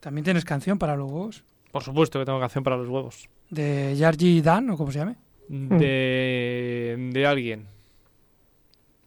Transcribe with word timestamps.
¿También 0.00 0.24
tienes 0.24 0.44
canción 0.44 0.78
para 0.78 0.96
los 0.96 1.10
huevos? 1.10 1.44
Por 1.72 1.82
supuesto 1.82 2.18
que 2.18 2.24
tengo 2.24 2.40
canción 2.40 2.64
para 2.64 2.76
los 2.76 2.88
huevos. 2.88 3.28
¿De 3.50 3.94
Yargi 3.96 4.40
Dan 4.40 4.70
o 4.70 4.76
como 4.76 4.92
se 4.92 4.98
llame? 4.98 5.16
De, 5.48 7.10
de 7.12 7.26
alguien. 7.26 7.66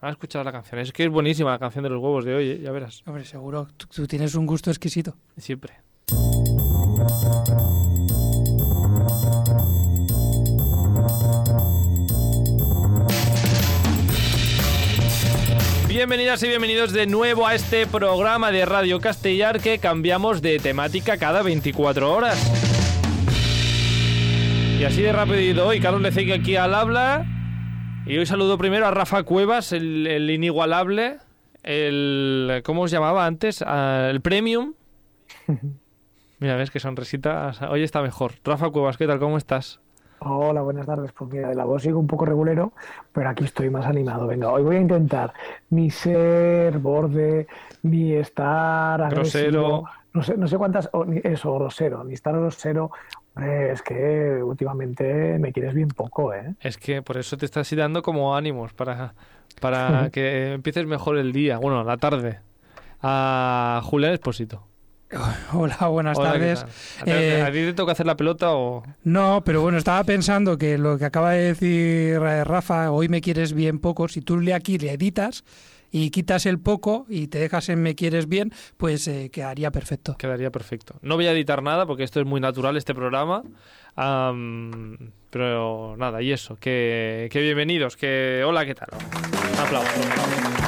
¿Has 0.00 0.12
escuchado 0.12 0.44
la 0.44 0.52
canción? 0.52 0.80
Es 0.80 0.92
que 0.92 1.04
es 1.04 1.10
buenísima 1.10 1.52
la 1.52 1.58
canción 1.58 1.84
de 1.84 1.90
los 1.90 2.02
huevos 2.02 2.24
de 2.24 2.34
hoy, 2.34 2.50
¿eh? 2.50 2.60
ya 2.60 2.72
verás. 2.72 3.02
Hombre, 3.06 3.24
seguro. 3.24 3.68
Tú, 3.76 3.86
tú 3.86 4.06
tienes 4.06 4.34
un 4.34 4.46
gusto 4.46 4.70
exquisito. 4.70 5.16
Siempre. 5.36 5.74
Bienvenidas 16.02 16.42
y 16.42 16.48
bienvenidos 16.48 16.92
de 16.92 17.06
nuevo 17.06 17.46
a 17.46 17.54
este 17.54 17.86
programa 17.86 18.50
de 18.50 18.66
Radio 18.66 18.98
Castellar 18.98 19.60
que 19.60 19.78
cambiamos 19.78 20.42
de 20.42 20.58
temática 20.58 21.16
cada 21.16 21.44
24 21.44 22.12
horas. 22.12 22.36
Y 24.80 24.82
así 24.82 25.00
de 25.00 25.42
ido 25.44 25.64
hoy, 25.64 25.78
Carlos 25.78 26.02
Leceque 26.02 26.32
aquí 26.32 26.56
al 26.56 26.74
habla. 26.74 27.24
Y 28.04 28.18
hoy 28.18 28.26
saludo 28.26 28.58
primero 28.58 28.88
a 28.88 28.90
Rafa 28.90 29.22
Cuevas, 29.22 29.72
el, 29.72 30.08
el 30.08 30.28
inigualable, 30.28 31.18
el... 31.62 32.62
¿Cómo 32.64 32.82
os 32.82 32.90
llamaba 32.90 33.24
antes? 33.24 33.62
Ah, 33.64 34.08
el 34.10 34.20
Premium. 34.20 34.74
Mira, 36.40 36.56
ves 36.56 36.72
que 36.72 36.80
sonrisita. 36.80 37.52
Hoy 37.70 37.84
está 37.84 38.02
mejor. 38.02 38.32
Rafa 38.42 38.70
Cuevas, 38.70 38.96
¿qué 38.96 39.06
tal? 39.06 39.20
¿Cómo 39.20 39.38
estás? 39.38 39.78
Hola, 40.24 40.60
buenas 40.62 40.86
tardes. 40.86 41.12
Pues 41.12 41.30
mira, 41.32 41.48
de 41.48 41.54
la 41.54 41.64
voz 41.64 41.82
sigo 41.82 41.98
un 41.98 42.06
poco 42.06 42.24
regulero, 42.24 42.72
pero 43.12 43.28
aquí 43.28 43.44
estoy 43.44 43.70
más 43.70 43.86
animado. 43.86 44.26
Venga, 44.26 44.50
hoy 44.52 44.62
voy 44.62 44.76
a 44.76 44.80
intentar 44.80 45.32
ni 45.70 45.90
ser 45.90 46.78
borde, 46.78 47.46
ni 47.82 48.12
estar 48.14 49.02
agresivo. 49.02 49.82
Grosero. 49.82 49.84
No 50.14 50.22
sé, 50.22 50.36
no 50.36 50.46
sé 50.46 50.58
cuántas, 50.58 50.90
o 50.92 51.04
ni- 51.06 51.20
eso, 51.24 51.54
grosero, 51.54 52.04
ni 52.04 52.14
estar 52.14 52.34
grosero. 52.34 52.90
Hombre, 53.34 53.72
es 53.72 53.82
que 53.82 54.40
últimamente 54.42 55.38
me 55.38 55.52
quieres 55.52 55.74
bien 55.74 55.88
poco, 55.88 56.34
¿eh? 56.34 56.54
Es 56.60 56.76
que 56.76 57.00
por 57.02 57.16
eso 57.16 57.36
te 57.38 57.46
estás 57.46 57.74
dando 57.74 58.02
como 58.02 58.36
ánimos 58.36 58.74
para, 58.74 59.14
para 59.60 60.10
que 60.12 60.52
empieces 60.52 60.86
mejor 60.86 61.16
el 61.16 61.32
día, 61.32 61.58
bueno, 61.58 61.82
la 61.82 61.96
tarde. 61.96 62.40
A 63.00 63.80
Julián 63.84 64.12
Espósito. 64.12 64.64
Hola, 65.52 65.76
buenas 65.88 66.18
Hola, 66.18 66.32
¿qué 66.32 66.38
tardes. 66.38 66.60
tal? 66.60 66.68
¿A 67.00 67.04
ti- 67.04 67.10
Eh, 67.10 67.42
¿A 67.42 67.46
ti 67.46 67.52
te 67.58 67.72
toca 67.74 67.92
hacer 67.92 68.06
la 68.06 68.16
pelota 68.16 68.52
o...? 68.52 68.82
No, 69.04 69.42
pero 69.44 69.60
bueno, 69.60 69.78
estaba 69.78 70.02
pensando 70.04 70.56
que 70.56 70.78
lo 70.78 70.98
que 70.98 71.04
acaba 71.04 71.32
de 71.32 71.42
decir 71.54 72.18
Rafa, 72.20 72.90
hoy 72.90 73.08
me 73.08 73.20
quieres 73.20 73.52
bien 73.52 73.78
poco, 73.78 74.08
si 74.08 74.22
tú 74.22 74.38
le 74.40 74.54
aquí 74.54 74.78
le 74.78 74.92
editas 74.92 75.44
y 75.90 76.10
quitas 76.10 76.46
el 76.46 76.58
poco 76.58 77.04
y 77.10 77.26
te 77.26 77.38
dejas 77.38 77.68
en 77.68 77.82
me 77.82 77.94
quieres 77.94 78.26
bien, 78.26 78.50
pues 78.78 79.06
eh, 79.08 79.28
quedaría 79.30 79.70
perfecto. 79.70 80.16
Quedaría 80.16 80.50
perfecto. 80.50 80.94
No 81.02 81.16
voy 81.16 81.26
a 81.26 81.32
editar 81.32 81.62
nada 81.62 81.84
porque 81.84 82.04
esto 82.04 82.18
es 82.20 82.26
muy 82.26 82.40
natural, 82.40 82.78
este 82.78 82.94
programa. 82.94 83.42
Am, 83.94 84.96
pero 85.28 85.94
nada, 85.98 86.22
y 86.22 86.32
eso, 86.32 86.56
que, 86.56 87.28
que 87.30 87.40
bienvenidos, 87.42 87.98
que 87.98 88.42
hola, 88.46 88.64
¿qué 88.64 88.74
tal? 88.74 88.88
Aplausos. 89.58 90.61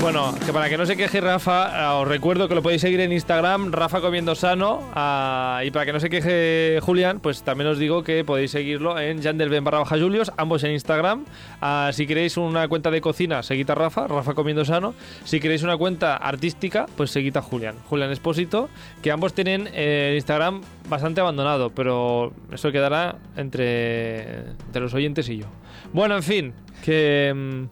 Bueno, 0.00 0.34
que 0.46 0.50
para 0.50 0.70
que 0.70 0.78
no 0.78 0.86
se 0.86 0.96
queje 0.96 1.20
Rafa, 1.20 1.78
eh, 1.78 2.00
os 2.00 2.08
recuerdo 2.08 2.48
que 2.48 2.54
lo 2.54 2.62
podéis 2.62 2.80
seguir 2.80 3.00
en 3.00 3.12
Instagram, 3.12 3.70
Rafa 3.70 4.00
Comiendo 4.00 4.34
Sano, 4.34 4.80
ah, 4.94 5.60
y 5.62 5.70
para 5.70 5.84
que 5.84 5.92
no 5.92 6.00
se 6.00 6.08
queje 6.08 6.78
Julián, 6.80 7.20
pues 7.20 7.42
también 7.42 7.68
os 7.68 7.78
digo 7.78 8.02
que 8.02 8.24
podéis 8.24 8.50
seguirlo 8.50 8.98
en 8.98 9.22
Jandelben 9.22 9.62
barra 9.62 9.80
baja 9.80 9.98
Julios, 9.98 10.32
ambos 10.38 10.64
en 10.64 10.70
Instagram. 10.72 11.26
Ah, 11.60 11.90
si 11.92 12.06
queréis 12.06 12.38
una 12.38 12.66
cuenta 12.68 12.90
de 12.90 13.02
cocina, 13.02 13.42
seguid 13.42 13.68
a 13.68 13.74
Rafa, 13.74 14.06
Rafa 14.06 14.32
Comiendo 14.32 14.64
Sano. 14.64 14.94
Si 15.24 15.38
queréis 15.38 15.62
una 15.62 15.76
cuenta 15.76 16.16
artística, 16.16 16.86
pues 16.96 17.10
seguid 17.10 17.36
a 17.36 17.42
Julián, 17.42 17.76
Julián 17.90 18.10
Espósito, 18.10 18.70
que 19.02 19.12
ambos 19.12 19.34
tienen 19.34 19.68
eh, 19.74 20.14
Instagram 20.16 20.62
bastante 20.88 21.20
abandonado, 21.20 21.70
pero 21.70 22.32
eso 22.50 22.72
quedará 22.72 23.16
entre, 23.36 24.46
entre 24.48 24.80
los 24.80 24.94
oyentes 24.94 25.28
y 25.28 25.36
yo. 25.36 25.46
Bueno, 25.92 26.16
en 26.16 26.22
fin, 26.22 26.54
que... 26.82 27.68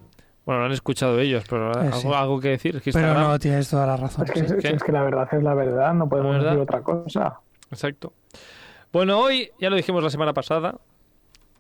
Bueno, 0.49 0.61
lo 0.61 0.65
han 0.69 0.73
escuchado 0.73 1.19
ellos, 1.21 1.45
pero 1.47 1.73
Eh, 1.73 1.91
sí. 1.93 1.99
algo, 2.07 2.15
algo 2.17 2.41
que 2.41 2.49
decir. 2.49 2.75
es 2.77 2.83
que 2.83 2.91
Pero 2.91 3.13
no, 3.13 3.39
tienes 3.39 3.69
toda 3.69 3.87
la 3.87 3.99
razón. 3.99 4.25
Es 4.25 4.31
que, 4.33 4.39
sí. 4.49 4.55
es, 4.57 4.63
¿Qué? 4.63 4.69
es 4.77 4.83
que 4.83 4.93
la 4.93 5.03
verdad 5.03 5.29
es 5.31 5.43
la 5.43 5.53
verdad, 5.53 5.93
no 5.93 6.09
podemos 6.09 6.33
verdad. 6.37 6.53
decir 6.53 6.63
otra 6.63 6.81
cosa. 6.81 7.39
Exacto. 7.71 8.15
Bueno, 8.91 9.21
hoy, 9.21 9.51
ya 9.61 9.69
lo 9.69 9.77
dijimos 9.77 10.03
la 10.03 10.09
semana 10.09 10.33
pasada, 10.33 10.75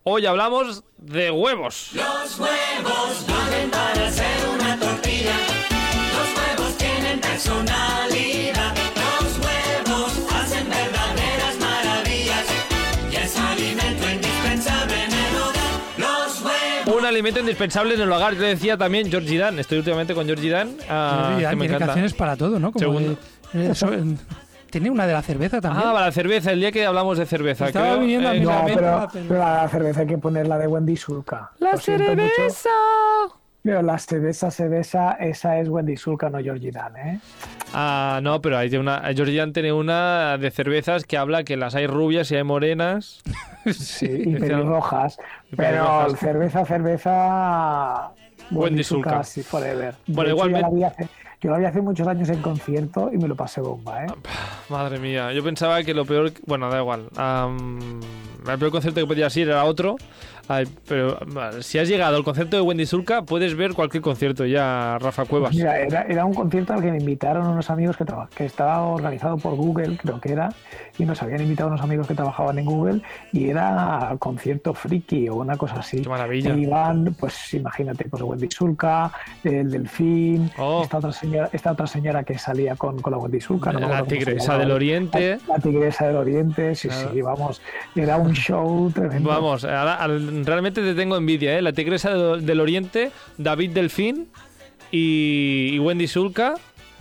hoy 0.04 0.24
hablamos 0.24 0.84
de 0.96 1.30
huevos. 1.30 1.90
Los 1.92 2.40
huevos 2.40 3.26
valen 3.28 3.70
para 3.70 4.06
hacer 4.08 4.48
una 4.54 4.78
tortilla. 4.78 5.36
Los 6.16 6.58
huevos 6.58 6.78
tienen 6.78 7.20
personalidad. 7.20 8.47
Alimento 17.18 17.40
indispensable 17.40 17.94
en 17.94 18.00
el 18.00 18.10
hogar. 18.12 18.34
Yo 18.34 18.42
decía 18.42 18.76
también 18.76 19.10
Georgie 19.10 19.38
Dan. 19.38 19.58
Estoy 19.58 19.78
últimamente 19.78 20.14
con 20.14 20.26
Georgie 20.26 20.50
Dan. 20.50 20.76
ah, 20.88 21.24
Georgie 21.28 21.42
Dan 21.44 21.50
que 21.52 21.56
me 21.56 21.60
tiene 21.64 21.66
encanta. 21.76 21.86
canciones 21.86 22.14
para 22.14 22.36
todo, 22.36 22.58
¿no? 22.58 22.72
Como 22.72 22.78
Segundo. 22.84 23.16
de- 23.52 23.70
eh, 23.70 23.74
so- 23.74 23.90
tiene 24.70 24.90
una 24.90 25.06
de 25.06 25.14
la 25.14 25.22
cerveza 25.22 25.60
también. 25.62 25.86
Ah, 25.88 25.92
para 25.94 26.06
la 26.06 26.12
cerveza, 26.12 26.52
el 26.52 26.60
día 26.60 26.70
que 26.70 26.84
hablamos 26.84 27.16
de 27.18 27.24
cerveza. 27.26 27.66
Estaba 27.68 27.86
creo, 27.86 28.00
viniendo 28.00 28.28
a 28.28 28.36
eh, 28.36 28.40
mí 28.40 28.44
No, 28.44 28.62
pero, 28.66 29.08
pero 29.26 29.40
la 29.40 29.68
cerveza 29.68 30.00
hay 30.02 30.06
que 30.06 30.18
ponerla 30.18 30.58
de 30.58 30.66
Wendy 30.66 30.96
Sulca. 30.96 31.50
La 31.58 31.72
Lo 31.72 31.78
siento 31.78 32.10
mucho, 32.14 32.22
cerveza. 32.36 32.68
Pero 33.62 33.82
la 33.82 33.98
cerveza, 33.98 34.50
cerveza, 34.50 35.12
esa 35.12 35.58
es 35.58 35.68
Wendy 35.68 35.96
Sulca, 35.96 36.30
no 36.30 36.38
Georgie 36.38 36.70
Dan, 36.70 36.96
¿eh? 36.96 37.20
Ah, 37.74 38.20
no, 38.22 38.40
pero 38.40 38.56
hay 38.56 38.74
una. 38.76 39.00
Georgie 39.14 39.36
Dan 39.38 39.52
tiene 39.52 39.72
una 39.72 40.38
de 40.38 40.50
cervezas 40.50 41.04
que 41.04 41.16
habla 41.18 41.44
que 41.44 41.56
las 41.56 41.74
hay 41.74 41.86
rubias 41.86 42.30
y 42.30 42.36
hay 42.36 42.44
morenas. 42.44 43.22
Sí, 43.70 44.06
y 44.26 44.36
pelirrojas. 44.36 45.18
Pero 45.54 46.08
cerveza, 46.16 46.64
cerveza. 46.64 48.10
Wendy 48.50 48.82
Sulca. 48.82 49.22
sí, 49.24 49.42
forever. 49.42 49.94
Bueno, 50.06 50.30
igualmente- 50.30 50.70
Yo 51.40 51.50
la, 51.50 51.58
vi 51.58 51.64
hace, 51.66 51.82
muchos 51.82 52.08
años 52.08 52.28
en 52.30 52.40
concierto 52.40 53.10
y 53.12 53.18
me 53.18 53.28
lo 53.28 53.36
pasé 53.36 53.60
bomba, 53.60 54.04
¿eh? 54.04 54.06
Madre 54.70 54.98
mía, 54.98 55.32
yo 55.32 55.44
pensaba 55.44 55.82
que 55.82 55.92
lo 55.92 56.06
peor. 56.06 56.32
Bueno, 56.46 56.70
da 56.70 56.78
igual. 56.80 57.08
El 58.48 58.58
peor 58.58 58.70
concierto 58.70 59.00
que 59.00 59.06
podías 59.06 59.36
ir 59.36 59.48
era 59.48 59.64
otro. 59.64 59.96
Ay, 60.48 60.66
pero 60.88 61.18
si 61.60 61.78
has 61.78 61.88
llegado 61.88 62.16
al 62.16 62.24
concierto 62.24 62.56
de 62.56 62.62
Wendy 62.62 62.86
Sulca, 62.86 63.22
puedes 63.22 63.54
ver 63.54 63.74
cualquier 63.74 64.02
concierto 64.02 64.46
ya, 64.46 64.98
Rafa 64.98 65.26
Cuevas. 65.26 65.54
Mira, 65.54 65.78
era, 65.78 66.02
era 66.02 66.24
un 66.24 66.32
concierto 66.32 66.72
al 66.72 66.80
que 66.80 66.90
me 66.90 66.96
invitaron 66.98 67.46
unos 67.46 67.68
amigos 67.68 67.96
que, 67.98 68.06
que 68.34 68.46
estaba 68.46 68.80
organizado 68.82 69.36
por 69.36 69.54
Google, 69.56 69.98
creo 69.98 70.20
que 70.20 70.32
era, 70.32 70.48
y 70.98 71.04
nos 71.04 71.22
habían 71.22 71.42
invitado 71.42 71.68
unos 71.68 71.82
amigos 71.82 72.06
que 72.06 72.14
trabajaban 72.14 72.58
en 72.58 72.64
Google, 72.64 73.02
y 73.32 73.50
era 73.50 74.16
concierto 74.18 74.72
friki 74.72 75.28
o 75.28 75.36
una 75.36 75.56
cosa 75.58 75.76
así. 75.80 76.00
Qué 76.02 76.08
maravilla. 76.08 76.54
Y 76.54 76.62
iban, 76.62 77.14
pues 77.20 77.52
imagínate, 77.54 78.06
pues 78.08 78.22
Wendy 78.22 78.48
Sulca, 78.50 79.12
el 79.44 79.70
Delfín, 79.70 80.50
Oh. 80.56 80.80
esta, 80.82 80.96
otra 80.98 81.12
señora, 81.12 81.50
esta 81.52 81.72
otra 81.72 81.86
señora 81.86 82.24
que 82.24 82.38
salía 82.38 82.74
con, 82.76 83.00
con 83.02 83.12
la 83.12 83.18
Wendy 83.18 83.40
Sulca. 83.40 83.70
no 83.72 83.80
la 83.80 84.02
tigresa 84.04 84.56
del 84.56 84.70
Oriente. 84.70 85.38
La 85.46 85.58
tigresa 85.58 86.06
del 86.06 86.16
Oriente, 86.16 86.74
sí, 86.74 86.88
Claro. 86.88 87.10
sí, 87.12 87.20
vamos, 87.22 87.60
era 87.94 88.16
un 88.16 88.32
show 88.32 88.90
tremendo. 88.90 89.28
Vamos, 89.28 89.64
ahora- 89.64 89.96
al- 89.96 90.37
realmente 90.44 90.82
te 90.82 90.94
tengo 90.94 91.16
envidia, 91.16 91.58
¿eh? 91.58 91.62
La 91.62 91.72
tigresa 91.72 92.14
del, 92.14 92.46
del 92.46 92.60
Oriente, 92.60 93.10
David 93.36 93.70
Delfín 93.70 94.28
y, 94.90 95.70
y 95.72 95.78
Wendy 95.78 96.06
Sulca. 96.08 96.54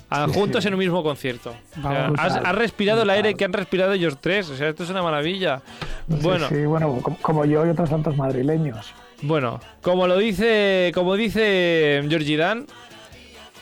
ah, 0.09 0.27
juntos 0.33 0.65
en 0.65 0.73
un 0.73 0.79
mismo 0.79 1.03
concierto. 1.03 1.55
O 1.77 1.81
sea, 1.81 2.07
has, 2.17 2.55
respirado 2.55 3.01
el 3.03 3.09
aire 3.09 3.35
que 3.35 3.45
han 3.45 3.53
respirado 3.53 3.93
ellos 3.93 4.17
tres. 4.21 4.49
O 4.49 4.55
sea, 4.55 4.69
esto 4.69 4.83
es 4.83 4.89
una 4.89 5.03
maravilla. 5.03 5.61
Sí, 6.09 6.15
Bueno, 6.21 6.47
sí, 6.49 6.65
bueno, 6.65 6.99
como, 7.01 7.17
como 7.17 7.45
yo 7.45 7.65
y 7.65 7.69
otros 7.69 7.89
tantos 7.89 8.15
madrileños. 8.17 8.93
Bueno, 9.21 9.59
como 9.81 10.07
lo 10.07 10.17
dice, 10.17 10.91
como 10.93 11.15
dice 11.15 12.03
Georgie 12.07 12.37
Dan, 12.37 12.67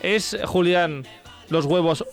es 0.02 0.36
Julián 0.44 1.04
los 1.48 1.64
huevos 1.64 2.04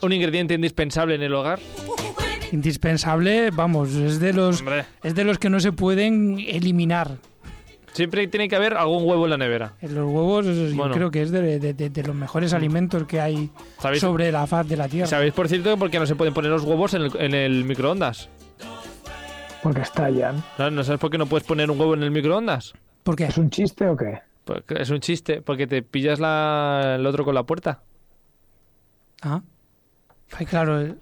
un 0.00 0.12
ingrediente 0.12 0.54
indispensable 0.54 1.14
en 1.14 1.22
el 1.22 1.32
hogar. 1.34 1.60
Indispensable, 2.54 3.50
vamos, 3.50 3.92
es 3.94 4.20
de 4.20 4.32
los 4.32 4.60
Hombre, 4.60 4.84
es 5.02 5.14
de 5.16 5.24
los 5.24 5.38
que 5.38 5.50
no 5.50 5.58
se 5.58 5.72
pueden 5.72 6.38
eliminar. 6.38 7.18
siempre 7.92 8.28
tiene 8.28 8.48
que 8.48 8.54
haber 8.54 8.74
algún 8.74 9.02
huevo 9.08 9.24
en 9.24 9.30
la 9.30 9.36
nevera. 9.36 9.72
Los 9.82 9.92
huevos, 10.06 10.46
eso 10.46 10.68
yo 10.68 10.76
Bueno. 10.76 10.94
creo 10.94 11.10
que 11.10 11.22
es 11.22 11.32
de, 11.32 11.58
de- 11.58 11.74
de- 11.74 11.90
de 11.90 12.02
los 12.04 12.14
mejores 12.14 12.52
alimentos 12.52 13.04
que 13.08 13.20
hay 13.20 13.50
¿Sabéis? 13.80 14.00
sobre 14.00 14.30
la 14.30 14.46
faz 14.46 14.68
de 14.68 14.76
la 14.76 14.86
tierra. 14.88 15.08
¿Sabéis 15.08 15.32
por 15.32 15.48
cierto 15.48 15.76
por 15.76 15.90
qué 15.90 15.98
no 15.98 16.06
se 16.06 16.14
pueden 16.14 16.32
poner 16.32 16.52
los 16.52 16.62
huevos 16.62 16.94
en 16.94 17.02
el, 17.02 17.10
en 17.18 17.34
el 17.34 17.64
microondas? 17.64 18.28
Porque 19.62 19.80
estallan. 19.80 20.42
¿No, 20.58 20.70
¿No 20.70 20.84
sabes 20.84 21.00
por 21.00 21.10
qué 21.10 21.18
no 21.18 21.26
puedes 21.26 21.44
poner 21.46 21.70
un 21.72 21.80
huevo 21.80 21.94
en 21.94 22.04
el 22.04 22.10
microondas? 22.12 22.72
¿Por 23.02 23.16
qué? 23.16 23.24
¿Es 23.24 23.36
un 23.38 23.50
chiste 23.50 23.88
o 23.88 23.96
qué? 23.96 24.20
Porque 24.44 24.74
es 24.80 24.90
un 24.90 25.00
chiste, 25.00 25.40
porque 25.42 25.66
te 25.66 25.82
pillas 25.82 26.20
la, 26.20 26.94
el 26.98 27.06
otro 27.06 27.24
con 27.24 27.34
la 27.34 27.42
puerta. 27.42 27.80
Ah. 29.22 29.40
Ay, 30.36 30.46
claro. 30.46 30.94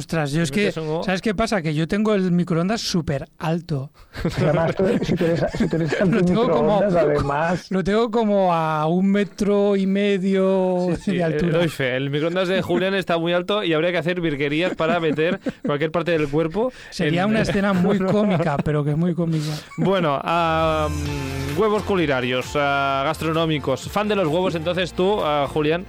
Ostras, 0.00 0.32
yo 0.32 0.42
es 0.42 0.50
que. 0.50 0.72
¿sabes 0.72 1.20
qué 1.20 1.34
pasa? 1.34 1.60
Que 1.60 1.74
yo 1.74 1.86
tengo 1.86 2.14
el 2.14 2.32
microondas 2.32 2.80
súper 2.80 3.28
alto. 3.38 3.90
Además, 4.38 4.74
tú- 4.74 4.84
si 5.02 5.14
tú 5.14 5.24
eres, 5.26 5.44
si 5.58 5.68
tú 5.68 5.76
eres 5.76 6.00
Lo 6.06 6.24
tengo 6.24 6.48
como- 6.50 6.78
antimicroondas, 6.78 6.94
además, 6.96 7.66
Lo 7.70 7.84
tengo 7.84 8.10
como 8.10 8.54
a 8.54 8.86
un 8.86 9.10
metro 9.10 9.76
y 9.76 9.86
medio 9.86 10.88
Sí, 10.96 11.02
sí, 11.02 11.10
de 11.12 11.18
eh, 11.18 11.24
altura. 11.24 11.60
El 11.96 12.08
microondas 12.10 12.48
de 12.48 12.62
Julián 12.62 12.94
está 12.94 13.18
muy 13.18 13.32
alto 13.34 13.62
y 13.62 13.74
habría 13.74 13.92
que 13.92 13.98
hacer 13.98 14.20
virguerías 14.22 14.74
para 14.74 14.98
meter 15.00 15.38
cualquier 15.66 15.90
parte 15.90 16.12
del 16.12 16.28
cuerpo. 16.28 16.72
Sería 16.90 17.22
en- 17.24 17.28
una 17.30 17.42
escena 17.42 17.72
muy 17.74 17.98
cómica, 17.98 18.56
pero 18.64 18.82
que 18.82 18.92
es 18.92 18.96
muy 18.96 19.14
cómica. 19.14 19.52
Bueno, 19.76 20.18
mm, 20.18 21.60
huevos 21.60 21.82
culinarios, 21.82 22.46
ah, 22.54 23.02
gastronómicos. 23.04 23.82
Fan 23.90 24.08
de 24.08 24.16
los 24.16 24.26
huevos, 24.28 24.54
entonces 24.54 24.92
tú, 24.94 25.20
ah, 25.22 25.46
Julián, 25.52 25.84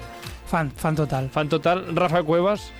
Fan, 0.47 0.69
fan 0.75 0.95
total. 0.97 1.29
fan 1.29 1.47
total. 1.47 1.95
Rafa 1.95 2.23
Cuevas, 2.23 2.71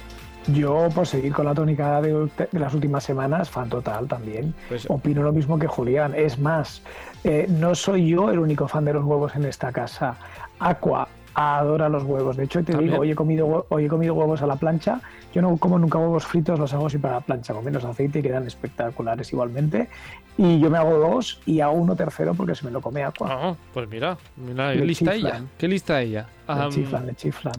yo 0.47 0.89
por 0.93 1.05
seguir 1.07 1.33
con 1.33 1.45
la 1.45 1.53
tónica 1.53 2.01
de, 2.01 2.29
de 2.51 2.59
las 2.59 2.73
últimas 2.73 3.03
semanas, 3.03 3.49
fan 3.49 3.69
total 3.69 4.07
también. 4.07 4.53
Pues- 4.69 4.89
Opino 4.89 5.21
lo 5.23 5.31
mismo 5.31 5.57
que 5.59 5.67
Julián. 5.67 6.13
Es 6.15 6.39
más, 6.39 6.81
eh, 7.23 7.45
no 7.49 7.75
soy 7.75 8.07
yo 8.09 8.29
el 8.31 8.39
único 8.39 8.67
fan 8.67 8.85
de 8.85 8.93
los 8.93 9.03
huevos 9.03 9.35
en 9.35 9.45
esta 9.45 9.71
casa. 9.71 10.15
Aqua 10.59 11.07
adora 11.33 11.89
los 11.89 12.03
huevos. 12.03 12.37
De 12.37 12.43
hecho, 12.45 12.59
te 12.63 12.71
También. 12.73 12.91
digo, 12.91 13.01
hoy 13.01 13.11
he, 13.11 13.15
comido, 13.15 13.65
hoy 13.69 13.85
he 13.85 13.87
comido 13.87 14.13
huevos 14.13 14.41
a 14.41 14.47
la 14.47 14.55
plancha. 14.55 14.99
Yo 15.33 15.41
no 15.41 15.55
como 15.57 15.79
nunca 15.79 15.97
huevos 15.97 16.25
fritos, 16.25 16.59
los 16.59 16.73
hago 16.73 16.89
siempre 16.89 17.09
a 17.11 17.15
la 17.15 17.21
plancha, 17.21 17.53
con 17.53 17.63
menos 17.63 17.83
aceite 17.85 18.19
y 18.19 18.21
quedan 18.21 18.45
espectaculares 18.47 19.31
igualmente. 19.31 19.89
Y 20.37 20.59
yo 20.59 20.69
me 20.69 20.77
hago 20.77 20.97
dos 20.97 21.39
y 21.45 21.59
hago 21.61 21.73
uno 21.73 21.95
tercero 21.95 22.33
porque 22.33 22.55
se 22.55 22.65
me 22.65 22.71
lo 22.71 22.81
come 22.81 23.03
Aqua. 23.03 23.27
Ah, 23.31 23.55
pues 23.73 23.87
mira, 23.89 24.17
mira, 24.37 24.73
qué 24.73 24.79
lista 24.85 25.13
chiflan. 25.13 25.35
ella. 25.35 25.45
Qué 25.57 25.67
lista 25.67 26.01
ella. 26.01 26.25
Le 26.47 26.69
chiflan, 26.69 27.05
le 27.07 27.15
chiflan. 27.15 27.53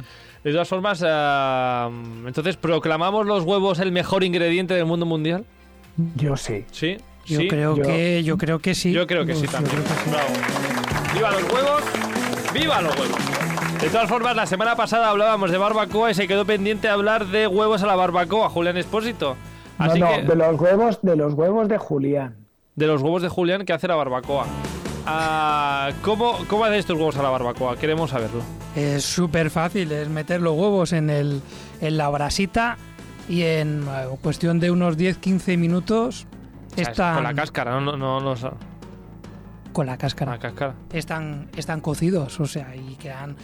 de 0.44 0.52
todas 0.52 0.68
formas, 0.68 1.02
ah, 1.06 1.90
entonces, 2.26 2.56
¿proclamamos 2.56 3.26
los 3.26 3.44
huevos 3.44 3.78
el 3.78 3.92
mejor 3.92 4.24
ingrediente 4.24 4.74
del 4.74 4.84
mundo 4.86 5.06
mundial? 5.06 5.44
Yo 6.16 6.36
sí. 6.36 6.64
Sí. 6.72 6.96
Yo 7.26 7.40
sí. 7.40 7.48
creo 7.48 7.76
yo- 7.76 7.82
que 7.84 8.22
yo 8.24 8.36
creo 8.36 8.58
que 8.58 8.74
sí. 8.74 8.92
Yo 8.92 9.06
creo 9.06 9.24
que 9.24 9.34
sí 9.34 9.46
Yo 9.46 9.52
también. 9.52 9.76
creo 9.76 9.84
que 9.84 10.02
sí. 10.02 10.10
Bravo. 10.10 10.28
¡Viva 11.14 11.30
los 11.30 11.42
huevos! 11.52 11.82
¡Viva 12.52 12.82
los 12.82 12.98
huevos! 12.98 13.18
De 13.82 13.90
todas 13.90 14.08
formas, 14.08 14.36
la 14.36 14.46
semana 14.46 14.76
pasada 14.76 15.10
hablábamos 15.10 15.50
de 15.50 15.58
barbacoa 15.58 16.12
y 16.12 16.14
se 16.14 16.28
quedó 16.28 16.44
pendiente 16.44 16.88
hablar 16.88 17.26
de 17.26 17.48
huevos 17.48 17.82
a 17.82 17.86
la 17.88 17.96
barbacoa, 17.96 18.48
Julián 18.48 18.76
Espósito. 18.76 19.36
No, 19.76 19.84
Así 19.84 19.98
no, 19.98 20.08
que, 20.08 20.22
de 20.22 20.36
los 20.36 20.60
huevos, 20.60 21.00
de 21.02 21.16
los 21.16 21.34
huevos 21.34 21.66
de 21.66 21.78
Julián. 21.78 22.36
de 22.76 22.86
los 22.86 23.02
huevos 23.02 23.22
de 23.22 23.28
Julián 23.28 23.64
que 23.64 23.72
hace 23.72 23.88
la 23.88 23.96
barbacoa. 23.96 24.46
Ah, 25.04 25.90
¿cómo, 26.02 26.38
¿Cómo 26.48 26.64
hace 26.64 26.78
estos 26.78 26.96
huevos 26.96 27.16
a 27.16 27.24
la 27.24 27.30
barbacoa? 27.30 27.76
Queremos 27.76 28.10
saberlo. 28.10 28.40
Es 28.76 29.02
súper 29.04 29.50
fácil, 29.50 29.90
es 29.90 30.08
meter 30.08 30.40
los 30.40 30.52
huevos 30.56 30.92
en, 30.92 31.10
el, 31.10 31.42
en 31.80 31.96
la 31.96 32.08
brasita 32.08 32.76
y 33.28 33.42
en 33.42 33.82
eh, 33.82 34.06
cuestión 34.22 34.60
de 34.60 34.70
unos 34.70 34.96
10-15 34.96 35.58
minutos 35.58 36.26
O 36.70 36.74
sea, 36.76 36.82
es 36.84 36.88
están 36.90 37.14
Con 37.16 37.24
la 37.24 37.34
cáscara, 37.34 37.72
no, 37.72 37.80
no, 37.80 37.96
no, 37.96 38.20
no, 38.20 38.34
no, 38.36 38.56
con 39.72 39.86
la 39.86 39.98
cáscara. 39.98 40.32
la 40.32 40.38
cáscara. 40.38 40.74
Están, 40.92 41.48
están 41.56 41.80
cocidos, 41.80 42.38
o 42.38 42.46
sea, 42.46 42.76
y 42.76 42.94
quedan... 42.94 43.36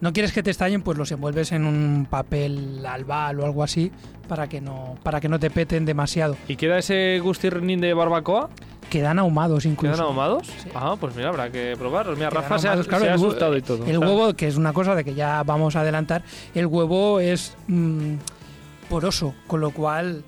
No 0.00 0.12
quieres 0.12 0.32
que 0.32 0.42
te 0.42 0.50
estallen, 0.50 0.82
pues 0.82 0.98
los 0.98 1.10
envuelves 1.10 1.52
en 1.52 1.64
un 1.64 2.06
papel 2.08 2.84
albal 2.86 3.40
o 3.40 3.46
algo 3.46 3.62
así 3.62 3.90
para 4.28 4.46
que 4.48 4.60
no, 4.60 4.96
para 5.02 5.20
que 5.20 5.28
no 5.28 5.38
te 5.38 5.50
peten 5.50 5.84
demasiado. 5.86 6.36
¿Y 6.48 6.56
queda 6.56 6.78
ese 6.78 7.18
gustirrinín 7.22 7.80
de 7.80 7.94
barbacoa? 7.94 8.50
Quedan 8.90 9.18
ahumados 9.18 9.64
incluso. 9.64 9.94
¿Quedan 9.94 10.06
ahumados? 10.06 10.46
Sí. 10.46 10.68
Ah, 10.74 10.96
pues 11.00 11.16
mira, 11.16 11.30
habrá 11.30 11.50
que 11.50 11.74
probarlos. 11.78 12.16
Mira, 12.18 12.30
Rafa 12.30 12.58
se 12.58 12.68
ha, 12.68 12.76
claro, 12.82 13.04
se 13.04 13.10
ha 13.10 13.14
asustado 13.14 13.56
y 13.56 13.62
todo. 13.62 13.78
El 13.84 13.96
Claro. 13.98 14.00
huevo, 14.00 14.34
que 14.34 14.46
es 14.46 14.56
una 14.56 14.72
cosa 14.72 14.94
de 14.94 15.02
que 15.02 15.14
ya 15.14 15.42
vamos 15.44 15.74
a 15.76 15.80
adelantar, 15.80 16.22
el 16.54 16.66
huevo 16.66 17.18
es 17.18 17.56
mm, 17.66 18.14
poroso, 18.88 19.34
con 19.46 19.60
lo 19.60 19.70
cual 19.70 20.22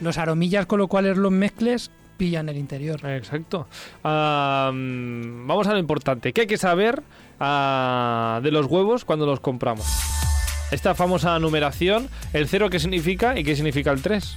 los 0.00 0.18
aromillas 0.18 0.66
con 0.66 0.78
lo 0.78 0.88
cuales 0.88 1.16
los 1.16 1.32
mezcles 1.32 1.90
pillan 2.16 2.48
el 2.48 2.56
interior. 2.56 3.04
Exacto. 3.06 3.66
Vamos 4.02 5.66
a 5.66 5.72
lo 5.72 5.78
importante. 5.78 6.32
¿Qué 6.32 6.42
hay 6.42 6.46
que 6.46 6.58
saber 6.58 7.02
ah, 7.40 8.40
de 8.42 8.50
los 8.50 8.66
huevos 8.66 9.04
cuando 9.04 9.26
los 9.26 9.40
compramos? 9.40 9.86
Esta 10.70 10.94
famosa 10.94 11.38
numeración, 11.38 12.08
el 12.32 12.48
cero 12.48 12.68
qué 12.70 12.80
significa 12.80 13.38
y 13.38 13.44
qué 13.44 13.54
significa 13.54 13.92
el 13.92 14.02
3. 14.02 14.36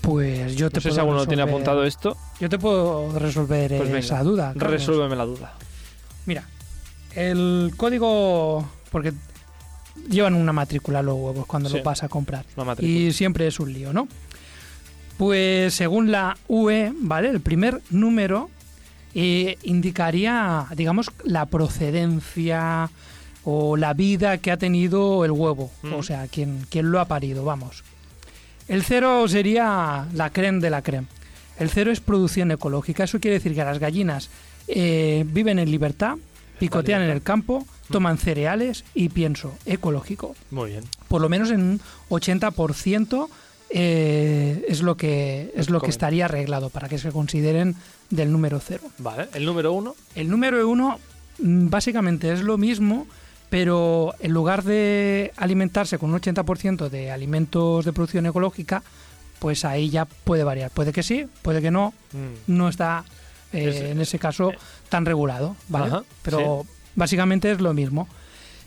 Pues 0.00 0.56
yo 0.56 0.70
te 0.70 0.76
No 0.76 0.80
sé 0.80 0.88
puedo 0.88 0.94
si 0.94 1.00
alguno 1.00 1.26
tiene 1.26 1.42
apuntado 1.42 1.84
esto. 1.84 2.16
Yo 2.40 2.48
te 2.48 2.58
puedo 2.58 3.18
resolver 3.18 3.70
Pues 3.76 3.88
venga, 3.88 3.98
esa 3.98 4.22
duda. 4.22 4.52
Carlos. 4.52 4.70
Resuélveme 4.70 5.16
la 5.16 5.24
duda. 5.24 5.52
Mira, 6.26 6.44
el 7.14 7.72
código, 7.76 8.66
porque 8.90 9.12
llevan 10.08 10.34
una 10.34 10.52
matrícula 10.52 11.02
los 11.02 11.14
huevos 11.16 11.46
cuando 11.46 11.68
Sí. 11.68 11.76
los 11.76 11.84
vas 11.84 12.02
a 12.02 12.08
comprar. 12.08 12.44
Y 12.80 13.12
siempre 13.12 13.46
es 13.46 13.60
un 13.60 13.72
lío, 13.72 13.92
¿no? 13.92 14.08
Pues 15.16 15.74
según 15.74 16.10
la 16.10 16.36
UE, 16.48 16.92
¿vale? 16.96 17.28
El 17.28 17.40
primer 17.40 17.80
número 17.90 18.50
eh, 19.14 19.58
indicaría, 19.62 20.66
digamos, 20.74 21.10
la 21.24 21.46
procedencia 21.46 22.90
o 23.44 23.76
la 23.76 23.94
vida 23.94 24.38
que 24.38 24.50
ha 24.50 24.56
tenido 24.56 25.24
el 25.24 25.30
huevo. 25.30 25.70
Mm. 25.82 25.92
O 25.94 26.02
sea, 26.02 26.26
quién, 26.26 26.66
quién 26.68 26.90
lo 26.90 27.00
ha 27.00 27.04
parido, 27.04 27.44
vamos. 27.44 27.84
El 28.66 28.82
cero 28.82 29.28
sería 29.28 30.06
la 30.14 30.30
creme 30.30 30.60
de 30.60 30.70
la 30.70 30.82
creme. 30.82 31.06
El 31.58 31.70
cero 31.70 31.92
es 31.92 32.00
producción 32.00 32.50
ecológica. 32.50 33.04
Eso 33.04 33.20
quiere 33.20 33.36
decir 33.36 33.54
que 33.54 33.62
las 33.62 33.78
gallinas 33.78 34.30
eh, 34.66 35.24
viven 35.28 35.58
en 35.58 35.70
libertad, 35.70 36.16
picotean 36.58 37.02
en 37.02 37.10
el 37.10 37.22
campo, 37.22 37.66
toman 37.90 38.18
cereales 38.18 38.84
y 38.94 39.10
pienso 39.10 39.54
ecológico 39.66 40.34
Muy 40.50 40.70
bien. 40.70 40.84
por 41.08 41.20
lo 41.20 41.28
menos 41.28 41.50
en 41.50 41.60
un 41.60 41.80
80% 42.08 43.28
eh, 43.70 44.64
es 44.68 44.82
lo 44.82 44.96
que 44.96 45.52
es 45.56 45.70
lo 45.70 45.80
que 45.80 45.90
estaría 45.90 46.26
arreglado 46.26 46.70
para 46.70 46.88
que 46.88 46.98
se 46.98 47.10
consideren 47.12 47.74
del 48.10 48.30
número 48.30 48.60
cero. 48.60 48.84
Vale. 48.98 49.28
El 49.34 49.44
número 49.44 49.72
uno. 49.72 49.94
El 50.14 50.28
número 50.30 50.68
uno 50.68 50.98
mm, 51.38 51.68
básicamente 51.68 52.32
es 52.32 52.42
lo 52.42 52.58
mismo, 52.58 53.06
pero 53.50 54.14
en 54.20 54.32
lugar 54.32 54.62
de 54.64 55.32
alimentarse 55.36 55.98
con 55.98 56.12
un 56.12 56.20
80% 56.20 56.88
de 56.88 57.10
alimentos 57.10 57.84
de 57.84 57.92
producción 57.92 58.26
ecológica, 58.26 58.82
pues 59.38 59.64
ahí 59.64 59.90
ya 59.90 60.04
puede 60.04 60.44
variar. 60.44 60.70
Puede 60.70 60.92
que 60.92 61.02
sí, 61.02 61.26
puede 61.42 61.60
que 61.60 61.70
no, 61.70 61.92
Mm. 62.12 62.52
no 62.56 62.68
está 62.68 63.04
eh, 63.52 63.68
Es- 63.68 63.80
en 63.92 64.00
ese 64.00 64.18
caso 64.18 64.52
tan 64.88 65.04
regulado, 65.06 65.56
¿vale? 65.68 65.86
Ajá, 65.86 66.02
Pero 66.22 66.64
básicamente 66.96 67.50
es 67.52 67.60
lo 67.60 67.72
mismo. 67.74 68.08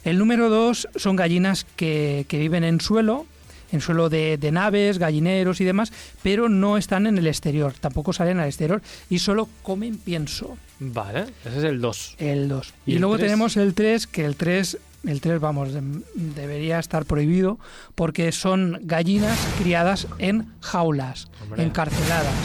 El 0.04 0.18
número 0.18 0.50
dos 0.50 0.88
son 0.96 1.16
gallinas 1.18 1.66
que, 1.76 2.26
que 2.30 2.38
viven 2.40 2.64
en 2.64 2.80
suelo, 2.80 3.26
en 3.72 3.82
suelo 3.82 4.10
de, 4.10 4.38
de 4.38 4.52
naves, 4.52 4.98
gallineros 4.98 5.60
y 5.62 5.66
demás, 5.66 5.92
pero 6.24 6.50
no 6.50 6.78
están 6.78 7.08
en 7.08 7.18
el 7.18 7.28
exterior, 7.28 7.74
tampoco 7.80 8.14
salen 8.14 8.40
al 8.40 8.48
exterior 8.48 8.82
y 9.10 9.20
solo 9.20 9.48
comen 9.64 9.98
pienso, 9.98 10.58
Vale. 10.80 11.22
Ese 11.44 11.58
es 11.58 11.64
el 11.64 11.82
2. 11.82 12.16
el 12.20 12.48
2. 12.50 12.74
¿Y 12.86 13.00
luego 13.00 13.18
tres? 13.18 13.28
tenemos 13.28 13.58
el 13.58 13.74
3, 13.74 14.06
que 14.06 14.26
el 14.26 14.36
3, 14.36 14.78
el 15.08 15.22
3 15.22 15.40
vamos, 15.40 15.70
debería 16.14 16.78
estar 16.78 17.06
prohibido 17.06 17.58
porque 17.96 18.32
son 18.32 18.80
gallinas 18.84 19.40
criadas 19.60 20.08
en 20.20 20.46
jaulas, 20.62 21.30
Hombre. 21.42 21.64
encarceladas. 21.64 22.36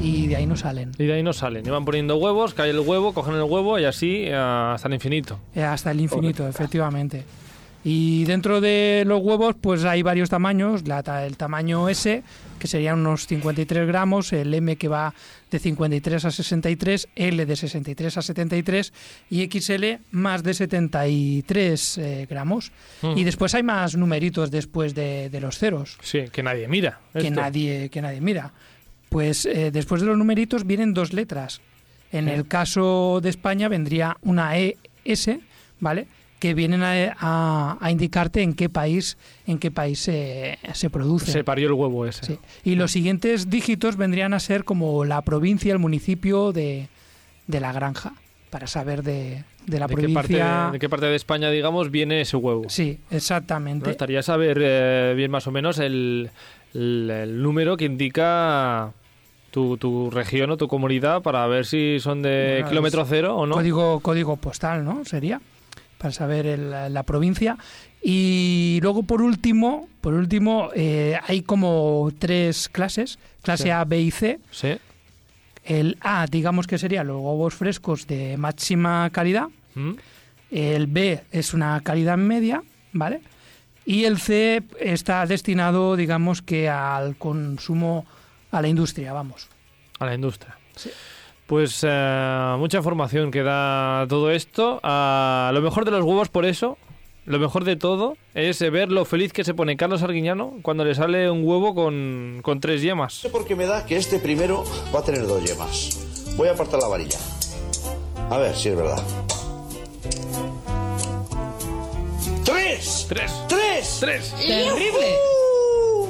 Y 0.00 0.26
de 0.26 0.36
ahí 0.36 0.46
no 0.46 0.56
salen. 0.56 0.92
Y 0.98 1.06
de 1.06 1.12
ahí 1.14 1.22
no 1.22 1.32
salen. 1.32 1.64
Y 1.66 1.70
van 1.70 1.84
poniendo 1.84 2.16
huevos, 2.16 2.54
cae 2.54 2.70
el 2.70 2.80
huevo, 2.80 3.12
cogen 3.14 3.34
el 3.34 3.42
huevo 3.42 3.78
y 3.78 3.84
así 3.84 4.26
ah, 4.32 4.72
hasta 4.74 4.88
el 4.88 4.94
infinito. 4.94 5.38
Eh, 5.54 5.62
Hasta 5.62 5.90
el 5.92 6.00
infinito, 6.00 6.46
efectivamente. 6.48 7.24
Y 7.84 8.24
dentro 8.26 8.60
de 8.60 9.02
los 9.06 9.20
huevos, 9.22 9.56
pues 9.60 9.84
hay 9.84 10.02
varios 10.02 10.30
tamaños. 10.30 10.86
La 10.86 11.00
el 11.26 11.36
tamaño 11.36 11.88
S, 11.88 12.22
que 12.60 12.68
serían 12.68 13.00
unos 13.00 13.26
53 13.26 13.86
gramos, 13.88 14.32
el 14.32 14.54
M 14.54 14.76
que 14.76 14.86
va 14.86 15.12
de 15.50 15.58
53 15.58 16.24
a 16.24 16.30
63, 16.30 17.08
L 17.16 17.44
de 17.44 17.56
63 17.56 18.16
a 18.16 18.22
73 18.22 18.92
y 19.30 19.48
XL 19.50 19.84
más 20.12 20.42
de 20.44 20.54
73 20.54 21.98
eh, 21.98 22.26
gramos. 22.30 22.70
Mm. 23.02 23.18
Y 23.18 23.24
después 23.24 23.54
hay 23.54 23.62
más 23.64 23.96
numeritos 23.96 24.50
después 24.50 24.94
de, 24.94 25.28
de 25.28 25.40
los 25.40 25.58
ceros, 25.58 25.98
Sí, 26.02 26.24
que 26.32 26.42
nadie 26.42 26.68
mira. 26.68 27.00
que 27.12 27.18
esto. 27.28 27.40
nadie, 27.40 27.88
que 27.90 28.00
nadie 28.00 28.20
mira. 28.20 28.52
Pues 29.08 29.44
eh, 29.44 29.70
después 29.72 30.00
de 30.00 30.06
los 30.06 30.16
numeritos 30.16 30.66
vienen 30.66 30.94
dos 30.94 31.12
letras. 31.12 31.60
En 32.12 32.28
el 32.28 32.46
caso 32.46 33.20
de 33.22 33.30
España 33.30 33.68
vendría 33.68 34.18
una 34.20 34.56
ES, 34.58 35.30
¿vale? 35.80 36.06
Que 36.42 36.54
vienen 36.54 36.82
a, 36.82 37.14
a- 37.20 37.78
a 37.80 37.90
indicarte 37.92 38.42
en 38.42 38.54
qué 38.54 38.68
país, 38.68 39.16
en 39.46 39.60
qué 39.60 39.70
país 39.70 40.00
se, 40.00 40.58
se 40.74 40.90
produce. 40.90 41.30
Se 41.30 41.44
parió 41.44 41.68
el 41.68 41.74
huevo 41.74 42.04
ese. 42.04 42.24
Sí. 42.26 42.38
Y 42.64 42.74
los 42.74 42.90
siguientes 42.90 43.48
dígitos 43.48 43.96
vendrían 43.96 44.34
a 44.34 44.40
ser 44.40 44.64
como 44.64 45.04
la 45.04 45.22
provincia, 45.22 45.72
el 45.72 45.78
municipio 45.78 46.50
de, 46.50 46.88
de 47.46 47.60
la 47.60 47.72
granja, 47.72 48.14
para 48.50 48.66
saber 48.66 49.04
de, 49.04 49.44
de 49.66 49.78
la 49.78 49.86
¿De 49.86 49.94
qué, 49.94 50.00
provincia. 50.00 50.44
parte, 50.46 50.72
¿De 50.72 50.78
qué 50.80 50.88
parte 50.88 51.06
de 51.06 51.14
España, 51.14 51.48
digamos, 51.48 51.92
viene 51.92 52.22
ese 52.22 52.36
huevo? 52.36 52.64
Sí, 52.68 52.98
exactamente. 53.12 53.88
Estaría 53.88 54.24
saber 54.24 54.58
eh, 54.60 55.14
bien 55.16 55.30
más 55.30 55.46
o 55.46 55.52
menos 55.52 55.78
el, 55.78 56.28
el- 56.74 57.08
el 57.08 57.40
número 57.40 57.76
que 57.76 57.84
indica 57.84 58.92
tu, 59.52 59.76
tu 59.76 60.10
región 60.10 60.50
o 60.50 60.56
tu 60.56 60.66
comunidad 60.66 61.22
para 61.22 61.46
ver 61.46 61.66
si 61.66 62.00
son 62.00 62.20
de 62.22 62.54
Bueno, 62.54 62.68
kilómetro 62.68 63.04
cero 63.04 63.36
o 63.36 63.46
no. 63.46 63.54
Código, 63.54 64.00
código 64.00 64.36
postal, 64.38 64.84
¿no? 64.84 65.04
Sería. 65.04 65.40
Para 66.02 66.12
saber 66.12 66.46
el- 66.46 66.70
la 66.92 67.02
provincia. 67.04 67.56
Y 68.02 68.80
luego 68.82 69.04
por 69.04 69.22
último, 69.22 69.88
por 70.00 70.14
último 70.14 70.70
eh, 70.74 71.16
hay 71.28 71.42
como 71.42 72.10
tres 72.18 72.68
clases, 72.68 73.20
clase 73.42 73.64
Sí. 73.64 73.70
A, 73.70 73.84
B 73.84 74.00
y 74.00 74.10
C. 74.10 74.40
Sí. 74.50 74.72
El 75.64 75.96
A, 76.00 76.26
digamos 76.28 76.66
que 76.66 76.76
serían 76.78 77.06
los 77.06 77.18
huevos 77.18 77.54
frescos 77.54 78.08
de 78.08 78.36
máxima 78.36 79.08
calidad. 79.10 79.46
¿Mm? 79.76 79.92
El 80.50 80.88
B 80.88 81.22
es 81.30 81.54
una 81.54 81.80
calidad 81.82 82.18
media, 82.18 82.62
¿vale? 82.92 83.20
Y 83.86 84.04
el 84.04 84.18
C 84.18 84.62
está 84.80 85.24
destinado, 85.26 85.94
digamos 85.96 86.42
que 86.42 86.68
al 86.68 87.16
consumo, 87.16 88.04
a 88.50 88.60
la 88.60 88.66
industria, 88.68 89.12
vamos. 89.12 89.48
A 90.00 90.06
la 90.06 90.14
industria. 90.14 90.56
Pues 91.52 91.84
eh, 91.86 92.54
mucha 92.56 92.78
información 92.78 93.30
que 93.30 93.42
da 93.42 94.06
todo 94.08 94.30
esto. 94.30 94.80
Ah, 94.82 95.50
lo 95.52 95.60
mejor 95.60 95.84
de 95.84 95.90
los 95.90 96.02
huevos, 96.02 96.30
por 96.30 96.46
eso, 96.46 96.78
lo 97.26 97.38
mejor 97.38 97.64
de 97.64 97.76
todo, 97.76 98.16
es 98.32 98.58
ver 98.70 98.90
lo 98.90 99.04
feliz 99.04 99.34
que 99.34 99.44
se 99.44 99.52
pone 99.52 99.76
Carlos 99.76 100.02
Arguiñano 100.02 100.54
cuando 100.62 100.82
le 100.82 100.94
sale 100.94 101.30
un 101.30 101.46
huevo 101.46 101.74
con, 101.74 102.40
con 102.42 102.60
tres 102.60 102.80
yemas. 102.80 103.12
sé 103.12 103.28
por 103.28 103.44
qué 103.44 103.54
me 103.54 103.66
da 103.66 103.84
que 103.84 103.98
este 103.98 104.18
primero 104.18 104.64
va 104.94 105.00
a 105.00 105.04
tener 105.04 105.26
dos 105.26 105.44
yemas. 105.44 106.34
Voy 106.38 106.48
a 106.48 106.52
apartar 106.52 106.80
la 106.80 106.88
varilla. 106.88 107.18
A 108.30 108.38
ver 108.38 108.56
si 108.56 108.70
es 108.70 108.76
verdad. 108.76 109.02
¡Tres! 112.46 113.04
¡Tres! 113.10 113.30
¡Tres! 113.46 113.98
¡Tres! 114.00 114.34
¡Terrible! 114.38 115.16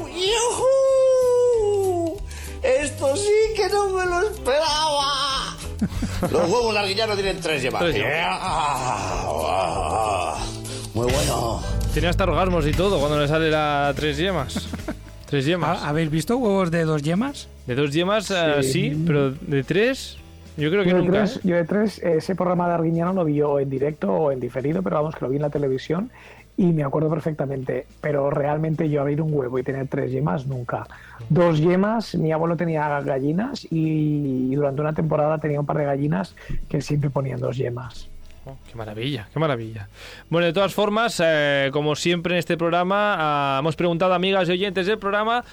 ¡Yujú! 0.07 0.09
¡Yujú! 0.09 2.21
Esto 2.63 3.17
sí 3.17 3.55
que 3.57 3.69
no 3.71 3.89
me 3.89 4.07
lo 4.07 4.21
esperaba. 4.21 5.32
Los 6.31 6.51
huevos 6.51 6.73
de 6.73 6.79
arguillano 6.81 7.15
tienen 7.15 7.41
tres 7.41 7.63
yemas. 7.63 7.81
Tres 7.83 7.95
yemas. 7.97 8.13
Yeah. 8.13 8.39
Muy 10.95 11.13
bueno. 11.13 11.61
Tiene 11.93 12.09
hasta 12.09 12.25
orgasmos 12.25 12.67
y 12.67 12.73
todo 12.73 12.99
cuando 12.99 13.19
le 13.21 13.29
sale 13.29 13.51
la 13.51 13.93
tres 13.97 14.17
yemas. 14.19 14.69
tres 15.27 15.45
yemas. 15.47 15.83
¿Ha- 15.83 15.89
¿Habéis 15.89 16.11
visto 16.11 16.37
huevos 16.37 16.71
de 16.71 16.85
dos 16.85 17.03
yemas? 17.03 17.49
De 17.67 17.75
dos 17.75 17.93
yemas, 17.93 18.27
sí, 18.61 18.73
Sí. 18.73 19.03
pero 19.07 19.31
de 19.33 19.63
tres, 19.65 20.19
yo 20.57 20.71
creo 20.71 20.85
que 20.85 20.91
Yo 20.91 20.97
de, 20.97 21.03
nunca. 21.03 21.19
tres, 21.25 21.37
¿eh? 21.37 21.41
yo 21.45 21.57
de 21.57 21.65
tres, 21.65 21.99
ese 22.01 22.35
programa 22.35 22.69
de 22.69 22.75
Arguiñano 22.75 23.13
lo 23.13 23.25
vi 23.25 23.37
yo 23.37 23.61
en 23.61 23.71
directo 23.71 24.11
o 24.13 24.33
en 24.33 24.41
diferido, 24.41 24.83
pero 24.83 24.97
vamos, 24.97 25.15
que 25.15 25.25
lo 25.25 25.31
vi 25.31 25.37
en 25.37 25.43
la 25.43 25.51
televisión 25.51 26.11
y 26.57 26.67
me 26.67 26.85
acuerdo 26.85 27.11
perfectamente. 27.11 27.87
Pero 28.01 28.31
realmente 28.31 28.89
yo 28.89 29.01
abrir 29.01 29.21
un 29.23 29.33
huevo 29.33 29.59
y 29.59 29.63
tener 29.63 29.89
tres 29.89 30.11
yemas, 30.11 30.47
nunca. 30.47 30.87
Dos 31.29 31.59
yemas, 31.59 32.15
mi 32.15 32.33
abuelo 32.33 32.57
tenía 32.57 33.01
gallinas 33.01 33.67
y 33.71 34.55
durante 34.55 34.81
una 34.81 34.93
temporada 34.93 35.39
tenía 35.39 35.61
un 35.61 35.67
par 35.67 35.79
de 35.79 35.85
gallinas 35.85 36.35
que 36.69 36.81
siempre 36.81 37.11
ponían 37.11 37.41
dos 37.41 37.57
yemas. 37.57 38.09
Oh, 38.45 38.57
qué 38.69 38.77
maravilla, 38.77 39.29
qué 39.33 39.39
maravilla. 39.39 39.89
Bueno, 40.29 40.47
de 40.47 40.53
todas 40.53 40.75
formas, 40.75 41.21
eh, 41.25 41.71
como 41.73 41.95
siempre 41.95 42.35
en 42.35 42.39
este 42.39 42.57
programa, 42.57 43.15
ah, 43.19 43.59
hemos 43.61 43.77
preguntado 43.77 44.13
a 44.13 44.17
amigas 44.17 44.49
y 44.49 44.53
oyentes 44.53 44.87
del 44.87 44.99
programa 44.99 45.45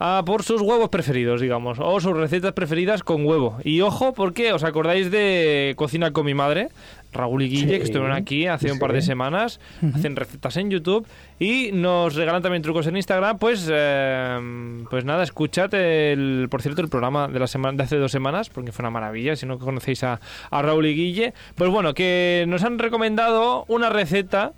ah, 0.00 0.22
por 0.24 0.42
sus 0.42 0.62
huevos 0.62 0.88
preferidos, 0.88 1.42
digamos, 1.42 1.78
o 1.78 2.00
sus 2.00 2.16
recetas 2.16 2.54
preferidas 2.54 3.02
con 3.02 3.26
huevo. 3.26 3.58
Y 3.64 3.82
ojo, 3.82 4.14
porque 4.14 4.54
os 4.54 4.64
acordáis 4.64 5.10
de 5.10 5.74
Cocina 5.76 6.12
con 6.12 6.24
mi 6.24 6.32
madre, 6.32 6.70
Raúl 7.12 7.42
y 7.42 7.48
Guille, 7.48 7.72
Sí, 7.72 7.78
que 7.78 7.84
estuvieron 7.84 8.12
aquí 8.12 8.46
hace 8.46 8.70
un 8.70 8.78
par 8.78 8.92
de 8.92 9.00
semanas, 9.02 9.60
hacen 9.94 10.14
recetas 10.14 10.56
en 10.56 10.70
YouTube 10.70 11.06
y 11.38 11.70
nos 11.72 12.14
regalan 12.14 12.42
también 12.42 12.62
trucos 12.62 12.86
en 12.86 12.96
Instagram. 12.96 13.38
Pues, 13.38 13.68
eh, 13.70 14.84
pues 14.90 15.04
nada, 15.04 15.22
escuchad, 15.22 15.72
el, 15.74 16.48
por 16.50 16.62
cierto, 16.62 16.82
el 16.82 16.88
programa 16.88 17.28
de, 17.28 17.38
la 17.38 17.46
semana, 17.46 17.76
de 17.76 17.84
hace 17.84 17.96
dos 17.96 18.12
semanas, 18.12 18.50
porque 18.50 18.72
fue 18.72 18.82
una 18.82 18.90
maravilla, 18.90 19.36
si 19.36 19.46
no 19.46 19.58
conocéis 19.58 20.04
a, 20.04 20.20
a 20.50 20.62
Raúl 20.62 20.86
y 20.86 20.94
Guille. 20.94 21.34
Pues 21.54 21.70
bueno, 21.70 21.94
que 21.94 22.44
nos 22.48 22.62
han 22.64 22.78
recomendado 22.78 23.64
una 23.68 23.88
receta 23.88 24.52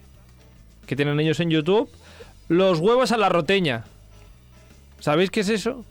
que 0.86 0.96
tienen 0.96 1.20
ellos 1.20 1.38
en 1.38 1.50
YouTube, 1.50 1.88
los 2.48 2.80
huevos 2.80 3.12
a 3.12 3.16
la 3.16 3.28
roteña. 3.28 3.84
¿Sabéis 4.98 5.30
qué 5.30 5.40
es 5.40 5.48
eso? 5.48 5.84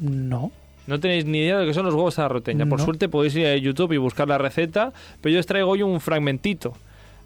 No. 0.00 0.50
No 0.86 1.00
tenéis 1.00 1.24
ni 1.24 1.38
idea 1.38 1.56
de 1.58 1.62
lo 1.64 1.68
que 1.68 1.74
son 1.74 1.84
los 1.84 1.94
huevos 1.94 2.18
a 2.18 2.22
la 2.22 2.28
roteña. 2.28 2.66
Por 2.66 2.78
No. 2.78 2.84
suerte 2.84 3.08
podéis 3.08 3.34
ir 3.36 3.46
a 3.46 3.56
YouTube 3.56 3.92
y 3.92 3.96
buscar 3.96 4.28
la 4.28 4.38
receta, 4.38 4.92
pero 5.20 5.32
yo 5.32 5.40
os 5.40 5.46
traigo 5.46 5.70
hoy 5.70 5.82
un 5.82 6.00
fragmentito. 6.00 6.74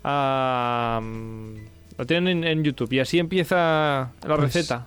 Ah, 0.02 1.00
mm, 1.02 1.54
lo 1.98 2.06
tienen 2.06 2.38
en, 2.38 2.44
en 2.44 2.64
YouTube 2.64 2.92
y 2.94 3.00
así 3.00 3.18
empieza 3.18 4.12
la 4.26 4.36
Pues- 4.36 4.40
receta. 4.40 4.86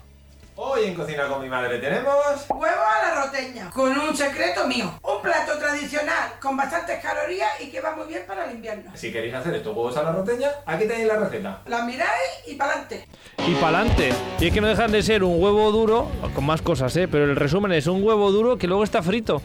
Hoy 0.55 0.83
en 0.85 0.93
Cocina 0.93 1.27
con 1.27 1.41
mi 1.41 1.49
madre 1.49 1.79
tenemos... 1.79 2.15
Huevo 2.47 2.63
a 2.65 3.09
la 3.09 3.25
roteña, 3.25 3.71
con 3.71 3.97
un 3.97 4.15
secreto 4.15 4.67
mío. 4.67 4.99
Un 5.01 5.19
plato 5.19 5.57
tradicional 5.57 6.33
con 6.39 6.55
bastantes 6.55 6.99
calorías 7.01 7.49
y 7.59 7.71
que 7.71 7.81
va 7.81 7.95
muy 7.95 8.05
bien 8.05 8.21
para 8.27 8.45
el 8.45 8.55
invierno. 8.57 8.91
Si 8.93 9.11
queréis 9.11 9.33
hacer 9.33 9.55
estos 9.55 9.75
huevos 9.75 9.97
a 9.97 10.03
la 10.03 10.11
roteña, 10.11 10.49
aquí 10.67 10.87
tenéis 10.87 11.07
la 11.07 11.15
receta. 11.17 11.61
La 11.65 11.83
miráis 11.83 12.43
y 12.45 12.53
para 12.53 12.73
adelante. 12.73 13.07
Y 13.47 13.55
pa'lante. 13.55 14.13
Y 14.39 14.47
es 14.47 14.53
que 14.53 14.61
no 14.61 14.67
dejan 14.67 14.91
de 14.91 15.01
ser 15.01 15.23
un 15.23 15.41
huevo 15.41 15.71
duro, 15.71 16.07
con 16.35 16.45
más 16.45 16.61
cosas, 16.61 16.95
¿eh? 16.97 17.07
Pero 17.07 17.23
el 17.23 17.35
resumen 17.35 17.71
es 17.71 17.87
un 17.87 18.03
huevo 18.03 18.31
duro 18.31 18.57
que 18.57 18.67
luego 18.67 18.83
está 18.83 19.01
frito. 19.01 19.41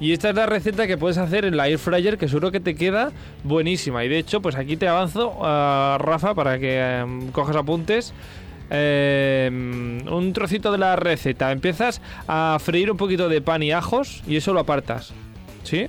Y 0.00 0.12
esta 0.12 0.28
es 0.28 0.34
la 0.34 0.44
receta 0.44 0.86
que 0.86 0.98
puedes 0.98 1.16
hacer 1.16 1.46
en 1.46 1.56
la 1.56 1.68
air 1.68 1.78
fryer, 1.78 2.18
que 2.18 2.28
seguro 2.28 2.52
que 2.52 2.60
te 2.60 2.74
queda 2.74 3.12
buenísima. 3.42 4.04
Y 4.04 4.08
de 4.08 4.18
hecho, 4.18 4.42
pues 4.42 4.54
aquí 4.56 4.76
te 4.76 4.86
avanzo, 4.86 5.38
a 5.40 5.96
Rafa, 5.98 6.34
para 6.34 6.58
que 6.58 6.78
em, 6.78 7.32
cojas 7.32 7.56
apuntes. 7.56 8.12
Em, 8.70 10.06
un 10.08 10.32
trocito 10.32 10.72
de 10.72 10.78
la 10.78 10.96
receta. 10.96 11.52
Empiezas 11.52 12.00
a 12.26 12.58
freír 12.60 12.90
un 12.90 12.96
poquito 12.96 13.28
de 13.28 13.40
pan 13.40 13.62
y 13.62 13.72
ajos 13.72 14.22
y 14.26 14.36
eso 14.36 14.52
lo 14.52 14.60
apartas. 14.60 15.12
¿Sí? 15.62 15.88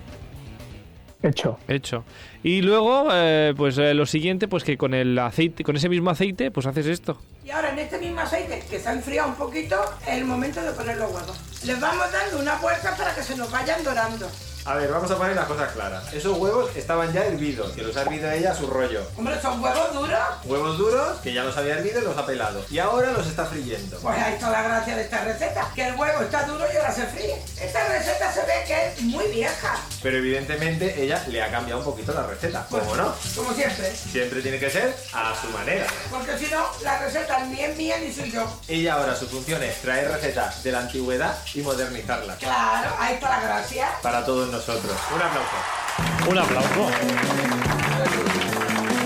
Hecho. 1.24 1.58
Hecho. 1.68 2.04
Y 2.44 2.62
luego, 2.62 3.08
eh, 3.12 3.54
pues 3.58 3.78
eh, 3.78 3.94
lo 3.94 4.06
siguiente, 4.06 4.48
pues 4.48 4.64
que 4.64 4.78
con 4.78 4.94
el 4.94 5.18
aceite, 5.18 5.64
con 5.64 5.76
ese 5.76 5.90
mismo 5.90 6.10
aceite, 6.10 6.52
pues 6.52 6.66
haces 6.68 6.86
esto. 6.86 7.20
Y 7.44 7.50
ahora 7.50 7.72
en 7.72 7.80
este 7.80 7.98
mismo 7.98 8.22
aceite 8.22 8.64
que 8.70 8.80
se 8.80 8.88
ha 8.88 8.94
enfriado 8.94 9.30
un 9.30 9.36
poquito, 9.36 9.76
es 10.04 10.14
el 10.14 10.26
momento 10.26 10.62
de 10.62 10.72
poner 10.72 10.98
los 10.98 11.12
huevos. 11.12 11.40
Les 11.66 11.80
vamos 11.80 12.12
dando 12.12 12.40
una 12.40 12.56
vuelta 12.56 12.96
para 12.96 13.16
que 13.16 13.24
se 13.24 13.36
nos 13.36 13.52
vayan 13.52 13.84
dorando. 13.84 14.28
A 14.68 14.76
ver, 14.76 14.92
vamos 14.92 15.10
a 15.10 15.16
poner 15.16 15.34
las 15.34 15.46
cosas 15.46 15.72
claras. 15.72 16.14
Esos 16.14 16.38
huevos 16.38 16.76
estaban 16.76 17.14
ya 17.14 17.24
hervidos, 17.24 17.72
que 17.72 17.84
los 17.84 17.96
ha 17.96 18.02
hervido 18.02 18.30
ella 18.30 18.52
a 18.52 18.54
su 18.54 18.68
rollo. 18.68 19.02
Hombre, 19.16 19.42
son 19.42 19.64
huevos 19.64 19.94
duros. 19.94 20.20
Huevos 20.44 20.78
duros, 20.78 21.20
que 21.24 21.32
ya 21.32 21.46
los 21.46 21.56
había 21.56 21.76
hervido 21.76 22.02
y 22.02 22.04
los 22.04 22.18
ha 22.18 22.26
pelado. 22.26 22.66
Y 22.70 22.78
ahora 22.78 23.12
los 23.14 23.26
está 23.28 23.46
friendo. 23.46 23.98
Pues 24.00 24.18
ahí 24.18 24.34
está 24.34 24.50
la 24.50 24.64
gracia 24.64 24.98
de 24.98 25.04
esta 25.04 25.24
receta, 25.24 25.72
que 25.74 25.88
el 25.88 25.96
huevo 25.96 26.22
está 26.22 26.44
duro 26.44 26.66
y 26.72 26.76
ahora 26.76 26.94
se 26.94 27.06
fríe. 27.06 27.42
Esta 27.62 27.88
receta 27.88 28.34
se 28.34 28.42
ve 28.42 28.54
que 28.68 28.88
es 28.88 29.02
muy 29.04 29.26
vieja, 29.28 29.80
Pero 30.04 30.18
evidentemente 30.18 31.02
ella 31.02 31.24
le 31.30 31.42
ha 31.42 31.50
cambiado 31.50 31.80
un 31.80 31.86
poquito 31.86 32.14
la 32.14 32.24
receta. 32.28 32.68
¿Cómo 32.70 32.94
no? 32.98 33.16
como 33.38 33.54
siempre. 33.54 33.96
Siempre 33.96 34.42
tiene 34.42 34.60
que 34.60 34.70
ser 34.70 34.94
a 35.14 35.34
su 35.42 35.48
manera. 35.48 35.88
Porque 36.12 36.38
si 36.38 36.52
no, 36.52 36.66
la 36.84 37.00
receta 37.00 37.40
ni 37.46 37.62
es 37.62 37.78
mía 37.78 37.96
ni 38.00 38.12
soy 38.14 38.32
yo. 38.32 38.46
Ella 38.68 38.96
ahora 38.96 39.16
su 39.16 39.30
función 39.30 39.64
es 39.64 39.82
traer 39.82 40.12
recetas 40.12 40.62
de 40.62 40.74
la 40.74 40.80
antigüedad 40.80 41.38
y 41.54 41.62
modernizarlas. 41.62 42.38
Claro, 42.38 42.94
ahí 43.00 43.14
está 43.14 43.30
la 43.30 43.40
gracia. 43.40 43.88
Para 44.02 44.26
todos 44.26 44.48
nosotros. 44.48 44.57
Un 44.58 45.22
aplauso. 45.22 46.30
Un 46.32 46.38
aplauso. 46.38 46.90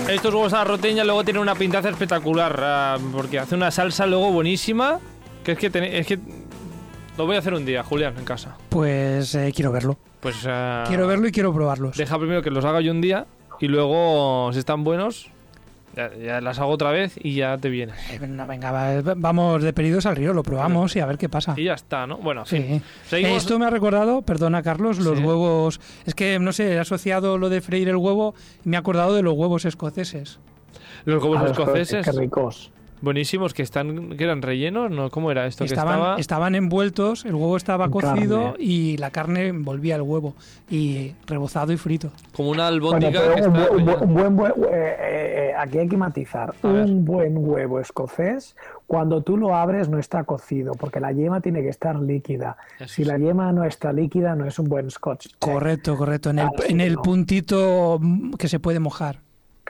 Estos 0.08 0.34
huevos 0.34 0.52
a 0.52 0.58
la 0.58 0.64
roteña 0.64 1.04
luego 1.04 1.24
tienen 1.24 1.42
una 1.42 1.54
pintaza 1.54 1.88
espectacular, 1.88 2.58
ah, 2.62 2.98
porque 3.12 3.38
hace 3.38 3.54
una 3.54 3.70
salsa 3.70 4.06
luego 4.06 4.30
buenísima, 4.32 4.98
que 5.44 5.52
es 5.52 5.58
que, 5.58 5.70
tene- 5.70 5.98
es 5.98 6.06
que 6.06 6.18
lo 7.16 7.26
voy 7.26 7.36
a 7.36 7.38
hacer 7.38 7.54
un 7.54 7.64
día, 7.64 7.82
Julián, 7.82 8.16
en 8.18 8.24
casa. 8.24 8.56
Pues 8.68 9.34
eh, 9.34 9.52
quiero 9.54 9.72
verlo. 9.72 9.96
Pues 10.20 10.36
ah, 10.46 10.84
Quiero 10.86 11.06
verlo 11.06 11.28
y 11.28 11.32
quiero 11.32 11.52
probarlos. 11.54 11.96
deja 11.96 12.18
primero 12.18 12.42
que 12.42 12.50
los 12.50 12.64
haga 12.64 12.80
yo 12.80 12.92
un 12.92 13.00
día 13.00 13.26
y 13.60 13.68
luego, 13.68 14.50
si 14.52 14.58
están 14.58 14.84
buenos, 14.84 15.30
ya, 15.96 16.10
ya 16.16 16.40
las 16.40 16.58
hago 16.58 16.70
otra 16.70 16.90
vez 16.90 17.14
y 17.22 17.34
ya 17.34 17.56
te 17.58 17.68
vienes. 17.68 17.96
Eh, 18.10 18.18
venga, 18.20 18.44
venga, 18.46 18.70
va- 18.72 19.14
vamos 19.16 19.62
de 19.62 19.72
pedidos 19.72 20.06
al 20.06 20.16
río, 20.16 20.32
lo 20.32 20.42
probamos 20.42 20.94
y 20.96 21.00
a 21.00 21.06
ver 21.06 21.18
qué 21.18 21.28
pasa. 21.28 21.54
Y 21.56 21.64
ya 21.64 21.74
está, 21.74 22.06
¿no? 22.06 22.16
Bueno, 22.18 22.44
fin. 22.44 22.62
Sí. 22.62 22.82
Seguimos- 23.08 23.38
Esto 23.38 23.58
me 23.58 23.66
ha 23.66 23.70
recordado, 23.70 24.22
perdona 24.22 24.62
Carlos, 24.62 24.98
los 24.98 25.18
Sí. 25.18 25.24
huevos. 25.24 25.80
Es 26.06 26.14
que, 26.14 26.38
no 26.38 26.52
sé, 26.52 26.72
he 26.74 26.78
asociado 26.78 27.38
lo 27.38 27.48
de 27.48 27.60
freír 27.60 27.88
el 27.88 27.96
huevo 27.96 28.34
y 28.64 28.68
me 28.68 28.76
he 28.76 28.78
acordado 28.78 29.14
de 29.14 29.22
los 29.22 29.34
huevos 29.34 29.64
escoceses. 29.64 30.38
Los 31.04 31.22
huevos 31.22 31.38
A 31.38 31.42
los 31.42 31.50
escoceses, 31.52 32.04
Qué 32.04 32.12
ricos. 32.12 32.70
Buenísimos, 33.02 33.52
que 33.52 33.62
están 33.62 34.16
que 34.16 34.24
eran 34.24 34.40
rellenos, 34.40 34.90
¿no? 34.90 35.10
¿Cómo 35.10 35.30
era 35.30 35.46
esto? 35.46 35.64
que 35.64 35.66
Estaban, 35.74 35.94
estaba... 35.98 36.16
estaban 36.18 36.54
envueltos, 36.54 37.24
el 37.24 37.34
huevo 37.34 37.56
estaba 37.56 37.90
cocido 37.90 38.52
carne. 38.52 38.56
y 38.64 38.96
la 38.96 39.10
carne 39.10 39.48
envolvía 39.48 39.96
el 39.96 40.02
huevo 40.02 40.34
y 40.70 41.12
rebozado 41.26 41.72
y 41.72 41.76
frito. 41.76 42.10
Como 42.34 42.50
una 42.50 42.70
Bueno, 42.70 42.86
albóndiga 42.96 43.20
pero 43.20 43.34
que 43.34 43.40
un, 43.42 43.56
está 43.56 43.70
bu- 43.70 43.76
un 43.76 43.84
bu- 43.84 43.86
rellena. 43.86 44.02
un 44.04 44.14
buen, 44.14 44.36
buen- 44.36 44.52
eh, 44.52 44.56
eh, 44.72 45.48
eh, 45.50 45.52
aquí 45.58 45.78
hay 45.78 45.88
que 45.88 45.96
matizar. 45.96 46.54
A 46.62 46.68
ver. 46.68 46.84
Un 46.86 47.04
buen 47.04 47.36
huevo 47.36 47.80
escocés, 47.80 48.56
cuando 48.86 49.22
tú 49.22 49.36
lo 49.36 49.54
abres 49.56 49.88
no 49.88 49.98
está 49.98 50.24
cocido, 50.24 50.72
porque 50.74 51.00
la 51.00 51.12
yema 51.12 51.40
tiene 51.40 51.62
que 51.62 51.68
estar 51.70 51.98
líquida. 51.98 52.56
Eso 52.78 52.88
si 52.88 53.02
sí. 53.02 53.04
la 53.04 53.18
yema 53.18 53.50
no 53.52 53.64
está 53.64 53.92
líquida, 53.92 54.34
no 54.36 54.46
es 54.46 54.58
un 54.58 54.68
buen 54.68 54.90
scotch. 54.90 55.28
Correcto, 55.38 55.96
correcto. 55.96 56.30
En 56.30 56.38
el, 56.40 56.48
en 56.68 56.80
el 56.80 56.94
no. 56.94 57.02
puntito 57.02 57.98
mm, 58.00 58.34
que 58.34 58.48
se 58.48 58.60
puede 58.60 58.78
mojar. 58.80 59.20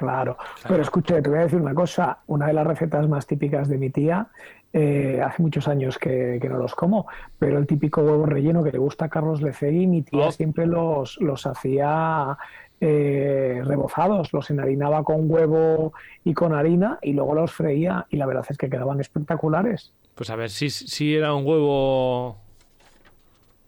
Claro. 0.03 0.37
Pero 0.67 0.83
escuche, 0.83 1.23
te 1.23 1.29
voy 1.31 1.39
a 1.39 1.43
decir 1.43 1.61
una 1.61 1.75
cosa. 1.75 2.19
Una 2.27 2.49
de 2.49 2.53
las 2.55 2.67
recetas 2.67 3.09
más 3.09 3.25
típicas 3.27 3.69
de 3.69 3.79
mi 3.79 3.91
tía, 3.91 4.27
eh, 4.73 5.21
hace 5.25 5.41
muchos 5.43 5.69
años 5.69 5.97
que, 5.97 6.39
que 6.43 6.49
no 6.49 6.59
los 6.59 6.75
como, 6.75 7.07
pero 7.39 7.59
el 7.59 7.67
típico 7.69 8.01
huevo 8.03 8.27
relleno 8.27 8.65
que 8.65 8.73
le 8.73 8.79
gusta 8.79 9.05
a 9.05 9.09
Carlos 9.09 9.41
Lecegui, 9.43 9.87
mi 9.87 10.03
tía 10.03 10.27
Oh. 10.27 10.33
siempre 10.33 10.67
los, 10.67 11.19
los 11.21 11.47
hacía 11.47 12.37
eh, 12.81 13.63
rebozados, 13.65 14.33
los 14.33 14.51
enharinaba 14.51 15.05
con 15.05 15.31
huevo 15.31 15.93
y 16.25 16.35
con 16.35 16.53
harina 16.53 16.99
y 17.01 17.13
luego 17.13 17.35
los 17.35 17.53
freía 17.53 18.07
y 18.11 18.17
la 18.17 18.27
verdad 18.27 18.45
es 18.49 18.59
que 18.59 18.69
quedaban 18.69 18.99
espectaculares. 19.01 19.93
Pues 20.17 20.31
a 20.31 20.37
ver, 20.37 20.51
si, 20.51 20.69
si 20.69 21.15
era 21.15 21.33
un 21.33 21.47
huevo 21.47 22.39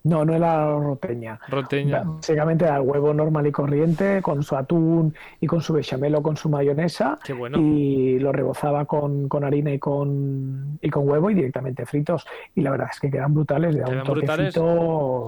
No, 0.04 0.23
no 0.23 0.34
era 0.34 0.66
roteña. 0.78 1.40
roteña. 1.49 2.02
Básicamente 2.04 2.66
era 2.66 2.76
el 2.76 2.82
huevo 2.82 3.14
normal 3.14 3.46
y 3.46 3.52
corriente 3.52 4.20
con 4.20 4.42
su 4.42 4.54
atún 4.54 5.14
y 5.40 5.46
con 5.46 5.62
su 5.62 5.73
bechamel 5.73 6.14
o 6.16 6.23
con 6.23 6.37
su 6.37 6.50
mayonesa 6.50 7.18
Qué 7.25 7.32
bueno. 7.32 7.58
y 7.58 8.18
lo 8.18 8.30
rebozaba 8.30 8.84
con, 8.84 9.28
con 9.30 9.44
harina 9.44 9.73
y 9.73 9.78
con, 9.78 10.78
y 10.82 10.90
con 10.90 11.08
huevo 11.08 11.30
y 11.30 11.34
directamente 11.34 11.87
fritos. 11.87 12.26
Y 12.54 12.61
la 12.61 12.70
verdad 12.73 12.88
es 12.92 13.00
que 13.00 13.11
quedan 13.11 13.32
brutales, 13.32 13.75
le 13.75 13.80
da 13.80 13.87
un 13.87 13.92
¿Quedan 13.92 14.06
brutales? 14.06 14.54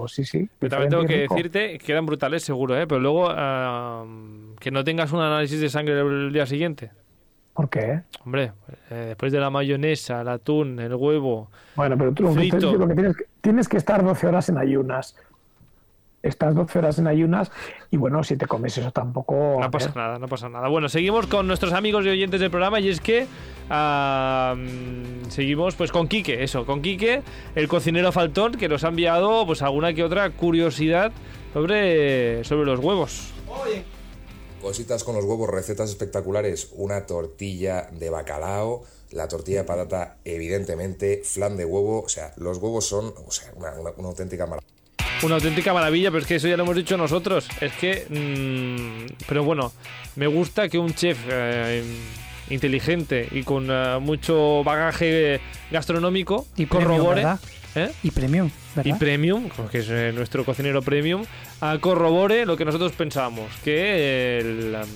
sí, 0.08 0.24
sí. 0.26 0.48
Pero 0.58 0.70
también 0.70 0.90
tengo 0.90 1.04
que 1.06 1.20
decirte 1.20 1.78
que 1.78 1.78
quedan 1.78 2.04
brutales 2.04 2.42
seguro, 2.44 2.76
¿eh? 2.78 2.86
Pero 2.86 3.00
luego 3.00 3.28
ah, 3.30 4.04
que 4.60 4.70
no 4.70 4.84
tengas 4.84 5.10
un 5.12 5.20
análisis 5.20 5.58
de 5.58 5.70
sangre 5.70 5.98
el 5.98 6.32
día 6.34 6.44
siguiente. 6.44 6.90
¿Por 7.54 7.70
qué? 7.70 8.02
Hombre, 8.26 8.52
eh, 8.90 8.94
después 9.08 9.32
de 9.32 9.40
la 9.40 9.48
mayonesa, 9.48 10.20
el 10.20 10.28
atún, 10.28 10.78
el 10.78 10.94
huevo... 10.94 11.48
Bueno, 11.74 11.96
pero 11.96 12.12
tú 12.12 12.28
Frito. 12.34 12.74
lo 12.74 12.86
que 12.86 12.92
tienes, 12.94 13.16
que- 13.16 13.24
tienes 13.46 13.68
que 13.68 13.76
estar 13.76 14.02
12 14.02 14.26
horas 14.26 14.48
en 14.48 14.58
ayunas. 14.58 15.14
Estás 16.20 16.52
12 16.56 16.80
horas 16.80 16.98
en 16.98 17.06
ayunas 17.06 17.52
y 17.92 17.96
bueno, 17.96 18.24
si 18.24 18.36
te 18.36 18.46
comes 18.46 18.76
eso 18.76 18.90
tampoco... 18.90 19.58
No 19.60 19.70
pasa 19.70 19.86
ver, 19.86 19.96
nada, 19.96 20.18
no 20.18 20.26
pasa 20.26 20.48
nada. 20.48 20.66
Bueno, 20.66 20.88
seguimos 20.88 21.28
con 21.28 21.46
nuestros 21.46 21.72
amigos 21.72 22.04
y 22.04 22.08
oyentes 22.08 22.40
del 22.40 22.50
programa 22.50 22.80
y 22.80 22.88
es 22.88 23.00
que 23.00 23.28
seguimos 25.28 25.76
pues 25.76 25.92
con 25.92 26.08
Quique, 26.08 26.42
eso, 26.42 26.66
con 26.66 26.82
Quique, 26.82 27.22
el 27.54 27.68
cocinero 27.68 28.10
faltón, 28.10 28.54
que 28.54 28.68
nos 28.68 28.82
ha 28.82 28.88
enviado 28.88 29.46
pues 29.46 29.62
alguna 29.62 29.94
que 29.94 30.02
otra 30.02 30.28
curiosidad 30.30 31.12
sobre, 31.52 32.42
sobre 32.42 32.66
los 32.66 32.80
huevos. 32.80 33.32
Cositas 34.60 35.04
con 35.04 35.14
los 35.14 35.24
huevos, 35.24 35.48
recetas 35.48 35.88
espectaculares, 35.90 36.72
una 36.74 37.06
tortilla 37.06 37.90
de 37.92 38.10
bacalao, 38.10 38.82
la 39.12 39.28
tortilla 39.28 39.58
de 39.58 39.64
patata, 39.64 40.16
evidentemente, 40.24 41.22
flan 41.24 41.56
de 41.56 41.64
huevo, 41.64 42.02
o 42.02 42.08
sea, 42.08 42.32
los 42.36 42.58
huevos 42.58 42.86
son 42.86 43.12
o 43.26 43.30
sea, 43.30 43.50
una, 43.56 43.72
una- 43.72 43.90
una 43.96 44.08
auténtica 44.08 44.46
maravilla. 44.46 44.66
Una 45.22 45.36
auténtica 45.36 45.72
maravilla, 45.72 46.10
pero 46.10 46.20
es 46.22 46.26
que 46.26 46.34
eso 46.36 46.46
ya 46.48 46.56
lo 46.56 46.64
hemos 46.64 46.76
dicho 46.76 46.96
nosotros. 46.96 47.48
Es 47.60 47.72
que... 47.74 48.06
mm, 48.08 49.24
pero 49.28 49.44
bueno, 49.44 49.72
me 50.16 50.26
gusta 50.26 50.68
que 50.68 50.78
un 50.78 50.92
chef 50.94 51.16
eh, 51.30 51.82
inteligente 52.50 53.26
y 53.30 53.42
con 53.42 53.68
eh, 53.70 53.98
mucho 54.00 54.62
bagaje 54.64 55.40
gastronómico 55.70 56.46
Y 56.56 56.66
premium, 56.66 56.90
corrobore... 56.90 57.14
¿verdad? 57.22 57.40
¿eh? 57.76 57.92
Y 58.02 58.10
premium, 58.10 58.50
¿verdad? 58.74 58.94
y 58.94 58.98
premium, 58.98 59.48
que 59.70 59.78
es 59.78 59.86
eh, 59.88 60.12
nuestro 60.14 60.44
cocinero 60.44 60.82
premium, 60.82 61.24
a 61.60 61.78
corrobore 61.78 62.44
lo 62.44 62.56
que 62.56 62.64
nosotros 62.66 62.92
pensábamos, 62.92 63.50
que, 63.64 64.38
el, 64.38 64.76
um, 64.82 64.88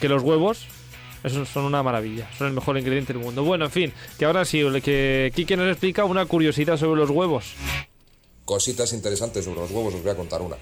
que 0.00 0.08
los 0.08 0.22
huevos 0.22 0.66
esos 1.24 1.48
son 1.48 1.64
una 1.64 1.82
maravilla, 1.82 2.30
son 2.36 2.48
el 2.48 2.52
mejor 2.52 2.76
ingrediente 2.76 3.14
del 3.14 3.22
mundo. 3.22 3.42
Bueno, 3.42 3.64
en 3.64 3.70
fin, 3.70 3.92
que 4.18 4.26
ahora 4.26 4.44
sí, 4.44 4.62
que 4.82 5.32
Kike 5.34 5.56
nos 5.56 5.70
explica 5.70 6.04
una 6.04 6.26
curiosidad 6.26 6.76
sobre 6.76 7.00
los 7.00 7.10
huevos. 7.10 7.54
Cositas 8.44 8.92
interesantes 8.92 9.46
sobre 9.46 9.60
los 9.60 9.70
huevos, 9.70 9.94
os 9.94 10.02
voy 10.02 10.12
a 10.12 10.16
contar 10.16 10.42
una. 10.42 10.56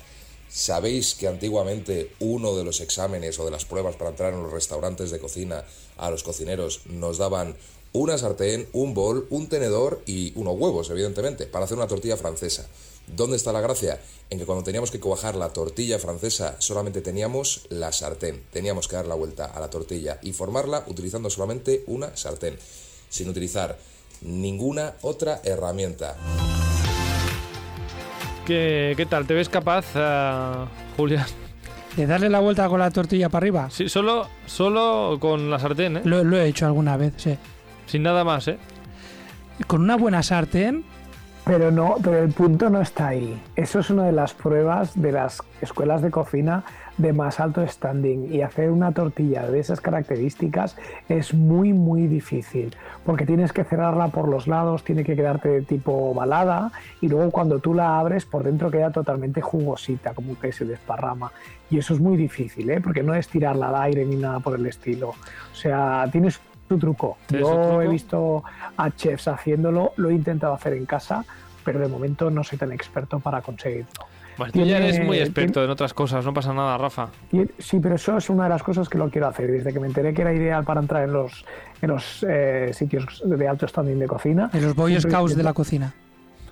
¿Sabéis 0.49 1.15
que 1.15 1.27
antiguamente 1.27 2.13
uno 2.21 2.55
de 2.55 2.63
los 2.63 2.81
exámenes 2.81 3.39
o 3.41 3.45
de 3.45 3.51
las 3.51 3.65
pruebas 3.65 3.97
para 3.97 4.11
entrar 4.11 4.33
en 4.35 4.43
los 4.43 4.53
restaurantes 4.53 5.11
de 5.11 5.19
cocina 5.19 5.65
a 5.97 6.11
los 6.11 6.23
cocineros 6.23 6.83
nos 6.87 7.19
daban 7.19 7.57
una 7.93 8.17
sartén, 8.17 8.69
un 8.73 8.95
bol, 8.95 9.27
un 9.31 9.49
tenedor 9.49 10.03
y 10.07 10.33
unos 10.37 10.57
huevos, 10.57 10.91
evidentemente, 10.91 11.47
para 11.47 11.65
hacer 11.65 11.77
una 11.77 11.89
tortilla 11.89 12.17
francesa? 12.17 12.69
¿Dónde 13.07 13.37
está 13.37 13.53
la 13.53 13.61
gracia? 13.61 14.01
En 14.31 14.39
que 14.39 14.47
cuando 14.47 14.65
teníamos 14.65 14.91
que 14.91 15.01
cuajar 15.01 15.35
la 15.35 15.53
tortilla 15.53 15.99
francesa 15.99 16.57
solamente 16.59 17.03
teníamos 17.03 17.67
la 17.69 17.93
sartén. 17.93 18.43
Teníamos 18.51 18.89
que 18.89 18.97
dar 18.97 19.07
la 19.07 19.15
vuelta 19.15 19.47
a 19.47 19.61
la 19.61 19.69
tortilla 19.69 20.19
y 20.23 20.33
formarla 20.33 20.85
utilizando 20.87 21.29
solamente 21.29 21.85
una 21.87 22.17
sartén, 22.17 22.57
sin 23.09 23.29
utilizar 23.29 23.77
ninguna 24.23 24.95
otra 25.03 25.41
herramienta. 25.45 26.17
¿Qué, 28.47 28.95
qué 28.97 29.07
tal? 29.07 29.27
¿Te 29.27 29.35
ves 29.35 29.49
capaz, 29.49 29.85
eh, 29.95 30.65
Julián? 30.97 31.27
De 31.97 32.07
darle 32.07 32.31
la 32.31 32.41
vuelta 32.41 32.69
con 32.69 32.81
la 32.81 32.91
tortilla 32.91 33.29
para 33.29 33.45
arriba. 33.45 33.71
Sí, 33.71 33.89
solo, 33.89 34.27
solo 34.47 35.19
con 35.21 35.51
la 35.51 35.59
sartén, 35.59 35.99
¿eh? 35.99 36.03
Lo, 36.05 36.25
lo 36.25 36.41
he 36.41 36.49
hecho 36.49 36.65
alguna 36.67 36.97
vez, 36.97 37.13
sí. 37.19 37.37
Sin 37.87 38.03
nada 38.03 38.25
más, 38.25 38.49
¿eh? 38.49 38.59
Con 39.67 39.83
una 39.83 39.97
buena 39.97 40.23
sartén, 40.23 40.85
Pero 41.45 41.73
no, 41.73 41.97
pero 42.03 42.19
el 42.19 42.33
punto 42.33 42.71
no 42.71 42.81
está 42.81 43.09
ahí. 43.09 43.43
Eso 43.57 43.81
es 43.81 43.91
una 43.91 44.05
de 44.05 44.13
las 44.13 44.33
pruebas 44.33 45.01
de 45.01 45.11
las 45.11 45.43
escuelas 45.61 46.01
de 46.01 46.11
cocina 46.11 46.63
de 46.99 47.13
más 47.13 47.41
alto 47.41 47.67
standing 47.67 48.33
y 48.33 48.43
hacer 48.43 48.71
una 48.71 48.93
tortilla 48.93 49.51
de 49.51 49.59
esas 49.59 49.81
características 49.81 50.77
es 51.09 51.33
muy 51.33 51.73
muy 51.73 52.07
difícil 52.07 52.77
porque 53.05 53.25
tienes 53.25 53.53
que 53.53 53.65
cerrarla 53.65 54.09
por 54.09 54.29
los 54.29 54.47
lados, 54.47 54.85
tiene 54.85 55.03
que 55.03 55.17
quedarte 55.17 55.49
de 55.49 55.63
tipo 55.63 55.93
ovalada 55.93 56.71
y 57.01 57.09
luego 57.09 57.31
cuando 57.31 57.59
tú 57.61 57.75
la 57.75 57.99
abres 57.99 58.27
por 58.27 58.45
dentro 58.45 58.71
queda 58.71 58.91
totalmente 58.91 59.41
jugosita 59.41 60.13
como 60.15 60.39
que 60.39 60.53
se 60.53 60.65
desparrama 60.65 61.33
y 61.71 61.79
eso 61.79 61.95
es 61.95 62.01
muy 62.01 62.17
difícil 62.17 62.71
¿eh? 62.71 62.81
porque 62.81 63.03
no 63.03 63.15
es 63.15 63.27
tirarla 63.27 63.69
al 63.69 63.77
aire 63.77 64.05
ni 64.05 64.17
nada 64.17 64.41
por 64.41 64.55
el 64.55 64.67
estilo. 64.67 65.09
O 65.09 65.55
sea, 65.55 66.07
tienes 66.13 66.41
tu 66.73 66.79
truco. 66.79 67.19
¿Tienes 67.27 67.47
su 67.47 67.55
Yo 67.55 67.61
truco? 67.61 67.83
he 67.83 67.89
visto 67.89 68.45
a 68.77 68.91
chefs 68.91 69.29
haciéndolo, 69.29 69.93
lo 69.97 70.11
he 70.11 70.15
intentado 70.15 70.55
hacer 70.55 70.73
en 70.73 70.87
casa, 70.87 71.25
pero 71.65 71.79
de 71.79 71.89
momento 71.89 72.31
no 72.31 72.43
soy 72.43 72.59
tan 72.59 72.73
experto 72.73 73.21
para 73.21 73.41
conseguirlo. 73.43 74.07
Bueno, 74.39 74.53
tú 74.53 74.65
ya 74.65 74.79
eres 74.79 75.05
muy 75.05 75.19
experto 75.19 75.63
en 75.63 75.69
otras 75.69 75.93
cosas, 75.93 76.25
no 76.25 76.33
pasa 76.33 76.55
nada, 76.55 76.79
Rafa. 76.79 77.09
Sí, 77.59 77.81
pero 77.81 77.97
eso 77.97 78.17
es 78.17 78.31
una 78.31 78.45
de 78.45 78.49
las 78.49 78.63
cosas 78.63 78.89
que 78.89 78.97
lo 78.97 79.11
quiero 79.11 79.29
hacer. 79.29 79.51
Desde 79.51 79.73
que 79.73 79.79
me 79.79 79.87
enteré 79.87 80.15
que 80.15 80.23
era 80.23 80.33
ideal 80.33 80.65
para 80.65 80.81
entrar 80.81 81.05
en 81.05 81.13
los, 81.13 81.45
en 81.83 81.91
los 81.91 82.25
eh, 82.27 82.71
sitios 82.73 83.23
de 83.25 83.49
alto 83.49 83.69
standing 83.69 83.99
de 83.99 84.07
cocina, 84.07 84.49
en 84.55 84.63
los 84.63 84.75
Boy 84.75 84.99
Scouts 84.99 85.37
de 85.37 85.43
la 85.43 85.53
cocina. 85.53 85.93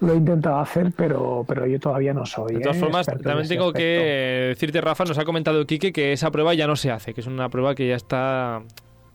lo 0.00 0.12
he 0.12 0.16
intentado 0.16 0.59
hacer, 0.59 0.92
pero, 0.94 1.44
pero 1.48 1.66
yo 1.66 1.80
todavía 1.80 2.12
no 2.12 2.26
soy. 2.26 2.56
De 2.56 2.61
todas 2.61 2.76
eh, 2.76 2.80
formas, 2.80 3.09
experto 3.09 3.28
también 3.30 3.48
tengo 3.48 3.72
que 3.72 4.48
decirte, 4.50 4.80
Rafa, 4.83 5.04
nos 5.04 5.16
ha 5.16 5.24
comentado 5.24 5.64
Quique 5.66 5.90
que 5.90 6.12
esa 6.12 6.30
prueba 6.30 6.52
ya 6.52 6.66
no 6.66 6.76
se 6.76 6.90
hace, 6.90 7.14
que 7.14 7.22
es 7.22 7.26
una 7.26 7.48
prueba 7.48 7.74
que 7.74 7.88
ya 7.88 7.96
está, 7.96 8.62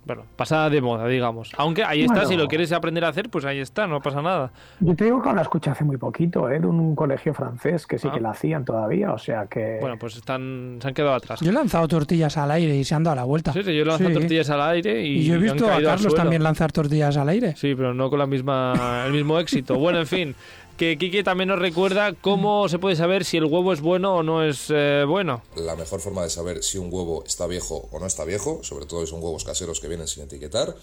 bueno, 0.06 0.24
pasada 0.36 0.70
de 0.70 0.82
moda, 0.82 1.08
digamos. 1.08 1.52
Aunque 1.58 1.84
ahí 1.84 2.02
está, 2.02 2.14
Bueno. 2.14 2.30
si 2.30 2.36
lo 2.38 2.48
quieres 2.48 2.72
aprender 2.72 3.04
a 3.06 3.08
hacer, 3.10 3.30
pues 3.30 3.44
ahí 3.46 3.60
está, 3.60 3.88
no 3.88 4.02
pasa 4.02 4.22
nada. 4.22 4.52
Yo 4.80 4.96
te 4.96 5.06
digo 5.06 5.22
que 5.22 5.34
la 5.34 5.42
escuché 5.42 5.72
hace 5.72 5.84
muy 5.84 5.98
poquito, 5.98 6.50
¿eh? 6.50 6.60
de 6.60 6.68
un 6.68 6.96
colegio 6.96 7.34
francés 7.34 7.88
que 7.88 7.98
sí 7.98 8.08
Ah. 8.10 8.14
que 8.14 8.22
la 8.22 8.30
hacían 8.32 8.64
todavía, 8.66 9.12
o 9.14 9.18
sea 9.18 9.48
que... 9.48 9.80
Bueno, 9.82 9.98
pues 10.00 10.16
están, 10.16 10.78
se 10.82 10.88
han 10.88 10.94
quedado 10.94 11.16
atrás. 11.16 11.40
Yo 11.42 11.50
he 11.50 11.54
lanzado 11.54 11.88
tortillas 11.88 12.38
al 12.38 12.52
aire 12.52 12.76
y 12.76 12.84
se 12.84 12.94
han 12.96 13.04
dado 13.04 13.16
la 13.16 13.24
vuelta. 13.24 13.52
Sí, 13.52 13.64
sí, 13.64 13.76
yo 13.76 13.84
lanzo 13.84 14.08
Sí. 14.08 14.14
tortillas 14.14 14.50
al 14.52 14.62
aire 14.62 15.02
y, 15.02 15.18
Y 15.22 15.24
yo 15.26 15.36
he 15.36 15.38
visto 15.40 15.66
a 15.66 15.70
caído 15.76 15.90
Carlos 15.90 16.14
también 16.16 16.44
lanzar 16.44 16.72
tortillas 16.72 17.18
al 17.18 17.30
aire. 17.30 17.56
Sí, 17.56 17.74
pero 17.76 17.94
no 17.94 18.10
con 18.10 18.20
la 18.20 18.28
misma, 18.28 19.04
el 19.08 19.14
mismo 19.14 19.40
éxito. 19.40 19.76
Bueno, 19.80 20.00
en 20.00 20.08
fin, 20.08 20.36
que 20.78 20.98
Quique 20.98 21.24
también 21.24 21.50
nos 21.50 21.60
recuerda 21.60 22.14
cómo 22.14 22.68
se 22.70 22.80
puede 22.80 22.96
saber 22.96 23.26
si 23.26 23.38
el 23.38 23.46
huevo 23.46 23.74
es 23.74 23.82
bueno 23.82 24.16
o 24.16 24.24
no 24.24 24.44
es 24.44 24.66
eh, 24.70 25.06
bueno. 25.08 25.42
La 25.56 25.76
mejor 25.76 26.00
forma 26.00 26.24
de 26.24 26.30
saber 26.30 26.64
si 26.64 26.78
un 26.78 26.94
huevo 26.94 27.24
está 27.26 27.48
viejo 27.48 27.88
o 27.92 28.00
no 28.00 28.06
está 28.06 28.26
viejo, 28.26 28.64
sobre 28.64 28.86
todo 28.86 29.02
si 29.02 29.12
son 29.12 29.24
huevos 29.24 29.44
caseros 29.44 29.80
que 29.80 29.88
vienen 29.88 30.08
sin 30.08 30.24
etiquetar, 30.24 30.76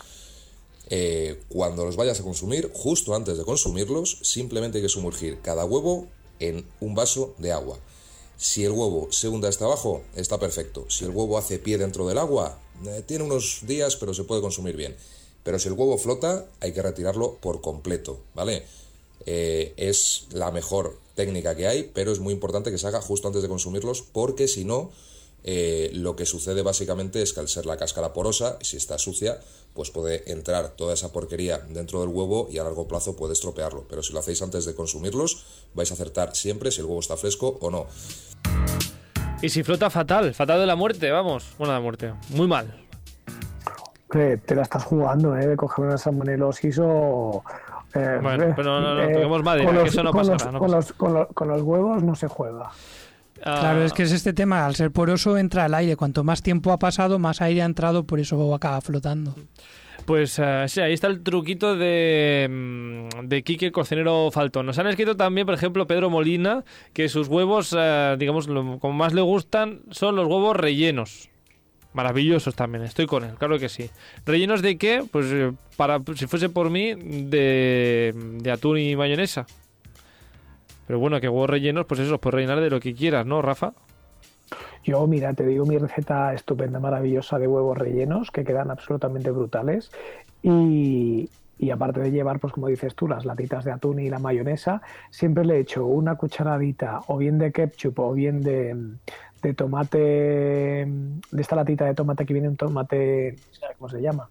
eh, 0.88 1.40
cuando 1.48 1.84
los 1.84 1.96
vayas 1.96 2.20
a 2.20 2.22
consumir, 2.22 2.70
justo 2.74 3.14
antes 3.14 3.38
de 3.38 3.44
consumirlos, 3.44 4.18
simplemente 4.22 4.78
hay 4.78 4.82
que 4.82 4.88
sumergir 4.88 5.40
cada 5.40 5.64
huevo 5.64 6.06
en 6.40 6.66
un 6.80 6.94
vaso 6.94 7.34
de 7.38 7.52
agua. 7.52 7.78
Si 8.36 8.64
el 8.64 8.72
huevo 8.72 9.08
se 9.10 9.28
hunde 9.28 9.48
hasta 9.48 9.66
abajo, 9.66 10.02
está 10.16 10.38
perfecto. 10.38 10.86
Si 10.88 11.04
el 11.04 11.10
huevo 11.10 11.38
hace 11.38 11.58
pie 11.58 11.78
dentro 11.78 12.06
del 12.08 12.18
agua, 12.18 12.58
eh, 12.86 13.02
tiene 13.06 13.24
unos 13.24 13.60
días, 13.62 13.96
pero 13.96 14.14
se 14.14 14.24
puede 14.24 14.40
consumir 14.40 14.76
bien. 14.76 14.96
Pero 15.44 15.58
si 15.58 15.68
el 15.68 15.74
huevo 15.74 15.98
flota, 15.98 16.46
hay 16.60 16.72
que 16.72 16.82
retirarlo 16.82 17.36
por 17.36 17.60
completo, 17.60 18.20
¿vale? 18.34 18.64
Eh, 19.26 19.74
es 19.76 20.26
la 20.32 20.50
mejor 20.50 20.98
técnica 21.14 21.54
que 21.54 21.66
hay, 21.66 21.90
pero 21.94 22.12
es 22.12 22.20
muy 22.20 22.32
importante 22.32 22.70
que 22.70 22.78
se 22.78 22.86
haga 22.86 23.00
justo 23.00 23.28
antes 23.28 23.42
de 23.42 23.48
consumirlos, 23.48 24.02
porque 24.02 24.48
si 24.48 24.64
no, 24.64 24.90
eh, 25.44 25.90
lo 25.94 26.14
que 26.14 26.24
sucede 26.24 26.62
básicamente 26.62 27.22
es 27.22 27.32
que 27.32 27.40
al 27.40 27.48
ser 27.48 27.66
la 27.66 27.76
cáscara 27.76 28.12
porosa, 28.12 28.58
si 28.60 28.76
está 28.76 28.98
sucia, 28.98 29.40
pues 29.74 29.90
puede 29.90 30.30
entrar 30.30 30.70
toda 30.70 30.94
esa 30.94 31.12
porquería 31.12 31.58
dentro 31.58 32.00
del 32.00 32.10
huevo 32.10 32.48
y 32.50 32.58
a 32.58 32.64
largo 32.64 32.86
plazo 32.86 33.16
puede 33.16 33.32
estropearlo. 33.32 33.86
Pero 33.88 34.02
si 34.02 34.12
lo 34.12 34.20
hacéis 34.20 34.42
antes 34.42 34.64
de 34.64 34.74
consumirlos, 34.74 35.44
vais 35.74 35.90
a 35.90 35.94
acertar 35.94 36.36
siempre 36.36 36.70
si 36.70 36.80
el 36.80 36.86
huevo 36.86 37.00
está 37.00 37.16
fresco 37.16 37.58
o 37.60 37.70
no. 37.70 37.86
Y 39.40 39.48
si 39.48 39.64
flota 39.64 39.90
fatal, 39.90 40.34
fatal 40.34 40.60
de 40.60 40.66
la 40.66 40.76
muerte, 40.76 41.10
vamos. 41.10 41.44
Bueno, 41.58 41.72
de 41.72 41.78
la 41.78 41.82
muerte, 41.82 42.14
muy 42.30 42.46
mal. 42.46 42.86
te 44.10 44.54
la 44.54 44.62
estás 44.62 44.84
jugando, 44.84 45.36
¿eh? 45.36 45.48
De 45.48 45.56
coger 45.56 45.86
una 45.86 45.98
salmonelosis 45.98 46.78
o... 46.80 47.42
eh, 47.94 48.18
Bueno, 48.22 48.44
eh, 48.44 48.52
pero 48.56 48.80
no, 48.80 48.94
no, 48.94 49.02
eh, 49.02 49.12
toquemos 49.12 49.42
madera, 49.42 49.64
con 49.66 49.74
que 49.76 49.82
los- 49.82 49.92
eso 49.92 50.02
no 50.02 50.12
pasará, 50.12 50.44
los- 50.44 50.52
no 50.52 50.58
con, 50.58 50.70
los, 50.70 50.92
con, 50.92 51.14
los, 51.14 51.26
con 51.28 51.48
los 51.48 51.62
huevos 51.62 52.02
no 52.02 52.14
se 52.14 52.28
juega. 52.28 52.70
Ah, 53.44 53.56
Claro, 53.60 53.82
es 53.84 53.92
que 53.92 54.04
es 54.04 54.12
este 54.12 54.32
tema, 54.32 54.64
al 54.64 54.76
ser 54.76 54.92
poroso 54.92 55.36
entra 55.36 55.66
el 55.66 55.74
aire. 55.74 55.96
Cuanto 55.96 56.22
más 56.22 56.42
tiempo 56.42 56.70
ha 56.72 56.78
pasado, 56.78 57.18
más 57.18 57.40
aire 57.42 57.62
ha 57.62 57.64
entrado, 57.64 58.04
por 58.04 58.20
eso 58.20 58.54
acaba 58.54 58.80
flotando. 58.80 59.34
Pues 60.04 60.38
eh, 60.40 60.64
sí, 60.68 60.80
ahí 60.80 60.92
está 60.92 61.06
el 61.08 61.22
truquito 61.22 61.76
de, 61.76 62.48
mm, 62.50 63.26
de 63.28 63.42
Quique 63.42 63.66
el 63.66 63.72
Cocinero 63.72 64.30
Faltón. 64.32 64.66
Nos 64.66 64.78
han 64.78 64.86
escrito 64.88 65.16
también, 65.16 65.44
por 65.46 65.54
ejemplo, 65.54 65.86
Pedro 65.86 66.08
Molina, 66.10 66.64
que 66.92 67.08
sus 67.08 67.28
huevos, 67.28 67.74
eh, 67.76 68.16
digamos, 68.18 68.48
lo, 68.48 68.78
como 68.78 68.94
más 68.94 69.12
le 69.12 69.20
gustan, 69.22 69.80
son 69.90 70.16
los 70.16 70.26
huevos 70.26 70.56
rellenos. 70.56 71.28
Maravillosos 71.94 72.54
también, 72.54 72.84
estoy 72.84 73.06
con 73.06 73.24
él, 73.24 73.34
claro 73.34 73.58
que 73.58 73.68
sí. 73.68 73.90
¿Rellenos 74.24 74.62
de 74.62 74.78
qué? 74.78 75.04
Pues 75.10 75.26
eh, 75.30 75.52
para, 75.76 76.00
si 76.14 76.26
fuese 76.26 76.48
por 76.48 76.70
mí, 76.70 76.94
de, 76.94 78.14
de 78.40 78.50
atún 78.50 78.78
y 78.78 78.96
mayonesa. 78.96 79.46
Pero 80.86 80.98
bueno, 80.98 81.20
que 81.20 81.28
huevos 81.28 81.50
rellenos, 81.50 81.86
pues 81.86 82.00
eso, 82.00 82.10
los 82.10 82.20
puedes 82.20 82.34
rellenar 82.36 82.60
de 82.60 82.70
lo 82.70 82.80
que 82.80 82.94
quieras, 82.94 83.26
¿no, 83.26 83.42
Rafa? 83.42 83.74
Yo, 84.84 85.06
mira, 85.06 85.32
te 85.32 85.46
digo 85.46 85.64
mi 85.64 85.78
receta 85.78 86.34
estupenda, 86.34 86.80
maravillosa 86.80 87.38
de 87.38 87.46
huevos 87.46 87.78
rellenos 87.78 88.30
que 88.30 88.42
quedan 88.42 88.70
absolutamente 88.70 89.30
brutales. 89.30 89.92
Y, 90.42 91.28
y 91.58 91.70
aparte 91.70 92.00
de 92.00 92.10
llevar, 92.10 92.40
pues 92.40 92.52
como 92.52 92.66
dices 92.66 92.94
tú, 92.94 93.06
las 93.06 93.24
latitas 93.24 93.64
de 93.64 93.70
atún 93.70 94.00
y 94.00 94.10
la 94.10 94.18
mayonesa, 94.18 94.82
siempre 95.10 95.44
le 95.44 95.60
echo 95.60 95.86
una 95.86 96.16
cucharadita 96.16 97.00
o 97.06 97.18
bien 97.18 97.38
de 97.38 97.52
ketchup 97.52 98.00
o 98.00 98.12
bien 98.12 98.42
de, 98.42 98.76
de 99.42 99.54
tomate, 99.54 99.98
de 99.98 101.40
esta 101.42 101.56
latita 101.56 101.84
de 101.84 101.94
tomate 101.94 102.24
que 102.24 102.32
viene 102.32 102.48
un 102.48 102.56
tomate, 102.56 103.36
¿cómo 103.78 103.88
se 103.88 104.00
llama? 104.00 104.28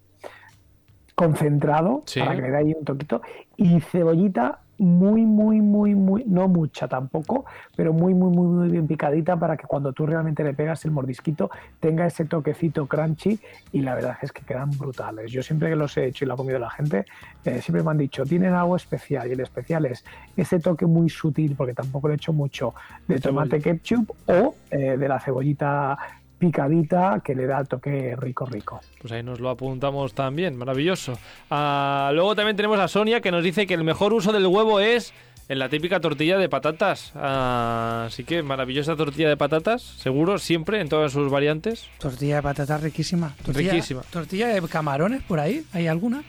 Concentrado, 1.16 2.02
Sí. 2.06 2.20
para 2.20 2.36
que 2.36 2.42
le 2.42 2.50
dé 2.52 2.58
ahí 2.58 2.74
un 2.74 2.86
toquito, 2.86 3.22
y 3.58 3.80
cebollita 3.82 4.61
muy, 4.82 5.28
muy, 5.28 5.62
muy, 5.62 5.94
muy, 5.94 6.24
no 6.26 6.48
mucha 6.48 6.88
tampoco, 6.88 7.46
pero 7.76 7.94
muy, 7.94 8.16
muy, 8.16 8.36
muy, 8.36 8.48
muy 8.48 8.70
bien 8.70 8.88
picadita 8.88 9.38
para 9.38 9.56
que 9.56 9.68
cuando 9.68 9.94
tú 9.94 10.08
realmente 10.08 10.44
le 10.44 10.56
pegas 10.56 10.84
el 10.86 10.92
mordisquito 10.92 11.52
tenga 11.80 12.08
ese 12.08 12.26
toquecito 12.26 12.88
crunchy 12.88 13.40
y 13.72 13.82
la 13.82 13.94
verdad 13.94 14.18
es 14.24 14.32
que 14.32 14.42
quedan 14.42 14.72
brutales. 14.72 15.32
Yo 15.32 15.44
siempre 15.44 15.70
que 15.70 15.76
los 15.76 15.96
he 15.98 16.08
hecho 16.08 16.26
y 16.26 16.28
lo 16.28 16.34
ha 16.34 16.38
comido 16.38 16.58
la 16.58 16.72
gente, 16.72 17.06
eh, 17.46 17.62
siempre 17.62 17.84
me 17.84 17.92
han 17.92 18.00
dicho, 18.00 18.24
tienen 18.24 18.54
algo 18.54 18.76
especial 18.76 19.28
y 19.30 19.34
el 19.34 19.42
especial 19.42 19.86
es 19.86 20.04
ese 20.36 20.60
toque 20.60 20.88
muy 20.88 21.10
sutil, 21.10 21.56
porque 21.56 21.76
tampoco 21.76 22.08
le 22.08 22.16
he 22.16 22.18
hecho 22.18 22.34
mucho, 22.34 22.74
de 23.08 23.20
tomate 23.20 23.62
ketchup 23.62 24.12
o 24.26 24.56
eh, 24.72 24.98
de 24.98 25.08
la 25.08 25.20
cebollita 25.20 25.96
picadita 26.42 27.22
que 27.24 27.36
le 27.36 27.46
da 27.46 27.60
el 27.60 27.68
toque 27.68 28.16
rico, 28.18 28.48
rico. 28.48 28.82
Pues 29.00 29.14
ahí 29.14 29.22
nos 29.22 29.40
lo 29.40 29.50
apuntamos 29.52 30.16
también, 30.16 30.58
maravilloso. 30.58 31.14
Ah, 31.52 32.10
luego 32.14 32.36
también 32.36 32.58
tenemos 32.58 32.80
a 32.80 32.88
Sonia 32.88 33.22
que 33.22 33.30
nos 33.32 33.44
dice 33.44 33.68
que 33.68 33.76
el 33.76 33.84
mejor 33.84 34.12
uso 34.12 34.34
del 34.34 34.48
huevo 34.48 34.80
es 34.80 35.14
en 35.48 35.60
la 35.60 35.70
típica 35.70 36.00
tortilla 36.00 36.40
de 36.40 36.50
patatas. 36.50 37.12
Ah, 37.16 38.06
así 38.08 38.24
que 38.24 38.42
maravillosa 38.42 38.96
tortilla 38.96 39.30
de 39.30 39.38
patatas, 39.38 39.84
seguro, 39.84 40.40
siempre, 40.40 40.82
en 40.82 40.90
todas 40.90 41.12
sus 41.12 41.30
variantes. 41.30 41.88
Tortilla 42.00 42.38
de 42.38 42.42
patata 42.42 42.78
riquísima. 42.80 43.36
Tortilla, 43.46 43.72
Riquísima. 43.74 44.02
Tortilla 44.10 44.48
de 44.48 44.62
camarones 44.68 45.22
por 45.22 45.40
ahí, 45.40 45.64
¿hay 45.74 45.88
alguna? 45.88 46.24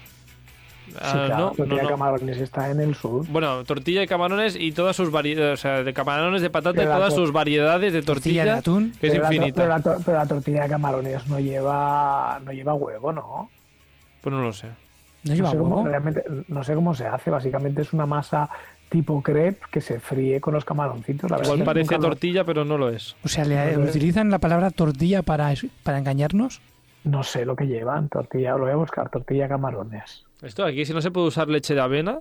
Ah, 1.00 1.10
Sí, 1.12 1.18
claro, 1.26 1.38
no, 1.38 1.50
tortilla 1.52 1.66
no, 1.68 1.76
de 1.76 1.82
no. 1.82 1.88
camarones 1.88 2.38
está 2.38 2.70
en 2.70 2.80
el 2.80 2.94
sur. 2.94 3.26
Bueno, 3.28 3.64
tortilla 3.64 4.00
de 4.00 4.06
camarones 4.08 4.56
y 4.56 4.72
todas 4.72 4.94
sus 4.96 5.10
variedades, 5.10 5.58
o 5.58 5.62
sea, 5.62 5.82
de 5.82 5.92
camarones 5.94 6.42
de 6.42 6.50
patata 6.50 6.82
y 6.82 6.84
Pero 6.84 6.96
todas 6.96 7.14
sus 7.14 7.32
variedades 7.32 7.92
de 7.92 8.02
Tortilla 8.02 8.42
tortilla, 8.42 8.44
de 8.44 8.50
atún. 8.58 8.92
que 9.00 9.06
es 9.06 9.12
pero, 9.12 9.22
la, 9.22 9.28
tor- 9.28 9.34
infinita. 9.34 9.56
pero 9.62 9.68
la 9.68 9.80
tor- 9.82 10.02
pero 10.04 10.16
la 10.18 10.26
tortilla 10.26 10.62
de 10.64 10.68
camarones 10.68 11.26
no 11.28 11.40
lleva, 11.40 12.40
no 12.44 12.52
lleva 12.52 12.74
huevo, 12.74 13.12
¿no? 13.12 13.50
Pues 14.20 14.34
no 14.34 14.42
lo 14.42 14.52
sé. 14.52 14.66
¿No 14.68 15.30
No 15.30 15.34
lleva 15.34 15.50
sé, 15.52 15.56
cómo, 15.58 15.76
huevo? 15.76 15.88
realmente, 15.88 16.24
no 16.48 16.64
sé 16.64 16.74
cómo 16.74 16.94
se 16.94 17.06
hace. 17.06 17.30
Básicamente 17.30 17.82
es 17.82 17.92
una 17.92 18.06
masa 18.06 18.48
tipo 18.88 19.22
crepe 19.22 19.60
que 19.70 19.80
se 19.80 20.00
fríe 20.00 20.40
con 20.40 20.52
los 20.52 20.64
camaroncitos. 20.64 21.30
La 21.30 21.40
Igual 21.42 21.62
parece 21.64 21.94
lo- 21.94 22.00
tortilla, 22.00 22.44
pero 22.44 22.64
no 22.64 22.76
lo 22.76 22.90
es. 22.90 23.16
O 23.24 23.28
sea, 23.28 23.44
¿le 23.44 23.78
utilizan 23.78 24.30
la 24.30 24.38
palabra 24.38 24.70
tortilla 24.70 25.22
para, 25.22 25.52
para 25.82 25.98
engañarnos? 25.98 26.60
No 27.04 27.22
sé 27.22 27.44
lo 27.46 27.56
que 27.56 27.66
llevan. 27.66 28.08
Tortilla, 28.08 28.52
lo 28.52 28.60
voy 28.64 28.70
a 28.72 28.76
buscar. 28.76 29.08
Tortilla 29.10 29.44
de 29.44 29.48
camarones. 29.48 30.24
Esto 30.42 30.64
aquí, 30.64 30.84
si 30.84 30.92
no 30.92 31.00
se 31.00 31.10
puede 31.10 31.28
usar 31.28 31.48
leche 31.48 31.74
de 31.74 31.80
avena, 31.80 32.20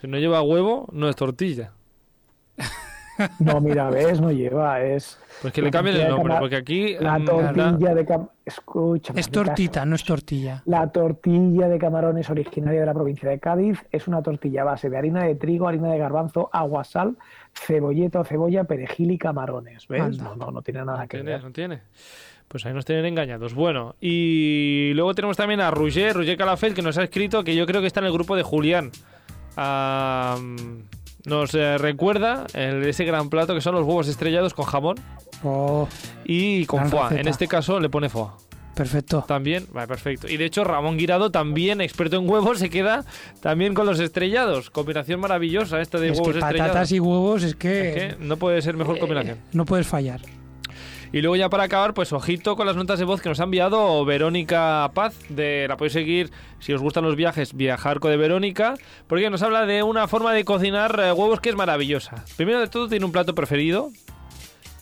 si 0.00 0.06
no 0.06 0.18
lleva 0.18 0.42
huevo, 0.42 0.88
no 0.92 1.08
es 1.08 1.16
tortilla. 1.16 1.72
No, 3.38 3.60
mira, 3.60 3.90
ves, 3.90 4.20
no 4.20 4.32
lleva. 4.32 4.82
Es 4.82 5.16
Pues 5.40 5.52
que 5.52 5.60
La 5.62 5.66
le 5.66 5.70
cambien 5.70 5.96
el 5.96 6.08
nombre, 6.08 6.34
porque 6.40 6.56
aquí... 6.56 6.96
la 6.98 7.16
mm, 7.20 7.24
tortilla 7.24 7.94
de 7.94 8.04
cam- 8.06 8.28
Escúchame. 8.44 9.20
Es 9.20 9.28
caso. 9.28 9.44
tortita, 9.44 9.86
no 9.86 9.94
es 9.94 10.02
tortilla. 10.04 10.62
La 10.66 10.90
tortilla 10.90 11.68
de 11.68 11.78
camarones 11.78 12.28
originaria 12.28 12.80
de 12.80 12.86
la 12.86 12.92
provincia 12.92 13.28
de 13.30 13.38
Cádiz 13.38 13.78
es 13.92 14.08
una 14.08 14.20
tortilla 14.20 14.62
a 14.62 14.64
base 14.64 14.90
de 14.90 14.96
harina 14.96 15.22
de 15.22 15.36
trigo, 15.36 15.68
harina 15.68 15.92
de 15.92 15.98
garbanzo, 15.98 16.50
agua, 16.52 16.82
sal, 16.82 17.16
cebolleta 17.54 18.18
o 18.20 18.24
cebolla, 18.24 18.64
perejil 18.64 19.12
y 19.12 19.18
camarones. 19.18 19.86
¿Ves? 19.86 20.02
Anda. 20.02 20.24
No, 20.24 20.34
no, 20.36 20.50
no 20.50 20.62
tiene 20.62 20.84
nada 20.84 21.02
No 21.02 21.08
que 21.08 21.16
tiene, 21.18 21.30
ver. 21.30 21.44
no 21.44 21.52
tiene. 21.52 21.82
Pues 22.48 22.64
ahí 22.66 22.72
nos 22.72 22.84
tienen 22.84 23.06
engañados. 23.06 23.54
Bueno, 23.54 23.96
y 24.00 24.92
luego 24.94 25.14
tenemos 25.14 25.36
también 25.36 25.60
a 25.60 25.70
Roger, 25.70 26.14
Roger 26.14 26.36
Calafel, 26.36 26.72
que 26.74 26.82
nos 26.82 26.96
ha 26.98 27.02
escrito 27.02 27.42
que 27.42 27.56
yo 27.56 27.66
creo 27.66 27.80
que 27.80 27.86
está 27.88 28.00
en 28.00 28.06
el 28.06 28.12
grupo 28.12 28.36
de 28.36 28.42
Julián. 28.44 28.90
Ah, 29.56 30.38
nos 31.26 31.54
eh, 31.54 31.78
recuerda 31.78 32.46
el- 32.54 32.84
ese 32.84 33.04
gran 33.04 33.30
plato 33.30 33.54
que 33.54 33.60
son 33.60 33.74
los 33.74 33.84
huevos 33.84 34.08
estrellados 34.08 34.54
con 34.54 34.66
jamón 34.66 34.96
Oh, 35.42 35.88
y 36.24 36.64
con 36.66 36.88
foie. 36.90 37.02
receta. 37.02 37.20
En 37.20 37.28
este 37.28 37.48
caso 37.48 37.80
le 37.80 37.88
pone 37.88 38.08
foie. 38.08 38.28
perfecto. 38.74 39.24
También, 39.26 39.66
vale, 39.72 39.86
perfecto. 39.86 40.28
Y 40.28 40.36
de 40.36 40.44
hecho, 40.46 40.64
Ramón 40.64 40.96
Guirado, 40.98 41.30
también 41.30 41.80
experto 41.80 42.16
en 42.16 42.28
huevos, 42.28 42.58
se 42.58 42.70
queda 42.70 43.04
también 43.40 43.72
con 43.74 43.86
los 43.86 44.00
estrellados. 44.00 44.70
Combinación 44.70 45.20
maravillosa 45.20 45.80
esta 45.80 45.98
de 45.98 46.08
Es 46.08 46.18
huevos 46.18 46.32
que 46.34 46.38
estrellados. 46.40 46.70
patatas 46.72 46.92
y 46.92 46.98
huevos 47.00 47.42
es 47.44 47.54
que, 47.54 47.88
Es 47.88 47.94
que 48.16 48.24
no 48.24 48.36
puede 48.36 48.60
ser 48.62 48.76
mejor 48.76 48.98
combinación. 48.98 49.38
no 49.52 49.64
puedes 49.64 49.86
fallar. 49.86 50.20
Y 51.14 51.22
luego 51.22 51.36
ya 51.36 51.48
para 51.48 51.62
acabar, 51.62 51.94
pues 51.94 52.12
ojito 52.12 52.56
con 52.56 52.66
las 52.66 52.74
notas 52.74 52.98
de 52.98 53.04
voz 53.04 53.22
que 53.22 53.28
nos 53.28 53.38
ha 53.38 53.44
enviado 53.44 54.04
Verónica 54.04 54.90
Paz. 54.94 55.14
De, 55.28 55.64
la 55.68 55.76
podéis 55.76 55.92
seguir 55.92 56.32
si 56.58 56.72
os 56.72 56.82
gustan 56.82 57.04
los 57.04 57.14
viajes, 57.14 57.54
Viajarco 57.54 58.08
de 58.08 58.16
Verónica, 58.16 58.74
porque 59.06 59.30
nos 59.30 59.40
habla 59.42 59.64
de 59.64 59.84
una 59.84 60.08
forma 60.08 60.32
de 60.32 60.44
cocinar 60.44 60.98
eh, 60.98 61.12
huevos 61.12 61.40
que 61.40 61.50
es 61.50 61.54
maravillosa. 61.54 62.24
Primero 62.36 62.58
de 62.58 62.66
todo 62.66 62.88
tiene 62.88 63.04
un 63.04 63.12
plato 63.12 63.32
preferido, 63.32 63.92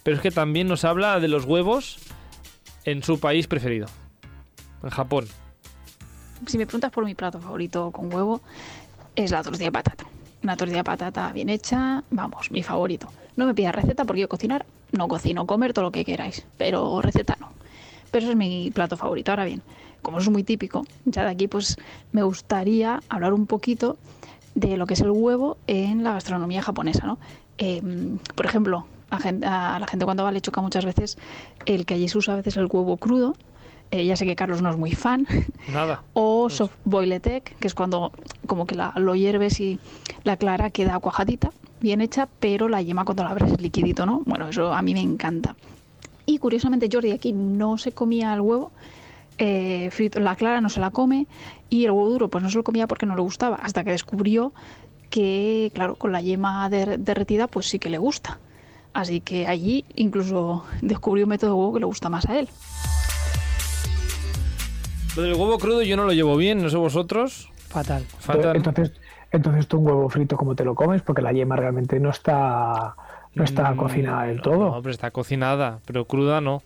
pero 0.05 0.17
es 0.17 0.23
que 0.23 0.31
también 0.31 0.69
nos 0.69 0.87
habla 0.87 1.21
de 1.21 1.29
los 1.29 1.45
huevos 1.45 1.99
en 2.87 3.03
su 3.03 3.21
país 3.21 3.47
preferido, 3.47 3.89
en 4.83 4.89
Japón. 4.89 5.27
Si 6.47 6.57
me 6.57 6.65
preguntas 6.65 6.93
por 6.93 7.05
mi 7.05 7.15
plato 7.15 7.41
favorito 7.41 7.91
con 7.91 8.11
huevo, 8.11 8.41
es 9.17 9.33
la 9.33 9.43
tortilla 9.43 9.67
de 9.67 9.73
patata. 9.73 10.07
Una 10.43 10.57
tortilla 10.57 10.79
de 10.79 10.85
patata 10.85 11.31
bien 11.31 11.51
hecha, 11.51 12.03
vamos, 12.09 12.51
mi 12.51 12.63
favorito. 12.63 13.09
No 13.37 13.45
me 13.45 13.53
pidas 13.53 13.75
receta 13.75 14.07
porque 14.07 14.23
yo 14.23 14.31
cocinar 14.31 14.65
no 14.93 15.09
cocino, 15.09 15.47
comer 15.47 15.73
todo 15.73 15.87
lo 15.87 15.93
que 15.93 16.05
queráis, 16.05 16.47
pero 16.57 17.01
receta 17.03 17.37
no. 17.41 17.49
Pero 18.11 18.25
eso 18.25 18.33
es 18.33 18.37
mi 18.37 18.71
plato 18.71 18.97
favorito. 18.97 19.33
Ahora 19.33 19.45
bien, 19.45 19.63
como 20.03 20.19
es 20.19 20.29
muy 20.29 20.45
típico, 20.45 20.85
ya 21.05 21.25
de 21.25 21.31
aquí 21.31 21.49
pues 21.49 21.77
me 22.13 22.23
gustaría 22.23 23.03
hablar 23.09 23.33
un 23.33 23.47
poquito 23.47 23.97
de 24.55 24.77
lo 24.77 24.87
que 24.87 24.95
es 24.95 25.01
el 25.01 25.11
huevo 25.11 25.57
en 25.67 26.05
la 26.05 26.13
gastronomía 26.13 26.61
japonesa, 26.63 27.07
¿no? 27.07 27.19
Eh, 27.59 27.81
por 28.35 28.45
ejemplo, 28.45 28.87
a, 29.11 29.19
gen- 29.19 29.45
a 29.45 29.79
la 29.79 29.87
gente 29.87 30.05
cuando 30.05 30.25
va 30.25 30.33
le 30.33 30.41
choca 30.41 30.61
muchas 30.61 30.85
veces 30.85 31.17
el 31.65 31.87
que 31.87 31.95
allí 31.95 32.09
se 32.09 32.19
usa 32.19 32.35
a 32.35 32.37
veces 32.39 32.57
el 32.59 32.67
huevo 32.67 32.97
crudo. 32.99 33.35
Eh, 33.93 34.07
ya 34.07 34.17
sé 34.17 34.25
que 34.25 34.35
Carlos 34.35 34.63
no 34.63 34.71
es 34.71 34.77
muy 34.79 34.93
fan, 34.93 35.27
Nada. 35.71 36.03
o 36.15 36.49
soft 36.49 36.73
boiled 36.87 37.27
egg, 37.27 37.43
que 37.61 37.67
es 37.69 37.75
cuando 37.75 38.11
como 38.47 38.67
que 38.67 38.75
la, 38.75 38.93
lo 38.97 39.15
hierves 39.15 39.61
y 39.61 39.79
la 40.25 40.39
clara 40.39 40.71
queda 40.71 40.99
cuajadita, 40.99 41.51
bien 41.81 42.01
hecha, 42.01 42.27
pero 42.41 42.69
la 42.71 42.81
yema 42.81 43.05
cuando 43.05 43.23
la 43.23 43.31
abres 43.31 43.53
es 43.53 43.61
liquidito, 43.61 44.07
¿no? 44.07 44.23
Bueno, 44.25 44.49
eso 44.49 44.73
a 44.73 44.81
mí 44.81 44.95
me 44.95 45.01
encanta. 45.03 45.57
Y 46.25 46.39
curiosamente 46.39 46.89
Jordi 46.91 47.11
aquí 47.11 47.33
no 47.35 47.77
se 47.77 47.93
comía 47.93 48.33
el 48.33 48.41
huevo, 48.41 48.73
eh, 49.37 49.91
frito, 49.93 50.21
la 50.21 50.37
clara 50.37 50.61
no 50.63 50.71
se 50.71 50.81
la 50.81 50.91
come 50.91 51.27
y 51.69 51.85
el 51.85 51.91
huevo 51.91 52.09
duro 52.09 52.29
pues 52.29 52.43
no 52.43 52.49
se 52.49 52.57
lo 52.57 52.65
comía 52.65 52.87
porque 52.87 53.05
no 53.07 53.15
le 53.15 53.21
gustaba, 53.23 53.57
hasta 53.57 53.85
que 53.85 53.91
descubrió 53.91 54.55
que, 55.11 55.71
claro, 55.75 55.97
con 55.97 56.13
la 56.13 56.23
yema 56.23 56.71
der- 56.71 56.99
derretida 56.99 57.47
pues 57.47 57.67
sí 57.69 57.79
que 57.79 57.91
le 57.91 57.99
gusta. 57.99 58.39
Así 58.95 59.21
que 59.21 59.47
allí 59.47 59.85
incluso 59.97 60.65
descubrió 60.81 61.27
un 61.27 61.31
método 61.31 61.51
de 61.51 61.57
huevo 61.59 61.73
que 61.75 61.81
le 61.81 61.87
gusta 61.87 62.09
más 62.09 62.27
a 62.27 62.39
él. 62.39 62.49
Lo 65.17 65.23
del 65.23 65.35
huevo 65.35 65.59
crudo 65.59 65.83
yo 65.83 65.97
no 65.97 66.05
lo 66.05 66.13
llevo 66.13 66.37
bien, 66.37 66.63
no 66.63 66.71
sé 66.71 66.77
vosotros. 66.77 67.51
Fatal. 67.69 68.05
Fatal. 68.19 68.57
Entonces, 68.57 68.93
entonces 69.31 69.67
tú 69.67 69.79
un 69.79 69.87
huevo 69.87 70.09
frito, 70.09 70.37
¿cómo 70.37 70.55
te 70.55 70.65
lo 70.65 70.75
comes? 70.75 71.03
Porque 71.03 71.23
la 71.23 71.33
yema 71.33 71.57
realmente 71.57 72.01
no 72.01 72.11
está, 72.11 72.95
no 73.35 73.45
está 73.45 73.73
Mm, 73.73 73.77
cocinada 73.77 74.25
del 74.25 74.37
no, 74.37 74.43
todo. 74.43 74.71
No, 74.71 74.83
pero 74.83 74.93
está 74.93 75.11
cocinada, 75.11 75.81
pero 75.87 76.07
cruda 76.07 76.41
no. 76.41 76.63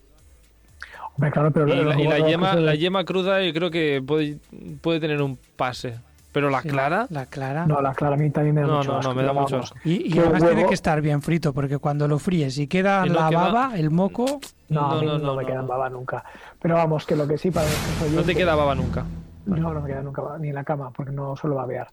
Hombre, 1.15 1.31
claro, 1.31 1.51
pero 1.51 1.67
Y 1.67 1.85
la, 1.85 2.01
y 2.01 2.07
la 2.07 2.19
yema, 2.29 2.55
la 2.57 2.75
yema 2.75 3.05
cruda 3.05 3.43
yo 3.43 3.53
creo 3.53 3.71
que 3.71 4.03
puede, 4.07 4.39
puede 4.83 5.01
tener 5.01 5.23
un 5.23 5.39
pase. 5.57 5.95
Pero 6.37 6.51
la 6.51 6.61
Sí, 6.61 6.69
clara, 6.69 7.07
La 7.09 7.25
clara. 7.25 7.67
No, 7.67 7.81
la 7.81 7.95
clara 7.95 8.15
a 8.15 8.19
mí 8.19 8.29
también 8.29 8.57
me 8.57 8.61
da 8.61 8.67
No, 8.67 8.77
mucho 8.77 8.93
no, 8.93 8.99
asco, 8.99 9.15
no, 9.15 9.17
me 9.19 9.27
da 9.27 9.33
mucho 9.33 9.57
asco. 9.57 9.79
Y, 9.85 10.15
y 10.15 10.19
además 10.19 10.43
un 10.43 10.49
tiene 10.49 10.63
huevo- 10.65 10.69
que 10.69 10.75
estar 10.75 11.01
bien 11.01 11.23
frito, 11.23 11.55
porque 11.55 11.79
cuando 11.79 12.07
lo 12.07 12.19
fríes 12.19 12.59
y 12.59 12.67
queda 12.67 13.07
Y 13.07 13.09
no 13.09 13.15
la 13.21 13.29
queda- 13.31 13.41
baba, 13.41 13.79
el 13.79 13.91
moco, 13.91 14.39
No, 14.69 14.91
a 14.91 14.95
No, 14.97 15.01
mí 15.01 15.07
no, 15.07 15.13
no, 15.19 15.19
no, 15.29 15.35
me 15.37 15.43
no, 15.45 15.49
quedan 15.49 15.63
no. 15.63 15.67
baba 15.69 15.89
nunca. 15.89 16.25
Pero 16.61 16.75
vamos, 16.75 17.07
que 17.07 17.17
lo 17.17 17.27
que 17.27 17.39
sí 17.39 17.51
para 17.51 17.65
nuestros 17.67 18.01
no 18.01 18.07
te 18.07 18.13
oyentes- 18.21 18.37
queda 18.37 18.55
baba 18.55 18.75
nunca. 18.75 19.07
No, 19.47 19.73
no 19.73 19.81
me 19.81 19.87
queda 19.89 20.03
nunca 20.03 20.23
ni 20.39 20.49
en 20.51 20.55
la 20.57 20.65
cama 20.65 20.91
porque 20.91 21.11
no 21.13 21.35
suelo 21.37 21.57
babear. 21.57 21.89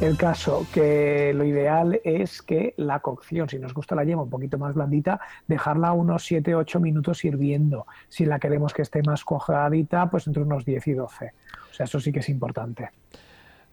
El 0.00 0.16
caso 0.16 0.64
que 0.72 1.32
lo 1.34 1.42
ideal 1.42 2.00
es 2.04 2.40
que 2.40 2.74
la 2.76 3.00
cocción, 3.00 3.48
si 3.48 3.58
nos 3.58 3.74
gusta 3.74 3.96
la 3.96 4.04
yema 4.04 4.22
un 4.22 4.30
poquito 4.30 4.58
más 4.58 4.74
blandita, 4.74 5.18
dejarla 5.48 5.90
unos 5.92 6.22
7-8 6.30 6.78
minutos 6.78 7.24
hirviendo. 7.24 7.84
Si 8.08 8.26
la 8.26 8.38
queremos 8.38 8.72
que 8.74 8.82
esté 8.82 9.02
más 9.02 9.24
cuajadita, 9.24 10.08
pues 10.08 10.28
entre 10.28 10.44
unos 10.44 10.64
10 10.64 10.86
y 10.86 10.92
12. 10.92 11.32
O 11.70 11.74
sea, 11.74 11.84
eso 11.84 11.98
sí 11.98 12.12
que 12.12 12.20
es 12.20 12.28
importante. 12.28 12.90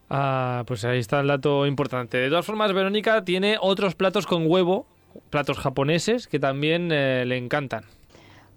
Ah, 0.08 0.64
pues 0.66 0.84
ahí 0.84 0.98
está 0.98 1.20
el 1.20 1.26
dato 1.26 1.66
importante. 1.66 2.18
De 2.18 2.28
todas 2.28 2.46
formas, 2.46 2.72
Verónica 2.72 3.24
tiene 3.24 3.56
otros 3.60 3.94
platos 3.94 4.26
con 4.26 4.48
huevo, 4.48 4.86
platos 5.30 5.58
japoneses, 5.58 6.28
que 6.28 6.38
también 6.38 6.90
eh, 6.92 7.24
le 7.26 7.36
encantan. 7.36 7.84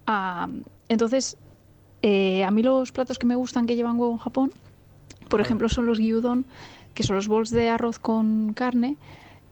Ah, 0.06 0.48
entonces, 0.88 1.36
eh, 2.02 2.44
a 2.44 2.50
mí 2.50 2.62
los 2.62 2.92
platos 2.92 3.18
que 3.18 3.26
me 3.26 3.34
gustan 3.34 3.66
que 3.66 3.76
llevan 3.76 3.98
huevo 3.98 4.12
en 4.12 4.18
Japón, 4.18 4.52
por 5.28 5.40
ejemplo, 5.40 5.68
son 5.68 5.86
los 5.86 5.98
gyudon, 5.98 6.44
que 6.94 7.02
son 7.02 7.16
los 7.16 7.28
bols 7.28 7.50
de 7.50 7.68
arroz 7.68 7.98
con 7.98 8.52
carne. 8.52 8.96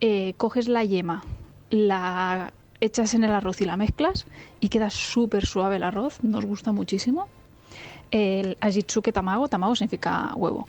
Eh, 0.01 0.35
coges 0.37 0.69
la 0.69 0.85
yema, 0.85 1.23
la 1.71 2.53
echas 2.81 3.15
en 3.15 3.25
el 3.25 3.33
arroz 3.33 3.61
y 3.61 3.65
la 3.65 3.77
mezclas 3.77 4.27
y 4.61 4.69
queda 4.69 4.91
súper 4.91 5.47
suave 5.47 5.77
el 5.77 5.83
arroz, 5.83 6.23
nos 6.23 6.45
gusta 6.45 6.73
muchísimo. 6.73 7.29
El 8.11 8.57
ajitsuke 8.61 9.13
tamago, 9.13 9.49
tamago 9.49 9.75
significa 9.75 10.33
huevo, 10.35 10.67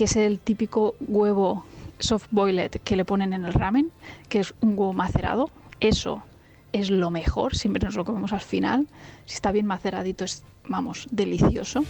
que 0.00 0.04
es 0.04 0.16
el 0.16 0.38
típico 0.38 0.94
huevo 1.00 1.66
soft 1.98 2.28
boiled 2.30 2.70
que 2.70 2.96
le 2.96 3.04
ponen 3.04 3.34
en 3.34 3.44
el 3.44 3.52
ramen, 3.52 3.90
que 4.30 4.40
es 4.40 4.54
un 4.62 4.70
huevo 4.70 4.94
macerado. 4.94 5.50
Eso 5.78 6.22
es 6.72 6.88
lo 6.88 7.10
mejor, 7.10 7.54
siempre 7.54 7.84
nos 7.84 7.96
lo 7.96 8.06
comemos 8.06 8.32
al 8.32 8.40
final. 8.40 8.86
Si 9.26 9.34
está 9.34 9.52
bien 9.52 9.66
maceradito 9.66 10.24
es, 10.24 10.42
vamos, 10.66 11.06
delicioso. 11.10 11.84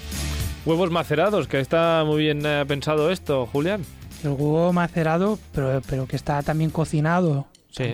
Huevos 0.67 0.91
macerados, 0.91 1.47
que 1.47 1.61
está 1.61 2.03
muy 2.05 2.19
bien 2.19 2.45
eh, 2.45 2.65
pensado 2.67 3.13
esto, 3.13 3.47
Julián. 3.47 3.85
El 4.25 4.31
huevo 4.31 4.73
macerado, 4.73 5.39
pero, 5.53 5.81
pero 5.89 6.09
que 6.09 6.17
está 6.17 6.43
también 6.43 6.71
cocinado 6.71 7.47
Sí, 7.71 7.85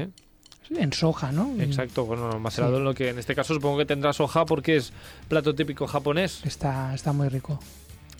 en 0.70 0.92
soja, 0.94 1.30
¿no? 1.30 1.52
exacto. 1.60 2.06
Bueno, 2.06 2.40
macerado 2.40 2.72
Sí. 2.72 2.78
en 2.78 2.84
lo 2.84 2.94
que 2.94 3.10
en 3.10 3.18
este 3.18 3.34
caso 3.34 3.52
supongo 3.52 3.76
que 3.76 3.84
tendrá 3.84 4.14
soja 4.14 4.46
porque 4.46 4.76
es 4.76 4.94
plato 5.28 5.54
típico 5.54 5.86
japonés. 5.86 6.40
Está, 6.46 6.94
está 6.94 7.12
muy 7.12 7.28
rico. 7.28 7.60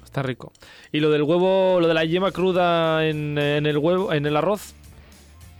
Está 0.06 0.22
rico. 0.22 0.52
Y 0.92 1.00
lo 1.00 1.10
del 1.10 1.22
huevo, 1.22 1.78
lo 1.80 1.88
de 1.88 1.94
la 1.94 2.04
yema 2.04 2.32
cruda 2.32 3.06
en, 3.06 3.36
en 3.36 3.66
el 3.66 3.76
huevo, 3.76 4.12
en 4.12 4.24
el 4.24 4.36
arroz, 4.36 4.74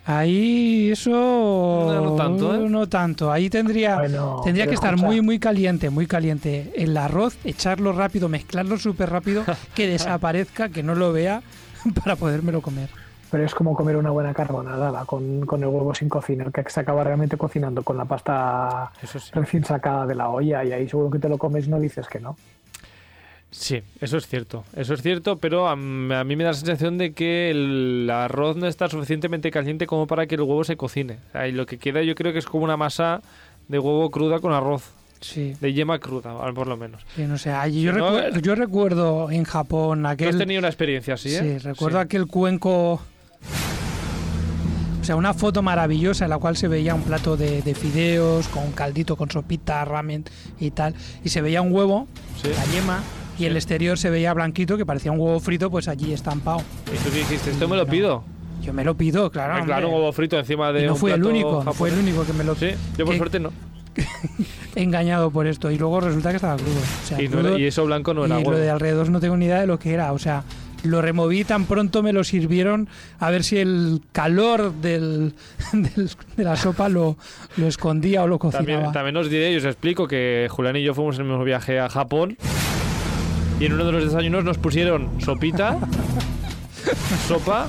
Ahí 0.09 0.93
eso 0.93 1.11
No, 1.11 2.01
no 2.01 2.15
tanto, 2.15 2.55
¿eh? 2.55 2.69
no 2.69 2.89
tanto. 2.89 3.33
Ahí 3.33 3.51
tendría 3.51 3.97
Bueno, 3.97 4.41
tendría 4.45 4.69
que 4.69 4.75
estar 4.75 4.95
escucha, 4.95 5.07
muy 5.07 5.21
muy 5.21 5.41
caliente, 5.41 5.91
muy 5.91 6.07
caliente. 6.07 6.73
El 6.77 6.97
arroz, 6.97 7.37
echarlo 7.45 7.93
rápido, 7.93 8.29
mezclarlo 8.29 8.79
súper 8.79 9.11
rápido, 9.11 9.43
que 9.75 9.89
desaparezca, 9.89 10.69
que 10.69 10.85
no 10.85 10.95
lo 10.95 11.13
vea 11.13 11.43
para 12.05 12.15
podérmelo 12.15 12.63
comer. 12.63 12.89
Pero 13.33 13.45
es 13.45 13.53
como 13.53 13.75
comer 13.75 13.97
una 13.97 14.11
buena 14.11 14.33
carbonada 14.33 15.05
con, 15.07 15.45
con 15.45 15.61
el 15.65 15.69
huevo 15.69 15.93
sin 15.93 16.09
cocinar, 16.09 16.53
que 16.53 16.63
se 16.71 16.79
acaba 16.79 17.03
realmente 17.03 17.37
cocinando 17.37 17.83
con 17.83 17.97
la 17.97 18.05
pasta 18.05 18.93
sí. 19.03 19.19
recién 19.33 19.65
sacada 19.65 20.07
de 20.07 20.15
la 20.15 20.29
olla 20.29 20.63
y 20.63 20.71
ahí 20.71 20.89
seguro 20.89 21.11
que 21.11 21.19
te 21.19 21.29
lo 21.29 21.37
comes 21.37 21.67
y 21.67 21.71
no 21.71 21.81
dices 21.81 22.07
que 22.07 22.21
no. 22.21 22.37
Sí, 23.51 23.83
eso 24.01 24.19
es 24.19 24.27
cierto. 24.27 24.65
Eso 24.75 24.93
es 24.95 25.03
cierto, 25.03 25.39
pero 25.39 25.67
a, 25.69 25.73
a 25.73 25.77
mí 25.77 26.37
me 26.37 26.45
da 26.45 26.51
la 26.51 26.55
sensación 26.55 26.99
de 26.99 27.13
que 27.13 27.51
el 27.51 28.11
arroz 28.13 28.57
no 28.57 28.67
está 28.67 28.89
suficientemente 28.89 29.51
caliente 29.51 29.87
como 29.87 30.07
para 30.07 30.27
que 30.27 30.35
el 30.35 30.43
huevo 30.43 30.63
se 30.65 30.77
cocine. 30.77 31.19
O 31.29 31.33
sea, 31.33 31.49
y 31.49 31.53
lo 31.53 31.65
que 31.65 31.79
queda 31.79 32.03
yo 32.03 32.15
creo 32.15 32.33
que 32.33 32.39
es 32.41 32.47
como 32.47 32.65
una 32.65 32.77
masa 32.77 33.23
de 33.69 33.79
huevo 33.79 34.11
cruda 34.11 34.41
con 34.41 34.53
arroz, 34.53 34.83
Sí, 35.21 35.55
de 35.61 35.73
yema 35.73 35.99
cruda, 35.99 36.35
por 36.53 36.67
lo 36.67 36.77
menos. 36.77 37.01
sí, 37.15 37.23
no 37.23 37.39
sé. 37.39 37.51
Allí 37.51 37.81
yo, 37.83 37.93
Si 37.93 37.99
no, 37.99 38.11
recuer- 38.11 38.37
eh, 38.37 38.41
yo 38.43 38.55
recuerdo 38.55 39.31
en 39.31 39.45
Japón 39.45 40.03
¿Tú 40.03 40.07
has 40.09 40.13
aquel. 40.15 40.37
tenido 40.39 40.59
una 40.59 40.69
experiencia 40.69 41.15
así, 41.15 41.31
Sí, 41.31 41.37
eh? 41.37 41.59
recuerdo 41.63 41.99
Sí. 41.99 42.05
aquel 42.05 42.27
cuenco. 42.27 43.01
O 45.01 45.05
sea, 45.07 45.15
una 45.17 45.33
foto 45.35 45.63
maravillosa 45.63 46.25
en 46.25 46.31
la 46.31 46.39
cual 46.39 46.57
se 46.57 46.67
veía 46.69 46.95
un 46.95 47.03
plato 47.03 47.37
de, 47.37 47.63
de 47.63 47.75
fideos 47.77 48.49
con 48.49 48.73
caldito, 48.73 49.17
con 49.17 49.31
sopita, 49.31 49.85
ramen 49.85 50.25
y 50.59 50.73
tal. 50.73 50.95
Y 51.25 51.29
se 51.29 51.41
veía 51.41 51.63
un 51.63 51.73
huevo, 51.73 52.09
Sí. 52.43 52.49
la 52.49 52.65
yema, 52.73 53.03
y 53.38 53.44
el 53.44 53.57
exterior 53.57 53.99
se 53.99 54.11
veía 54.11 54.33
blanquito, 54.35 54.77
que 54.77 54.87
parecía 54.87 55.12
un 55.12 55.18
huevo 55.20 55.40
frito, 55.40 55.70
pues 55.70 55.88
allí 55.88 56.12
estampado. 56.12 56.62
¿Y 56.87 56.96
tú 56.99 57.11
qué 57.12 57.18
dijiste? 57.18 57.51
Esto 57.51 57.68
me 57.68 57.77
lo 57.77 57.87
pido. 57.87 58.25
Yo 58.62 58.72
me 58.72 58.83
lo 58.85 58.96
pido, 58.96 59.31
claro. 59.31 59.55
Ah, 59.57 59.64
claro, 59.64 59.88
un 59.88 59.94
huevo 59.94 60.12
frito 60.12 60.38
encima 60.38 60.72
de 60.72 60.83
Y 60.83 60.87
no 60.87 60.92
un 60.94 60.99
fui 60.99 61.12
el 61.12 61.20
plato 61.20 61.31
único, 61.31 61.62
no 61.64 61.72
fue 61.72 61.90
el 61.90 61.99
único 61.99 62.25
que 62.25 62.33
me 62.33 62.42
lo 62.44 62.55
Sí, 62.55 62.70
yo 62.96 63.05
por 63.05 63.12
que- 63.14 63.18
suerte 63.18 63.38
no. 63.40 63.53
engañado 64.75 65.31
por 65.31 65.46
esto. 65.46 65.70
Y 65.70 65.79
luego 65.79 66.01
resulta 66.01 66.31
que 66.31 66.37
estaba 66.37 66.57
crudo. 66.57 66.70
O 67.05 67.07
sea, 67.07 67.20
Y, 67.22 67.29
no 67.29 67.40
era- 67.40 67.49
crudo, 67.51 67.59
y 67.59 67.64
eso 67.66 67.85
blanco 67.85 68.14
no 68.14 68.25
era 68.25 68.40
y 68.40 68.44
lo 68.44 68.51
de 68.57 68.70
alrededor 68.70 69.11
no 69.11 69.20
tengo 69.20 69.37
ni 69.37 69.46
idea 69.46 69.61
de 69.61 69.66
lo 69.66 69.79
que 69.79 69.92
era. 69.92 70.12
O 70.12 70.18
sea, 70.18 70.42
lo 70.83 71.03
removí 71.03 71.44
tan 71.44 71.64
pronto 71.64 72.03
me 72.03 72.12
lo 72.12 72.22
sirvieron 72.25 72.88
a 73.18 73.31
ver 73.31 73.42
si 73.44 73.59
el 73.59 74.03
calor 74.12 74.72
del, 74.75 75.35
del- 75.72 76.11
de 76.37 76.44
la 76.44 76.57
sopa 76.57 76.88
lo, 76.88 77.16
lo 77.57 77.66
escondía 77.66 78.22
o 78.22 78.27
lo 78.27 78.38
cocinaba. 78.38 78.66
También, 78.66 78.92
también 78.92 79.16
os 79.16 79.31
diré 79.31 79.53
y 79.53 79.57
os 79.57 79.64
explico 79.64 80.07
que 80.09 80.46
Julián 80.51 80.77
y 80.77 80.83
yo 80.83 80.94
fuimos 80.94 81.16
en 81.16 81.22
el 81.22 81.29
mismo 81.29 81.44
viaje 81.44 81.79
a 81.81 81.88
Japón 81.88 82.37
y 83.59 83.66
en 83.66 83.73
uno 83.73 83.85
de 83.85 83.92
los 83.92 84.05
desayunos 84.05 84.45
nos 84.45 84.59
pusieron 84.59 85.21
sopita, 85.21 85.79
sopa 87.29 87.66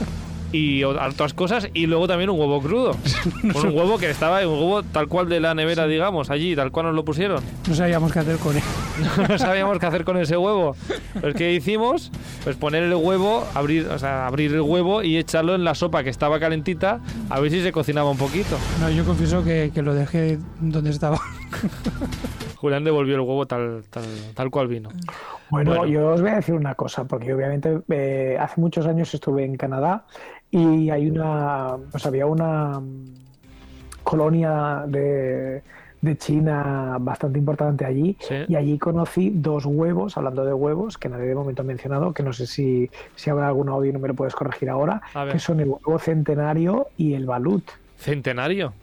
y 0.51 0.83
otras 0.83 1.33
cosas 1.33 1.69
y 1.73 1.87
luego 1.87 2.07
también 2.07 2.29
un 2.29 2.39
huevo 2.39 2.61
crudo. 2.61 2.95
Un 3.43 3.75
huevo 3.75 3.97
que 3.97 4.09
estaba, 4.09 4.39
un 4.47 4.53
huevo 4.53 4.83
tal 4.83 5.07
cual 5.07 5.29
de 5.29 5.39
la 5.39 5.53
nevera, 5.53 5.87
digamos, 5.87 6.29
allí, 6.29 6.55
tal 6.55 6.71
cual 6.71 6.87
nos 6.87 6.95
lo 6.95 7.03
pusieron. 7.05 7.43
No 7.67 7.75
sabíamos 7.75 8.11
qué 8.11 8.19
hacer 8.19 8.37
con 8.37 8.55
él. 8.55 8.63
no 9.29 9.37
sabíamos 9.37 9.79
qué 9.79 9.85
hacer 9.85 10.03
con 10.03 10.17
ese 10.17 10.37
huevo. 10.37 10.75
Pues 11.19 11.35
¿qué 11.35 11.53
hicimos? 11.53 12.11
Pues 12.43 12.55
poner 12.55 12.83
el 12.83 12.93
huevo, 12.95 13.45
abrir, 13.53 13.87
o 13.87 13.99
sea, 13.99 14.27
abrir 14.27 14.53
el 14.53 14.61
huevo 14.61 15.01
y 15.03 15.17
echarlo 15.17 15.55
en 15.55 15.63
la 15.63 15.75
sopa 15.75 16.03
que 16.03 16.09
estaba 16.09 16.39
calentita 16.39 16.99
a 17.29 17.39
ver 17.39 17.51
si 17.51 17.61
se 17.61 17.71
cocinaba 17.71 18.09
un 18.09 18.17
poquito. 18.17 18.57
No, 18.79 18.89
yo 18.89 19.05
confieso 19.05 19.43
que, 19.43 19.71
que 19.73 19.81
lo 19.81 19.93
dejé 19.93 20.37
donde 20.59 20.89
estaba. 20.91 21.19
Julián 22.57 22.83
devolvió 22.83 23.15
el 23.15 23.21
huevo 23.21 23.45
tal, 23.45 23.83
tal, 23.89 24.03
tal 24.33 24.49
cual 24.49 24.67
vino. 24.67 24.89
Bueno, 25.49 25.71
Bueno. 25.71 25.85
yo 25.85 26.09
os 26.09 26.21
voy 26.21 26.31
a 26.31 26.35
decir 26.35 26.55
una 26.55 26.75
cosa, 26.75 27.05
porque 27.05 27.33
obviamente 27.33 27.79
eh, 27.89 28.37
hace 28.39 28.59
muchos 28.59 28.85
años 28.87 29.13
estuve 29.13 29.45
en 29.45 29.55
Canadá 29.55 30.05
y 30.51 30.89
hay 30.89 31.09
una, 31.09 31.75
pues 31.91 32.05
había 32.05 32.25
una 32.25 32.79
mm, 32.79 33.05
colonia 34.03 34.83
de, 34.87 35.61
de 36.01 36.17
China 36.17 36.97
bastante 36.99 37.39
importante 37.39 37.85
allí 37.85 38.15
Sí. 38.21 38.35
y 38.47 38.55
allí 38.55 38.77
conocí 38.77 39.31
dos 39.33 39.65
huevos, 39.65 40.15
hablando 40.17 40.45
de 40.45 40.53
huevos, 40.53 40.97
que 40.97 41.09
nadie 41.09 41.25
de 41.25 41.35
momento 41.35 41.61
ha 41.61 41.65
mencionado, 41.65 42.13
que 42.13 42.23
no 42.23 42.31
sé 42.33 42.47
si, 42.47 42.89
si 43.15 43.29
habrá 43.29 43.47
algún 43.47 43.69
audio 43.69 43.89
y 43.89 43.93
no 43.93 43.99
me 43.99 44.07
lo 44.07 44.13
puedes 44.13 44.35
corregir 44.35 44.69
ahora, 44.69 45.01
que 45.31 45.39
son 45.39 45.59
el 45.59 45.67
huevo 45.69 45.99
centenario 45.99 46.87
y 46.97 47.13
el 47.13 47.25
balut. 47.25 47.63
Centenario. 47.97 48.73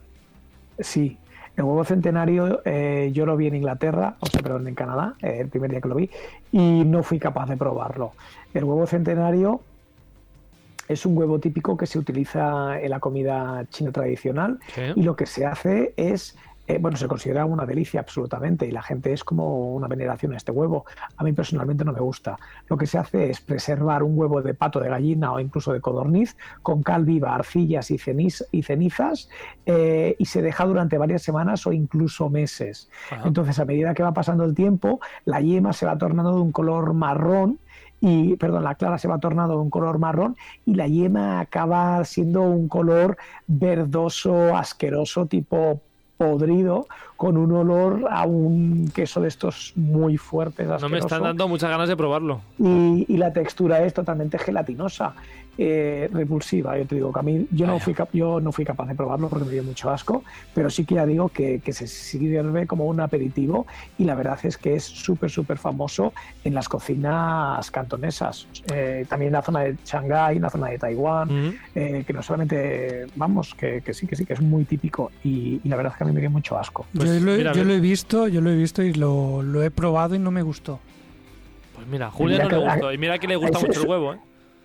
Sí, 0.79 1.17
el 1.57 1.63
huevo 1.65 1.85
centenario 1.85 2.61
eh, 2.65 3.11
yo 3.15 3.27
lo 3.27 3.37
vi 3.37 3.47
en 3.47 3.55
Inglaterra, 3.55 4.17
o 4.21 4.27
sea, 4.27 4.43
perdón, 4.43 4.67
en 4.69 4.75
Canadá, 4.75 5.15
eh, 5.23 5.39
el 5.41 5.49
primer 5.49 5.71
día 5.71 5.81
que 5.81 5.89
lo 5.89 5.95
vi, 5.95 6.11
y 6.53 6.85
no 6.85 7.03
fui 7.05 7.19
capaz 7.21 7.47
de 7.49 7.57
probarlo. 7.57 8.13
El 8.53 8.65
huevo 8.65 8.87
centenario 8.87 9.61
es 10.89 11.07
un 11.07 11.17
huevo 11.17 11.39
típico 11.39 11.77
que 11.77 11.87
se 11.87 11.99
utiliza 11.99 12.81
en 12.81 12.91
la 12.91 13.01
comida 13.01 13.65
china 13.71 13.93
tradicional 13.93 14.59
Sí. 14.75 14.83
y 14.97 15.03
lo 15.03 15.17
que 15.17 15.27
se 15.27 15.47
hace 15.47 15.95
es, 15.97 16.37
eh, 16.67 16.79
bueno, 16.79 16.97
se 16.97 17.07
considera 17.09 17.45
una 17.45 17.67
delicia 17.67 18.01
absolutamente 18.01 18.67
y 18.67 18.71
la 18.71 18.83
gente 18.83 19.13
es 19.13 19.23
como 19.23 19.75
una 19.75 19.87
veneración 19.87 20.33
a 20.33 20.37
este 20.39 20.51
huevo. 20.51 20.85
A 21.17 21.23
mí 21.25 21.33
personalmente 21.33 21.85
no 21.85 21.93
me 21.93 22.01
gusta. 22.01 22.37
Lo 22.69 22.77
que 22.79 22.87
se 22.87 22.97
hace 22.99 23.29
es 23.31 23.41
preservar 23.41 24.03
un 24.03 24.19
huevo 24.19 24.41
de 24.41 24.55
pato 24.55 24.81
de 24.81 24.89
gallina 24.89 25.33
o 25.33 25.41
incluso 25.41 25.73
de 25.75 25.81
codorniz 25.83 26.37
con 26.63 26.83
cal 26.83 27.05
viva, 27.05 27.35
arcillas 27.35 27.91
y, 27.91 27.99
ceniz- 27.99 28.47
y 28.51 28.63
cenizas 28.63 29.29
eh, 29.67 30.17
y 30.19 30.25
se 30.25 30.41
deja 30.43 30.65
durante 30.65 30.97
varias 30.99 31.23
semanas 31.23 31.67
o 31.67 31.73
incluso 31.73 32.31
meses. 32.31 32.89
Ajá. 33.11 33.23
Entonces, 33.27 33.59
a 33.59 33.65
medida 33.67 33.93
que 33.95 34.03
va 34.03 34.13
pasando 34.15 34.45
el 34.45 34.55
tiempo, 34.55 35.01
la 35.27 35.41
yema 35.41 35.73
se 35.75 35.85
va 35.87 35.99
tornando 35.99 36.35
de 36.35 36.41
un 36.41 36.53
color 36.53 36.95
marrón 36.95 37.59
y, 38.01 38.37
perdón, 38.37 38.65
la 38.65 38.75
clara 38.75 38.99
se 38.99 39.09
va 39.09 39.19
tornando 39.19 39.61
un 39.61 39.71
color 39.71 39.99
marrón 39.99 40.37
y 40.67 40.75
la 40.75 40.87
yema 40.87 41.41
acaba 41.41 42.05
siendo 42.05 42.43
un 42.43 42.69
color 42.69 43.17
verdoso, 43.47 44.57
asqueroso, 44.57 45.27
tipo 45.27 45.81
podrido, 46.17 46.87
con 47.17 47.37
un 47.37 47.53
olor 47.53 48.07
a 48.11 48.25
un 48.27 48.91
queso 48.95 49.21
de 49.21 49.29
estos 49.29 49.73
muy 49.77 50.17
fuertes, 50.17 50.67
No 50.67 50.75
me 50.89 50.99
están 50.99 51.05
asqueroso. 51.05 51.25
dando 51.25 51.49
muchas 51.49 51.71
ganas 51.71 51.89
de 51.89 51.97
probarlo. 51.97 52.41
y, 52.59 53.07
y 53.09 53.17
la 53.17 53.33
textura 53.33 53.83
es 53.85 53.95
totalmente 53.95 54.39
gelatinosa, 54.39 55.15
eh, 55.57 56.11
repulsiva. 56.13 56.77
Yo 56.77 56.85
te 56.85 56.97
digo 56.97 57.13
que 57.13 57.21
a 57.21 57.23
mí 57.23 57.47
yo 57.53 57.69
no, 57.69 57.79
fui 57.79 57.95
yo 58.13 58.41
no 58.41 58.51
fui 58.51 58.65
capaz 58.65 58.87
de 58.89 58.97
probarlo 58.97 59.29
porque 59.29 59.45
me 59.45 59.53
dio 59.53 59.63
mucho 59.63 59.89
asco, 59.89 60.25
pero 60.53 60.69
sí 60.69 60.85
que 60.85 60.97
ya 60.97 61.07
digo 61.07 61.29
que, 61.29 61.61
que 61.61 61.73
se 61.73 61.87
sirve 61.87 62.67
como 62.67 62.87
un 62.87 62.99
aperitivo 63.01 63.65
y 63.97 64.03
la 64.05 64.17
verdad 64.17 64.37
es 64.43 64.59
que 64.59 64.75
es 64.75 64.83
súper, 64.83 65.31
súper 65.31 65.57
famoso 65.59 66.13
en 66.43 66.55
las 66.55 66.69
cocinas 66.69 67.71
cantonesas, 67.71 68.49
Eh, 68.73 69.07
también 69.09 69.29
en 69.29 69.33
la 69.35 69.43
zona 69.43 69.61
de 69.61 69.77
Shanghái, 69.85 70.37
en 70.37 70.43
la 70.43 70.51
zona 70.51 70.69
de 70.69 70.79
Taiwán, 70.79 71.55
eh, 71.75 72.03
que 72.07 72.13
no 72.13 72.23
solamente, 72.23 73.07
vamos, 73.15 73.55
que, 73.55 73.81
que 73.83 73.95
sí, 73.95 74.07
que 74.09 74.17
sí, 74.17 74.25
que 74.25 74.33
es 74.33 74.41
muy 74.41 74.65
típico 74.65 75.13
y, 75.23 75.61
y 75.63 75.69
la 75.69 75.77
verdad 75.77 75.93
es 75.93 75.99
que 75.99 76.05
a 76.05 76.07
mí 76.09 76.13
me 76.13 76.21
dio 76.21 76.31
mucho 76.31 76.59
asco. 76.59 76.87
Pues, 76.95 77.04
yo, 77.07 77.21
lo, 77.21 77.35
he- 77.35 77.39
mira, 77.39 77.53
yo 77.53 77.63
me- 77.63 77.69
lo 77.69 77.75
he 77.75 77.81
visto, 77.81 78.29
yo 78.29 78.41
lo 78.41 78.51
he 78.51 78.57
visto 78.57 78.83
y 78.83 78.93
lo, 78.95 79.43
lo 79.43 79.63
he 79.63 79.71
probado 79.71 80.15
y 80.15 80.19
no 80.19 80.31
me 80.31 80.43
gustó. 80.43 80.81
Pues 81.75 81.87
mira, 81.87 82.07
a 82.07 82.11
Julia 82.11 82.39
no 82.39 82.45
Mira 82.45 82.57
le 82.59 82.65
que- 82.65 82.71
gustó. 82.71 82.93
Y 82.93 82.99
mira 82.99 83.19
que 83.19 83.29
le 83.29 83.37
gusta 83.37 83.59
es- 83.59 83.67
mucho 83.67 83.83
el 83.83 83.89
huevo, 83.89 84.13
¿eh? 84.15 84.19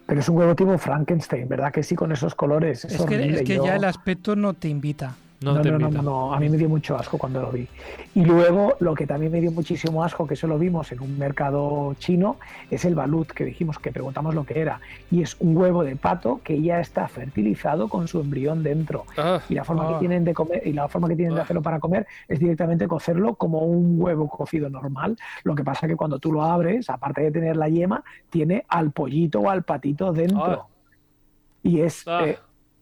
Pero 0.06 0.21
es 0.21 0.30
un 0.30 0.38
huevo 0.38 0.56
tipo 0.56 0.78
Frankenstein, 0.78 1.47
¿verdad 1.47 1.71
que 1.71 1.84
sí? 1.84 1.95
Con 1.95 2.12
esos 2.12 2.34
colores. 2.34 2.84
Es, 2.86 2.93
Es 2.93 2.97
que, 2.97 3.04
horrible, 3.15 3.38
es 3.38 3.43
que 3.43 3.56
yo- 3.58 3.65
ya 3.65 3.75
el 3.75 3.84
aspecto 3.84 4.36
no 4.36 4.54
te 4.54 4.67
invita. 4.67 5.15
No, 5.41 5.54
No, 5.54 5.62
te 5.62 5.71
no, 5.71 5.80
no, 5.80 6.02
no, 6.02 6.34
a 6.34 6.39
mí 6.39 6.49
me 6.49 6.58
dio 6.58 6.67
mucho 6.67 6.97
asco 6.97 7.17
cuando 7.17 7.41
lo 7.41 7.49
vi. 7.52 7.65
Y 8.13 8.25
luego, 8.25 8.75
lo 8.82 8.93
que 8.93 9.08
también 9.08 9.32
me 9.32 9.39
dio 9.39 9.52
muchísimo 9.54 10.04
asco, 10.04 10.28
que 10.28 10.34
eso 10.34 10.47
lo 10.47 10.60
vimos 10.60 10.91
en 10.91 10.99
un 10.99 11.17
mercado 11.17 11.93
chino, 11.97 12.36
es 12.69 12.84
el 12.84 12.93
balut, 12.93 13.32
que 13.32 13.45
dijimos 13.45 13.80
que 13.80 13.91
preguntamos 13.93 14.36
lo 14.36 14.43
que 14.45 14.60
era. 14.60 14.82
Y 15.10 15.21
es 15.21 15.38
un 15.39 15.56
huevo 15.56 15.86
de 15.86 15.95
pato 15.95 16.41
que 16.43 16.62
ya 16.62 16.82
está 16.82 17.08
fertilizado 17.08 17.88
con 17.88 18.10
su 18.10 18.19
embrión 18.19 18.63
dentro. 18.63 19.06
Ah, 19.17 19.39
Y 19.47 19.54
la 19.56 19.63
forma 19.63 19.86
Ah. 19.88 19.93
que 19.93 19.99
tienen 19.99 20.25
de 20.25 20.34
comer 20.34 20.62
y 20.67 20.73
la 20.73 20.89
forma 20.89 21.08
que 21.08 21.15
tienen 21.15 21.36
de 21.36 21.39
Ah. 21.39 21.43
hacerlo 21.43 21.62
para 21.62 21.80
comer 21.80 22.06
es 22.28 22.38
directamente 22.39 22.86
cocerlo 22.89 23.36
como 23.36 23.60
un 23.60 23.95
huevo 24.02 24.28
cocido 24.28 24.69
normal. 24.69 25.15
Lo 25.43 25.56
que 25.56 25.63
pasa 25.63 25.88
que 25.88 25.95
cuando 25.95 26.19
tú 26.19 26.34
lo 26.34 26.43
abres, 26.43 26.89
aparte 26.89 27.21
de 27.21 27.32
tener 27.32 27.56
la 27.56 27.69
yema, 27.69 28.04
tiene 28.30 28.65
al 28.67 28.91
pollito 28.91 29.39
o 29.39 29.49
al 29.49 29.63
patito 29.63 30.12
dentro. 30.12 30.65
Y 31.63 31.80
es 31.80 32.06
Ah. 32.08 32.25
eh, 32.25 32.38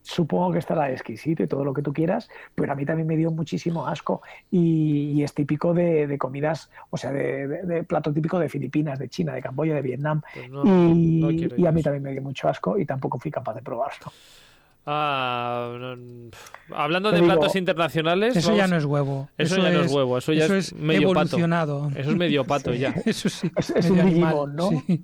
supongo 0.08 0.54
que 0.54 0.60
estará 0.60 0.90
exquisito 0.92 1.44
y 1.44 1.48
todo 1.48 1.66
lo 1.66 1.74
que 1.74 1.82
tú 1.82 1.92
quieras, 1.92 2.30
pero 2.56 2.72
a 2.72 2.76
mí 2.76 2.86
también 2.86 3.08
me 3.08 3.18
dio 3.18 3.30
muchísimo 3.30 3.86
asco 3.88 4.22
y, 4.50 5.12
y 5.12 5.24
es 5.24 5.34
típico 5.34 5.74
de, 5.74 6.08
de 6.08 6.18
comidas, 6.18 6.70
o 6.90 6.98
sea, 6.98 7.12
de, 7.12 7.48
de- 7.48 7.64
de 7.64 7.84
plato 7.84 8.14
típico 8.14 8.40
de 8.40 8.48
Filipinas, 8.48 9.00
de 9.00 9.10
China, 9.10 9.34
de 9.34 9.42
Camboya, 9.42 9.76
de 9.76 9.82
Vietnam. 9.82 10.22
pues 10.34 10.50
no, 10.50 10.64
y, 10.66 11.20
no 11.22 11.32
y 11.58 11.66
a 11.66 11.72
mí 11.72 11.84
también 11.84 12.04
me 12.04 12.12
dio 12.14 12.22
mucho 12.22 12.48
asco 12.48 12.78
y 12.80 12.86
tampoco 12.86 13.20
fui 13.20 13.32
capaz 13.32 13.54
de 13.56 13.62
probarlo. 13.62 14.12
Ah, 14.90 15.96
hablando 16.74 17.10
Te 17.10 17.16
de 17.18 17.22
digo, 17.22 17.34
platos 17.34 17.56
internacionales. 17.58 18.38
Eso 18.38 18.56
ya 18.56 18.68
no 18.68 18.78
es 18.78 18.86
huevo. 18.86 19.30
Eso 19.38 19.58
ya 19.58 19.70
no 19.70 19.82
es 19.82 19.92
huevo, 19.92 20.18
eso 20.18 20.32
ya 20.32 20.46
es 20.46 20.74
medio 20.74 21.10
pato. 21.10 21.12
evolucionado. 21.20 21.92
Eso 21.96 22.12
es 22.12 22.16
medio 22.16 22.46
pato 22.46 22.74
ya. 22.74 22.94
Eso 23.06 23.28
sí. 23.30 23.52
Es, 23.58 23.70
es 23.72 23.90
un 23.90 24.06
Digimon, 24.06 24.56
¿no? 24.56 24.70
sí. 24.70 25.02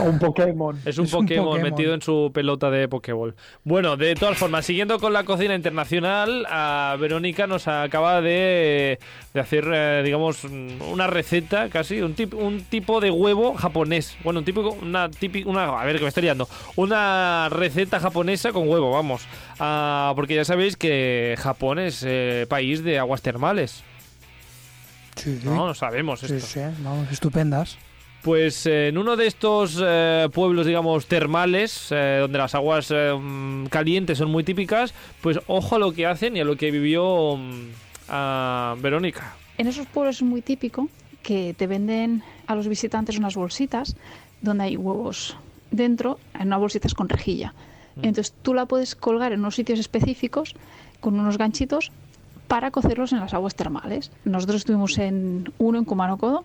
O 0.00 0.04
un 0.04 0.18
Pokémon. 0.18 0.76
Es 0.84 0.98
un, 0.98 1.04
Es 1.06 1.12
un 1.12 1.20
Pokémon, 1.22 1.44
Pokémon. 1.50 1.70
metido 1.70 1.94
en 1.94 2.02
su 2.02 2.30
pelota 2.34 2.68
de 2.70 2.88
Pokéball. 2.88 3.34
Bueno, 3.62 3.96
de 3.96 4.14
todas 4.16 4.36
formas, 4.38 4.66
siguiendo 4.66 4.98
con 4.98 5.12
la 5.12 5.22
cocina 5.24 5.54
internacional, 5.54 6.44
a 6.50 6.96
Verónica 6.98 7.46
nos 7.46 7.68
acaba 7.68 8.20
de, 8.20 8.98
de 9.34 9.40
hacer, 9.40 9.68
eh, 9.72 10.02
digamos, 10.04 10.42
una 10.44 11.06
receta 11.06 11.68
casi, 11.68 12.00
un, 12.02 12.16
tip- 12.16 12.34
un 12.34 12.62
tipo 12.64 13.00
de 13.00 13.10
huevo 13.12 13.54
japonés. 13.54 14.16
Bueno, 14.24 14.40
un 14.40 14.44
típico, 14.44 14.70
una 14.82 15.08
típica, 15.10 15.48
una, 15.48 15.64
a 15.80 15.84
ver 15.84 15.96
que 15.96 16.02
me 16.02 16.08
estoy 16.08 16.24
liando. 16.24 16.48
Una 16.74 17.48
receta 17.50 18.00
japonesa 18.00 18.50
con 18.52 18.68
huevo, 18.68 18.90
vamos. 18.90 19.11
Ah, 19.58 20.12
porque 20.14 20.34
ya 20.34 20.44
sabéis 20.44 20.76
que 20.76 21.34
Japón 21.38 21.78
es 21.78 22.02
eh, 22.06 22.46
país 22.48 22.82
de 22.82 22.98
aguas 22.98 23.22
termales. 23.22 23.82
Sí, 25.16 25.40
No, 25.44 25.66
lo 25.66 25.74
sabemos 25.74 26.20
sí, 26.20 26.26
esto. 26.34 26.46
sí, 26.46 26.60
vamos, 26.82 27.10
estupendas. 27.12 27.76
Pues 28.22 28.66
eh, 28.66 28.88
en 28.88 28.98
uno 28.98 29.16
de 29.16 29.26
estos 29.26 29.78
eh, 29.84 30.28
pueblos, 30.32 30.64
digamos, 30.64 31.06
termales, 31.06 31.88
eh, 31.90 32.18
donde 32.20 32.38
las 32.38 32.54
aguas 32.54 32.92
calientes 33.68 34.18
son 34.18 34.30
muy 34.30 34.44
típicas, 34.44 34.94
pues 35.20 35.40
ojo 35.48 35.76
a 35.76 35.78
lo 35.78 35.92
que 35.92 36.06
hacen 36.06 36.36
y 36.36 36.40
a 36.40 36.44
lo 36.44 36.56
que 36.56 36.70
vivió 36.70 37.36
mm, 37.36 37.68
a 38.08 38.76
Verónica. 38.78 39.34
En 39.58 39.66
esos 39.66 39.86
pueblos 39.86 40.16
es 40.16 40.22
muy 40.22 40.40
típico 40.40 40.88
que 41.22 41.54
te 41.58 41.66
venden 41.66 42.22
a 42.46 42.54
los 42.54 42.68
visitantes 42.68 43.18
unas 43.18 43.34
bolsitas 43.34 43.96
donde 44.40 44.64
hay 44.64 44.76
huevos 44.76 45.36
dentro, 45.70 46.18
en 46.34 46.46
unas 46.48 46.60
bolsitas 46.60 46.94
con 46.94 47.08
rejilla. 47.08 47.54
Entonces 47.96 48.32
tú 48.42 48.54
la 48.54 48.66
puedes 48.66 48.94
colgar 48.94 49.32
en 49.32 49.40
unos 49.40 49.54
sitios 49.54 49.78
específicos 49.78 50.54
con 51.00 51.18
unos 51.18 51.38
ganchitos 51.38 51.90
para 52.48 52.70
cocerlos 52.70 53.12
en 53.12 53.20
las 53.20 53.34
aguas 53.34 53.54
termales. 53.54 54.10
Nosotros 54.24 54.58
estuvimos 54.58 54.98
en 54.98 55.52
uno 55.58 55.78
en 55.78 55.84
Kumano 55.84 56.18
Kodo 56.18 56.44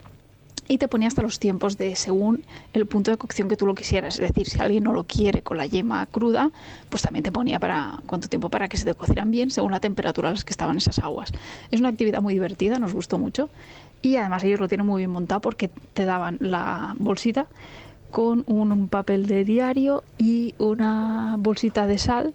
y 0.68 0.78
te 0.78 0.88
ponía 0.88 1.08
hasta 1.08 1.22
los 1.22 1.40
tiempos 1.40 1.78
de 1.78 1.96
según 1.96 2.44
el 2.74 2.86
punto 2.86 3.12
de 3.12 3.18
cocción 3.18 3.48
que 3.48 3.56
tú 3.56 3.66
lo 3.66 3.76
quisieras. 3.76 4.16
Es 4.20 4.28
decir, 4.28 4.48
si 4.48 4.60
alguien 4.60 4.84
no 4.84 4.94
lo 4.94 5.06
quiere 5.06 5.42
con 5.42 5.58
la 5.58 5.66
yema 5.66 6.06
cruda, 6.06 6.52
pues 6.90 7.02
también 7.02 7.24
te 7.24 7.32
ponía 7.32 7.60
para 7.60 8.00
cuánto 8.06 8.28
tiempo 8.28 8.50
para 8.50 8.68
que 8.68 8.78
se 8.78 8.86
te 8.86 8.94
cocieran 8.94 9.32
bien 9.32 9.52
según 9.52 9.72
la 9.72 9.80
temperatura 9.80 10.30
a 10.30 10.32
las 10.32 10.44
que 10.44 10.52
estaban 10.52 10.78
esas 10.78 11.00
aguas. 11.00 11.32
Es 11.72 11.80
una 11.80 11.90
actividad 11.90 12.22
muy 12.22 12.34
divertida, 12.34 12.80
nos 12.80 12.94
gustó 12.94 13.18
mucho 13.18 13.50
y 14.02 14.18
además 14.18 14.44
ellos 14.44 14.60
lo 14.60 14.68
tienen 14.68 14.86
muy 14.86 15.02
bien 15.02 15.12
montado 15.12 15.42
porque 15.42 15.70
te 15.94 16.06
daban 16.06 16.38
la 16.40 16.96
bolsita 17.00 17.48
con 18.12 18.44
un 18.48 18.88
papel 18.88 19.28
de 19.28 19.44
diario 19.44 20.04
y 20.18 20.56
una 20.58 21.36
bolsita 21.38 21.88
de 21.88 21.98
sal 21.98 22.34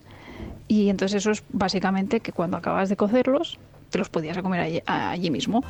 y 0.68 0.88
entonces 0.88 1.16
eso 1.16 1.30
es 1.30 1.42
básicamente 1.50 2.20
que 2.20 2.32
cuando 2.32 2.56
acabas 2.56 2.88
de 2.88 2.96
cocerlos 2.96 3.58
te 3.90 3.98
los 3.98 4.08
podías 4.08 4.38
comer 4.38 4.60
allí, 4.60 4.82
allí 4.86 5.30
mismo. 5.30 5.62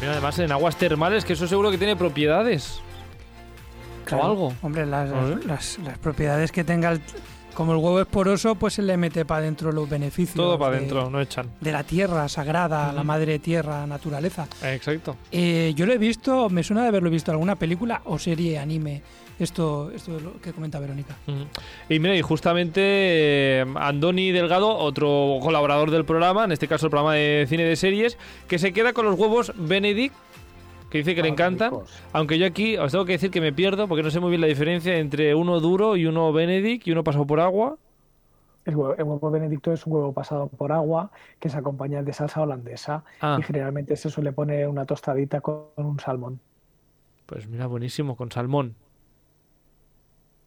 Mira, 0.00 0.12
además 0.12 0.38
en 0.38 0.50
aguas 0.52 0.76
termales, 0.76 1.24
que 1.24 1.34
eso 1.34 1.46
seguro 1.46 1.70
que 1.70 1.78
tiene 1.78 1.96
propiedades. 1.96 2.80
Claro. 4.04 4.22
O 4.22 4.26
algo. 4.26 4.52
Hombre, 4.62 4.86
las, 4.86 5.10
las, 5.46 5.78
las 5.84 5.98
propiedades 5.98 6.50
que 6.52 6.64
tenga, 6.64 6.92
el- 6.92 7.00
como 7.54 7.72
el 7.72 7.78
huevo 7.78 8.00
es 8.00 8.06
poroso, 8.06 8.54
pues 8.56 8.74
se 8.74 8.82
le 8.82 8.96
mete 8.96 9.24
para 9.24 9.38
adentro 9.40 9.72
los 9.72 9.88
beneficios. 9.88 10.36
Todo 10.36 10.58
para 10.58 10.72
de- 10.72 10.76
adentro, 10.78 11.08
no 11.10 11.20
echan. 11.20 11.50
De 11.60 11.72
la 11.72 11.82
tierra 11.84 12.28
sagrada, 12.28 12.92
la 12.92 13.02
madre 13.04 13.38
tierra, 13.38 13.86
naturaleza. 13.86 14.46
Exacto. 14.62 15.16
Eh, 15.32 15.72
yo 15.76 15.86
lo 15.86 15.92
he 15.92 15.98
visto, 15.98 16.50
me 16.50 16.62
suena 16.62 16.82
de 16.82 16.88
haberlo 16.88 17.10
visto 17.10 17.30
en 17.30 17.34
alguna 17.36 17.56
película 17.56 18.02
o 18.04 18.18
serie, 18.18 18.58
anime, 18.58 19.02
esto, 19.38 19.90
esto 19.92 20.16
es 20.16 20.22
lo 20.22 20.40
que 20.40 20.52
comenta 20.52 20.78
Verónica. 20.78 21.16
Y 21.88 21.98
mira, 21.98 22.14
y 22.16 22.22
justamente 22.22 22.80
eh, 22.82 23.64
Andoni 23.76 24.30
Delgado, 24.32 24.68
otro 24.76 25.38
colaborador 25.42 25.90
del 25.90 26.04
programa, 26.04 26.44
en 26.44 26.52
este 26.52 26.68
caso 26.68 26.86
el 26.86 26.90
programa 26.90 27.14
de 27.14 27.46
cine 27.48 27.64
de 27.64 27.76
series, 27.76 28.16
que 28.48 28.58
se 28.58 28.72
queda 28.72 28.92
con 28.92 29.06
los 29.06 29.18
huevos 29.18 29.52
Benedict, 29.56 30.14
que 30.94 30.98
dice 30.98 31.16
que 31.16 31.22
le 31.22 31.28
encantan. 31.30 31.72
Aunque 32.12 32.38
yo 32.38 32.46
aquí 32.46 32.76
os 32.76 32.92
tengo 32.92 33.04
que 33.04 33.10
decir 33.10 33.28
que 33.32 33.40
me 33.40 33.52
pierdo 33.52 33.88
porque 33.88 34.04
no 34.04 34.12
sé 34.12 34.20
muy 34.20 34.30
bien 34.30 34.40
la 34.40 34.46
diferencia 34.46 34.96
entre 34.96 35.34
uno 35.34 35.58
duro 35.58 35.96
y 35.96 36.06
uno 36.06 36.32
Benedict 36.32 36.86
y 36.86 36.92
uno 36.92 37.02
pasado 37.02 37.26
por 37.26 37.40
agua. 37.40 37.76
El 38.64 38.76
huevo, 38.76 38.94
el 38.94 39.02
huevo 39.02 39.28
benedicto 39.32 39.72
es 39.72 39.84
un 39.86 39.92
huevo 39.94 40.12
pasado 40.12 40.46
por 40.46 40.70
agua 40.70 41.10
que 41.40 41.48
se 41.48 41.58
acompaña 41.58 42.04
de 42.04 42.12
salsa 42.12 42.42
holandesa 42.42 43.02
Ah, 43.20 43.36
y 43.40 43.42
generalmente 43.42 43.96
se 43.96 44.08
suele 44.08 44.30
poner 44.30 44.68
una 44.68 44.86
tostadita 44.86 45.40
con 45.40 45.64
un 45.78 45.98
salmón. 45.98 46.38
pues 47.26 47.48
mira, 47.48 47.66
buenísimo, 47.66 48.14
con 48.14 48.30
salmón. 48.30 48.76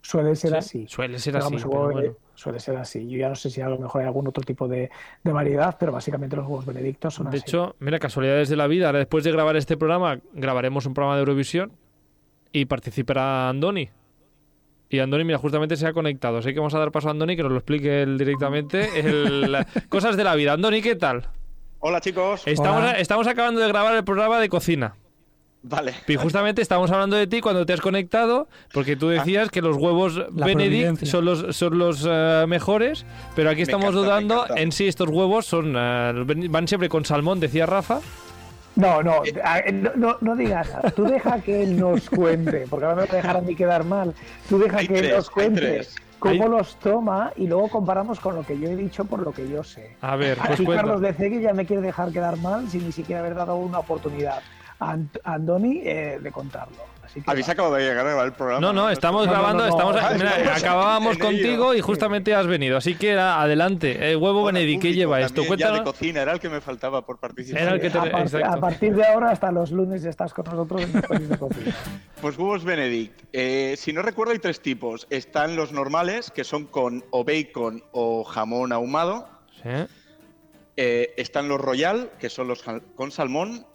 Suele 0.09 0.37
ser 0.37 0.51
Sí, 0.51 0.55
así. 0.57 0.87
Suele 0.87 1.19
ser 1.19 1.35
así, 1.35 1.55
bueno. 1.65 2.15
Suele 2.33 2.61
ser 2.61 2.77
así. 2.77 3.09
Yo 3.09 3.17
ya 3.17 3.27
no 3.27 3.35
sé 3.35 3.49
si 3.49 3.59
a 3.59 3.67
lo 3.67 3.77
mejor 3.77 3.99
hay 4.01 4.07
algún 4.07 4.25
otro 4.25 4.41
tipo 4.41 4.65
de, 4.69 4.89
de 5.21 5.31
variedad, 5.33 5.75
pero 5.77 5.91
básicamente 5.91 6.37
los 6.37 6.45
huevos 6.45 6.65
benedictos 6.65 7.13
son 7.15 7.29
De 7.29 7.35
así. 7.39 7.45
hecho, 7.45 7.75
mira, 7.79 7.99
casualidades 7.99 8.47
de 8.47 8.55
la 8.55 8.67
vida. 8.67 8.85
Ahora, 8.85 8.99
después 8.99 9.25
de 9.25 9.33
grabar 9.33 9.57
este 9.57 9.75
programa, 9.75 10.19
grabaremos 10.31 10.85
un 10.85 10.93
programa 10.93 11.15
de 11.15 11.23
Eurovisión 11.23 11.73
y 12.53 12.63
participará 12.65 13.49
Andoni. 13.49 13.89
Y 14.89 14.99
Andoni, 14.99 15.25
mira, 15.25 15.39
justamente 15.39 15.75
se 15.75 15.85
ha 15.85 15.91
conectado. 15.91 16.37
Así 16.37 16.53
que 16.53 16.59
vamos 16.59 16.73
a 16.73 16.79
dar 16.79 16.93
paso 16.93 17.09
a 17.09 17.11
Andoni 17.11 17.35
que 17.35 17.43
nos 17.43 17.51
lo 17.51 17.57
explique 17.57 18.03
él 18.03 18.17
directamente. 18.17 19.01
El- 19.01 19.57
cosas 19.89 20.15
de 20.15 20.23
la 20.23 20.35
vida. 20.35 20.53
Andoni, 20.53 20.81
¿qué 20.81 20.95
tal? 20.95 21.27
Hola 21.79 21.99
chicos. 21.99 22.43
Estamos, 22.47 22.79
Hola. 22.79 22.91
estamos 22.93 23.27
acabando 23.27 23.59
de 23.59 23.67
grabar 23.67 23.93
el 23.93 24.05
programa 24.05 24.39
de 24.39 24.47
cocina. 24.47 24.95
Vale. 25.69 25.93
Y 26.07 26.15
justamente 26.15 26.61
estamos 26.61 26.89
hablando 26.91 27.15
de 27.15 27.27
ti 27.27 27.41
cuando 27.41 27.65
te 27.65 27.73
has 27.73 27.81
conectado, 27.81 28.47
porque 28.73 28.95
tú 28.95 29.09
decías 29.09 29.49
que 29.49 29.61
los 29.61 29.77
huevos 29.77 30.15
La 30.35 30.45
Benedict 30.45 31.05
son 31.05 31.25
los, 31.25 31.55
son 31.55 31.77
los 31.77 32.05
eh, 32.09 32.45
mejores, 32.47 33.05
pero 33.35 33.49
aquí 33.49 33.57
Me 33.59 33.63
estamos 33.63 33.93
encanta, 33.95 33.99
dudando 34.35 34.45
en 34.55 34.71
si 34.71 34.87
estos 34.87 35.09
huevos 35.09 35.45
son 35.45 35.73
eh, 35.77 36.47
van 36.49 36.67
siempre 36.67 36.89
con 36.89 37.03
salmón, 37.05 37.39
decía 37.39 37.65
Rafa. 37.65 37.99
No, 38.75 39.01
no, 39.01 39.23
a- 39.43 39.71
no, 39.71 39.91
no, 39.95 40.17
no 40.21 40.35
digas 40.35 40.69
nada. 40.71 40.91
Tú 40.91 41.03
deja 41.05 41.41
que 41.41 41.63
él 41.63 41.79
nos 41.79 42.09
cuente, 42.09 42.65
porque 42.69 42.85
ahora 42.85 42.95
me 43.01 43.07
va 43.07 43.11
a 43.11 43.15
dejar 43.15 43.37
a 43.37 43.41
mí 43.41 43.55
quedar 43.55 43.83
mal. 43.83 44.13
Tú 44.47 44.59
deja 44.59 44.77
Hay 44.77 44.87
que 44.87 44.99
él 44.99 45.09
nos 45.15 45.29
cuente 45.31 45.81
cómo 46.19 46.43
Hay- 46.43 46.49
los 46.49 46.75
toma 46.79 47.31
y 47.37 47.47
luego 47.47 47.69
comparamos 47.69 48.19
con 48.19 48.35
lo 48.35 48.43
que 48.45 48.57
yo 48.59 48.67
he 48.69 48.75
dicho 48.75 49.03
por 49.05 49.21
lo 49.23 49.31
que 49.31 49.49
yo 49.49 49.63
sé. 49.63 49.95
A 50.01 50.15
ver, 50.15 50.37
pues 50.37 50.51
Aquí. 50.59 50.65
Carlos 50.67 51.01
de 51.01 51.11
Cegui 51.13 51.41
ya 51.41 51.53
me 51.53 51.65
quiere 51.65 51.81
dejar 51.81 52.11
quedar 52.11 52.37
mal 52.37 52.69
sin 52.69 52.85
ni 52.85 52.91
siquiera 52.91 53.21
haber 53.21 53.33
dado 53.33 53.55
una 53.55 53.79
oportunidad 53.79 54.41
a 54.79 54.97
Andoni 55.23 55.81
eh, 55.83 56.19
de 56.21 56.31
contarlo. 56.31 56.75
Habéis 57.25 57.49
acabado 57.49 57.73
de 57.75 57.81
llegar 57.83 57.99
a 58.05 58.09
grabar 58.09 58.25
el 58.27 58.33
programa. 58.33 58.59
No, 58.61 58.73
no, 58.73 58.89
estamos 58.91 59.25
no, 59.25 59.31
grabando, 59.31 59.63
no, 59.63 59.69
estamos, 59.69 59.95
no, 59.95 60.01
mira, 60.17 60.37
estamos 60.37 60.61
acabábamos 60.61 61.17
contigo 61.17 61.73
y 61.73 61.81
justamente 61.81 62.35
has 62.35 62.45
venido, 62.45 62.77
así 62.77 62.93
que 62.95 63.17
adelante. 63.17 64.11
El 64.11 64.17
huevo 64.17 64.41
Bueno, 64.41 64.57
Benedict, 64.59 64.81
¿qué 64.83 64.93
lleva 64.93 65.19
esto? 65.21 65.37
ya 65.37 65.41
de 65.43 65.47
Cuéntanos. 65.47 65.81
cocina, 65.83 66.21
era 66.21 66.33
el 66.33 66.39
que 66.39 66.49
me 66.49 66.61
faltaba 66.61 67.03
por 67.05 67.17
participar. 67.17 67.61
Era 67.61 67.71
el 67.73 67.81
que 67.81 67.89
te- 67.89 67.97
a, 67.97 68.11
par- 68.11 68.43
a 68.43 68.59
partir 68.59 68.93
de 68.93 69.03
ahora 69.05 69.31
hasta 69.31 69.51
los 69.51 69.71
lunes 69.71 70.03
estás 70.05 70.31
con 70.33 70.45
nosotros 70.45 70.81
en 70.83 71.27
de 71.29 71.37
Cocina. 71.37 71.75
Pues 72.21 72.37
huevos 72.37 72.63
Benedict. 72.63 73.21
Eh, 73.33 73.75
si 73.77 73.93
no 73.93 74.01
recuerdo, 74.03 74.33
hay 74.33 74.39
tres 74.39 74.59
tipos. 74.59 75.07
Están 75.09 75.55
los 75.55 75.71
normales, 75.71 76.29
que 76.29 76.43
son 76.43 76.65
con 76.65 77.03
o 77.09 77.23
bacon 77.23 77.83
o 77.93 78.25
jamón 78.25 78.73
ahumado. 78.73 79.27
Sí. 79.63 79.69
Eh, 80.75 81.13
están 81.17 81.47
los 81.47 81.59
royal, 81.59 82.11
que 82.19 82.29
son 82.29 82.47
los 82.47 82.63
con 82.95 83.11
salmón. 83.11 83.65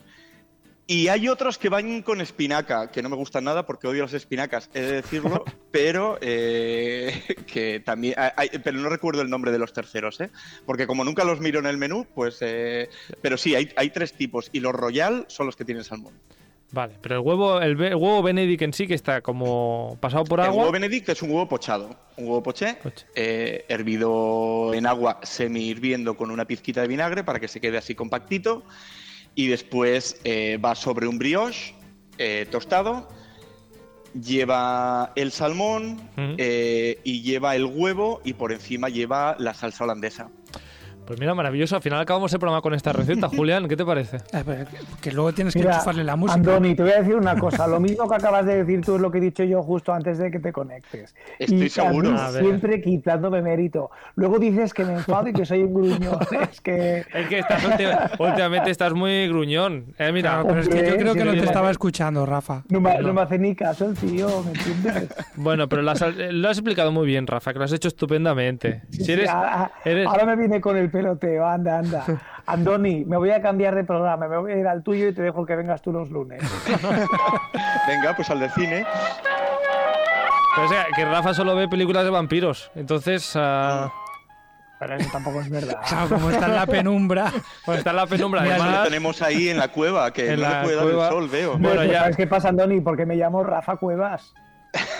Y 0.86 1.08
hay 1.08 1.28
otros 1.28 1.58
que 1.58 1.68
van 1.68 2.02
con 2.02 2.20
espinaca, 2.20 2.90
que 2.90 3.02
no 3.02 3.08
me 3.08 3.14
gustan 3.16 3.44
nada 3.44 3.64
porque 3.64 3.86
odio 3.86 4.02
las 4.02 4.14
espinacas, 4.14 4.68
he 4.74 4.80
de 4.80 4.92
decirlo, 4.94 5.44
pero 5.70 6.18
eh, 6.20 7.22
que 7.46 7.80
también. 7.80 8.14
hay- 8.16 8.30
hay- 8.36 8.58
pero 8.62 8.78
no 8.78 8.88
recuerdo 8.88 9.22
el 9.22 9.30
nombre 9.30 9.52
de 9.52 9.58
los 9.58 9.72
terceros, 9.72 10.20
¿eh? 10.20 10.30
Porque 10.66 10.86
como 10.88 11.04
nunca 11.04 11.24
los 11.24 11.40
miro 11.40 11.60
en 11.60 11.66
el 11.66 11.76
menú, 11.78 12.06
pues. 12.14 12.38
eh, 12.40 12.90
pero 13.20 13.36
sí, 13.36 13.54
hay, 13.54 13.70
hay 13.76 13.90
tres 13.90 14.12
tipos. 14.14 14.50
Y 14.52 14.60
los 14.60 14.72
royal 14.74 15.24
son 15.28 15.46
los 15.46 15.54
que 15.56 15.64
tienen 15.64 15.84
salmón. 15.84 16.14
Vale, 16.72 16.94
pero 17.02 17.16
el 17.16 17.20
huevo, 17.20 17.60
el, 17.60 17.80
el 17.80 17.94
huevo 17.94 18.22
Benedict 18.22 18.62
en 18.62 18.72
sí, 18.72 18.86
que 18.86 18.94
está 18.94 19.20
como 19.20 19.98
pasado 20.00 20.24
por 20.24 20.40
El 20.40 20.46
agua. 20.46 20.60
huevo 20.62 20.72
Benedict 20.72 21.08
es 21.10 21.22
un 21.22 21.30
huevo 21.30 21.46
pochado. 21.48 21.90
Un 22.16 22.24
huevo 22.24 22.42
poché, 22.42 22.78
eh, 23.14 23.66
hervido 23.68 24.72
en 24.74 24.86
agua 24.86 25.20
semi 25.22 25.66
hirviendo 25.68 26.16
con 26.16 26.30
una 26.30 26.44
pizquita 26.46 26.80
de 26.80 26.88
vinagre 26.88 27.24
para 27.24 27.38
que 27.40 27.46
se 27.48 27.60
quede 27.60 27.78
así 27.78 27.94
compactito. 27.94 28.64
Y 29.34 29.46
después 29.48 30.20
eh, 30.24 30.58
va 30.62 30.74
sobre 30.74 31.06
un 31.06 31.18
brioche 31.18 31.74
eh, 32.18 32.46
tostado. 32.50 33.08
Lleva 34.14 35.12
el 35.16 35.32
salmón 35.32 36.10
eh, 36.16 37.00
y 37.02 37.22
lleva 37.22 37.56
el 37.56 37.64
huevo 37.64 38.20
y 38.24 38.34
por 38.34 38.52
encima 38.52 38.90
lleva 38.90 39.36
la 39.38 39.54
salsa 39.54 39.84
holandesa. 39.84 40.28
Pues 41.06 41.18
mira, 41.18 41.34
maravilloso. 41.34 41.74
Al 41.76 41.82
final 41.82 42.00
acabamos 42.00 42.32
el 42.32 42.38
programa 42.38 42.62
con 42.62 42.74
esta 42.74 42.92
receta. 42.92 43.28
Julián, 43.36 43.66
¿qué 43.68 43.76
te 43.76 43.84
parece? 43.84 44.18
Eh, 44.32 44.42
pero 44.46 44.64
que, 44.64 44.76
que 45.00 45.12
luego 45.12 45.32
tienes 45.32 45.52
que 45.52 45.60
enchufarle 45.60 46.04
la 46.04 46.14
música. 46.16 46.36
Andoni, 46.36 46.74
te 46.76 46.82
voy 46.82 46.92
a 46.92 46.98
decir 47.00 47.16
una 47.16 47.36
cosa. 47.36 47.66
Lo 47.66 47.80
mismo 47.80 48.08
que 48.08 48.14
acabas 48.14 48.46
de 48.46 48.64
decir 48.64 48.82
tú 48.84 48.94
es 48.96 49.00
lo 49.02 49.10
que 49.10 49.18
he 49.18 49.20
dicho 49.20 49.42
yo 49.44 49.62
justo 49.62 49.92
antes 49.92 50.18
de 50.18 50.30
que 50.30 50.38
te 50.38 50.52
conectes. 50.52 51.14
Estoy 51.38 51.64
y 51.64 51.68
seguro. 51.68 52.10
a 52.10 52.12
mí 52.12 52.18
A 52.20 52.30
ver. 52.30 52.44
siempre 52.44 52.80
quitándome 52.80 53.42
mérito. 53.42 53.90
Luego 54.14 54.38
dices 54.38 54.72
que 54.72 54.84
me 54.84 54.94
enfado 54.94 55.28
y 55.28 55.32
que 55.32 55.44
soy 55.44 55.62
un 55.64 55.74
gruñón. 55.74 56.18
Es 56.52 56.60
que... 56.60 57.04
Es 57.12 57.28
que 57.28 57.38
estás 57.40 57.64
última- 57.64 58.10
últimamente 58.18 58.70
estás 58.70 58.92
muy 58.94 59.26
gruñón. 59.28 59.94
Eh, 59.98 60.12
mira, 60.12 60.30
Claro, 60.42 60.46
pero 60.48 60.60
es 60.60 60.68
que 60.68 60.76
yo 60.88 60.96
creo 60.96 61.12
si 61.14 61.18
que 61.18 61.24
no 61.24 61.30
te 61.32 61.38
me- 61.40 61.44
estaba 61.44 61.70
escuchando, 61.70 62.24
Rafa. 62.26 62.62
No 62.68 62.80
me, 62.80 62.96
no 63.00 63.12
me 63.12 63.20
hace 63.22 63.38
ni 63.38 63.54
caso 63.54 63.86
el 63.86 63.94
tío, 63.96 64.28
¿me 64.44 64.52
entiendes? 64.52 65.08
bueno, 65.36 65.68
pero 65.68 65.82
eh, 65.82 66.32
lo 66.32 66.48
has 66.48 66.58
explicado 66.58 66.92
muy 66.92 67.06
bien, 67.06 67.26
Rafa, 67.26 67.52
que 67.52 67.58
lo 67.58 67.64
has 67.64 67.72
hecho 67.72 67.88
estupendamente. 67.88 68.82
Si 68.90 69.10
eres, 69.12 69.28
sí, 69.28 69.34
a- 69.34 69.64
a- 69.64 69.72
eres- 69.84 70.06
Ahora 70.06 70.26
me 70.26 70.36
viene 70.36 70.60
con 70.60 70.76
el 70.76 70.90
peloteo, 70.92 71.46
anda, 71.46 71.78
anda. 71.78 72.04
Andoni, 72.46 73.04
me 73.04 73.16
voy 73.16 73.30
a 73.30 73.40
cambiar 73.42 73.74
de 73.74 73.82
programa, 73.84 74.28
me 74.28 74.36
voy 74.36 74.52
a 74.52 74.56
ir 74.56 74.66
al 74.68 74.82
tuyo 74.84 75.08
y 75.08 75.14
te 75.14 75.22
dejo 75.22 75.44
que 75.46 75.56
vengas 75.56 75.82
tú 75.82 75.92
los 75.92 76.10
lunes. 76.10 76.42
Venga, 77.88 78.14
pues 78.14 78.30
al 78.30 78.40
de 78.40 78.50
cine. 78.50 78.84
pero 80.54 80.66
es 80.66 80.72
que- 80.72 80.92
que 80.96 81.04
Rafa 81.04 81.34
solo 81.34 81.54
ve 81.56 81.68
películas 81.68 82.04
de 82.04 82.10
vampiros. 82.10 82.70
Entonces, 82.74 83.32
ah, 83.36 83.90
Pero 84.78 84.96
eso 84.96 85.08
tampoco 85.12 85.40
es 85.40 85.48
verdad. 85.48 85.78
Claro, 85.88 86.08
como 86.08 86.30
está 86.30 86.46
en 86.46 86.54
la 86.56 86.66
penumbra. 86.66 87.32
pues 87.64 87.78
está 87.78 87.90
en 87.90 87.96
la 87.96 88.06
penumbra. 88.06 88.42
Lo 88.44 88.50
Además, 88.50 88.84
tenemos 88.84 89.22
ahí 89.22 89.48
en 89.48 89.56
la 89.58 89.68
cueva, 89.68 90.12
que 90.12 90.32
En 90.32 90.40
no 90.40 90.48
la 90.48 90.58
le 90.58 90.64
puede 90.64 90.76
dar 90.76 90.84
cueva. 90.84 91.04
el 91.06 91.12
sol, 91.12 91.28
veo. 91.28 91.52
Bueno, 91.52 91.68
Pero 91.80 91.84
ya- 91.92 92.00
¿Sabes 92.00 92.16
qué 92.16 92.26
pasa, 92.26 92.48
Andoni? 92.48 92.80
Porque 92.80 93.06
me 93.06 93.14
llamo 93.16 93.42
Rafa 93.44 93.76
Cuevas. 93.76 94.34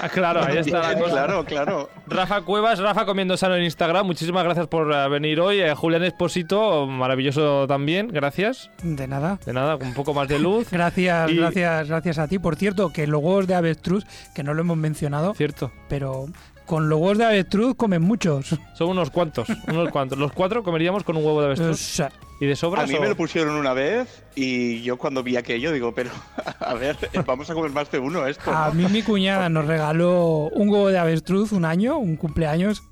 Ah, 0.01 0.09
claro, 0.09 0.43
ahí 0.45 0.59
está 0.59 0.81
la 0.93 0.95
cosa. 0.99 1.11
Claro, 1.13 1.45
claro. 1.45 1.91
Rafa 2.07 2.43
Cuevas, 2.43 2.79
Rafa 2.79 3.05
comiendo 3.07 3.37
sano 3.37 3.57
en 3.57 3.65
Instagram. 3.65 4.07
Muchísimas 4.07 4.45
gracias 4.45 4.67
por 4.67 4.93
eh, 4.93 5.09
venir 5.09 5.41
hoy. 5.41 5.61
Eh, 5.61 5.75
Julián 5.75 6.03
Esposito, 6.05 6.87
maravilloso 6.87 7.67
también. 7.67 8.09
Gracias. 8.09 8.71
De 8.83 9.07
nada. 9.07 9.39
De 9.45 9.53
nada, 9.53 9.79
con 9.79 9.89
un 9.89 9.95
poco 9.95 10.13
más 10.15 10.29
de 10.29 10.39
luz. 10.39 10.69
Gracias, 10.73 11.31
Y- 11.31 11.37
gracias, 11.37 11.89
gracias 11.89 12.19
a 12.19 12.29
ti. 12.29 12.39
Por 12.39 12.57
cierto, 12.57 12.93
que 12.93 13.07
los 13.07 13.23
huevos 13.23 13.47
de 13.47 13.55
avestruz, 13.55 14.05
que 14.35 14.43
no 14.43 14.55
lo 14.55 14.61
hemos 14.63 14.77
mencionado, 14.77 15.35
Cierto. 15.35 15.73
pero 15.89 16.27
con 16.73 16.89
los 16.89 16.99
huevos 16.99 17.19
de 17.19 17.27
avestruz 17.27 17.75
comen 17.77 18.01
muchos. 18.01 18.59
Son 18.73 18.89
unos 18.89 19.11
cuantos, 19.11 19.47
unos 19.69 19.91
cuantos. 19.91 20.19
Los 20.19 20.33
cuatro 20.33 20.63
comeríamos 20.63 21.05
con 21.05 21.19
un 21.19 21.23
huevo 21.27 21.41
de 21.43 21.49
O 21.49 21.51
avestruz. 21.51 21.79
sea, 21.79 22.11
¿Y 22.41 22.47
de 22.47 22.57
sobras 22.57 22.85
A 22.85 22.87
mí 22.87 22.95
o- 22.95 23.01
me 23.03 23.11
lo 23.11 23.15
pusieron 23.15 23.57
una 23.57 23.75
vez 23.75 24.25
y 24.35 24.81
yo 24.81 24.97
cuando 24.97 25.23
vi 25.23 25.37
aquello 25.37 25.71
digo, 25.71 25.93
pero 25.95 26.09
a 26.61 26.73
ver, 26.73 26.97
vamos 27.27 27.51
a 27.51 27.55
comer 27.55 27.73
más 27.73 27.91
de 27.91 27.99
uno 27.99 28.27
esto. 28.27 28.51
a 28.51 28.71
mí 28.71 28.87
mi 28.89 29.03
cuñada 29.03 29.51
nos 29.51 29.67
regaló 29.67 30.49
un 30.55 30.71
huevo 30.71 30.89
de 30.89 30.99
avestruz 30.99 31.53
un 31.53 31.67
año, 31.67 31.99
un 31.99 32.17
cumpleaños. 32.17 32.83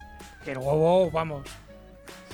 que 0.45 0.53
El 0.53 0.59
huevo, 0.59 1.11
vamos, 1.11 1.47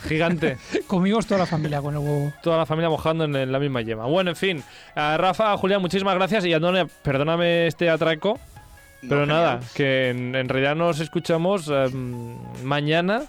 Gigante. 0.09 0.59
comimos 0.89 1.27
toda 1.27 1.39
la 1.39 1.47
familia 1.47 1.81
con 1.81 1.95
el 1.95 2.01
huevo. 2.01 2.33
Toda 2.43 2.57
la 2.59 2.67
familia 2.67 2.91
mojando 2.91 3.23
en, 3.25 3.37
en 3.37 3.53
la 3.53 3.61
misma 3.61 3.83
yema. 3.83 4.07
Bueno, 4.07 4.31
en 4.31 4.37
fin. 4.37 4.65
A 4.97 5.17
Rafa, 5.17 5.57
Julián, 5.57 5.81
muchísimas 5.81 6.17
gracias. 6.17 6.45
Y 6.45 6.53
Andone, 6.53 6.87
perdóname 7.03 7.67
este 7.69 7.89
atraco. 7.89 8.39
No, 9.03 9.09
Pero 9.11 9.21
genial. 9.23 9.29
nada, 9.29 9.61
que 9.75 10.11
en, 10.11 10.35
en 10.35 10.49
realidad 10.49 10.75
nos 10.77 11.01
escuchamos 11.01 11.69
em, 11.69 12.37
mañana 12.65 13.23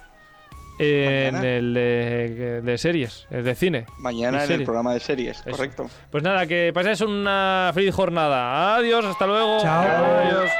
en 0.80 1.34
Mañana. 1.34 1.47
el 1.55 1.74
de, 1.74 2.61
de 2.61 2.78
series, 2.78 3.28
el 3.32 3.43
de 3.43 3.55
cine. 3.55 3.86
Mañana 3.97 4.38
en 4.38 4.41
el 4.43 4.47
series. 4.47 4.65
programa 4.65 4.93
de 4.93 4.99
series, 4.99 5.39
Eso. 5.39 5.49
correcto. 5.51 5.89
Pues 6.11 6.24
nada, 6.24 6.45
que 6.45 6.72
paséis 6.74 7.01
una 7.01 7.72
feliz 7.74 7.93
jornada. 7.95 8.76
Adiós, 8.76 9.03
hasta 9.05 9.26
luego. 9.26 9.59
Chao. 9.59 9.84
Adiós. 9.84 10.51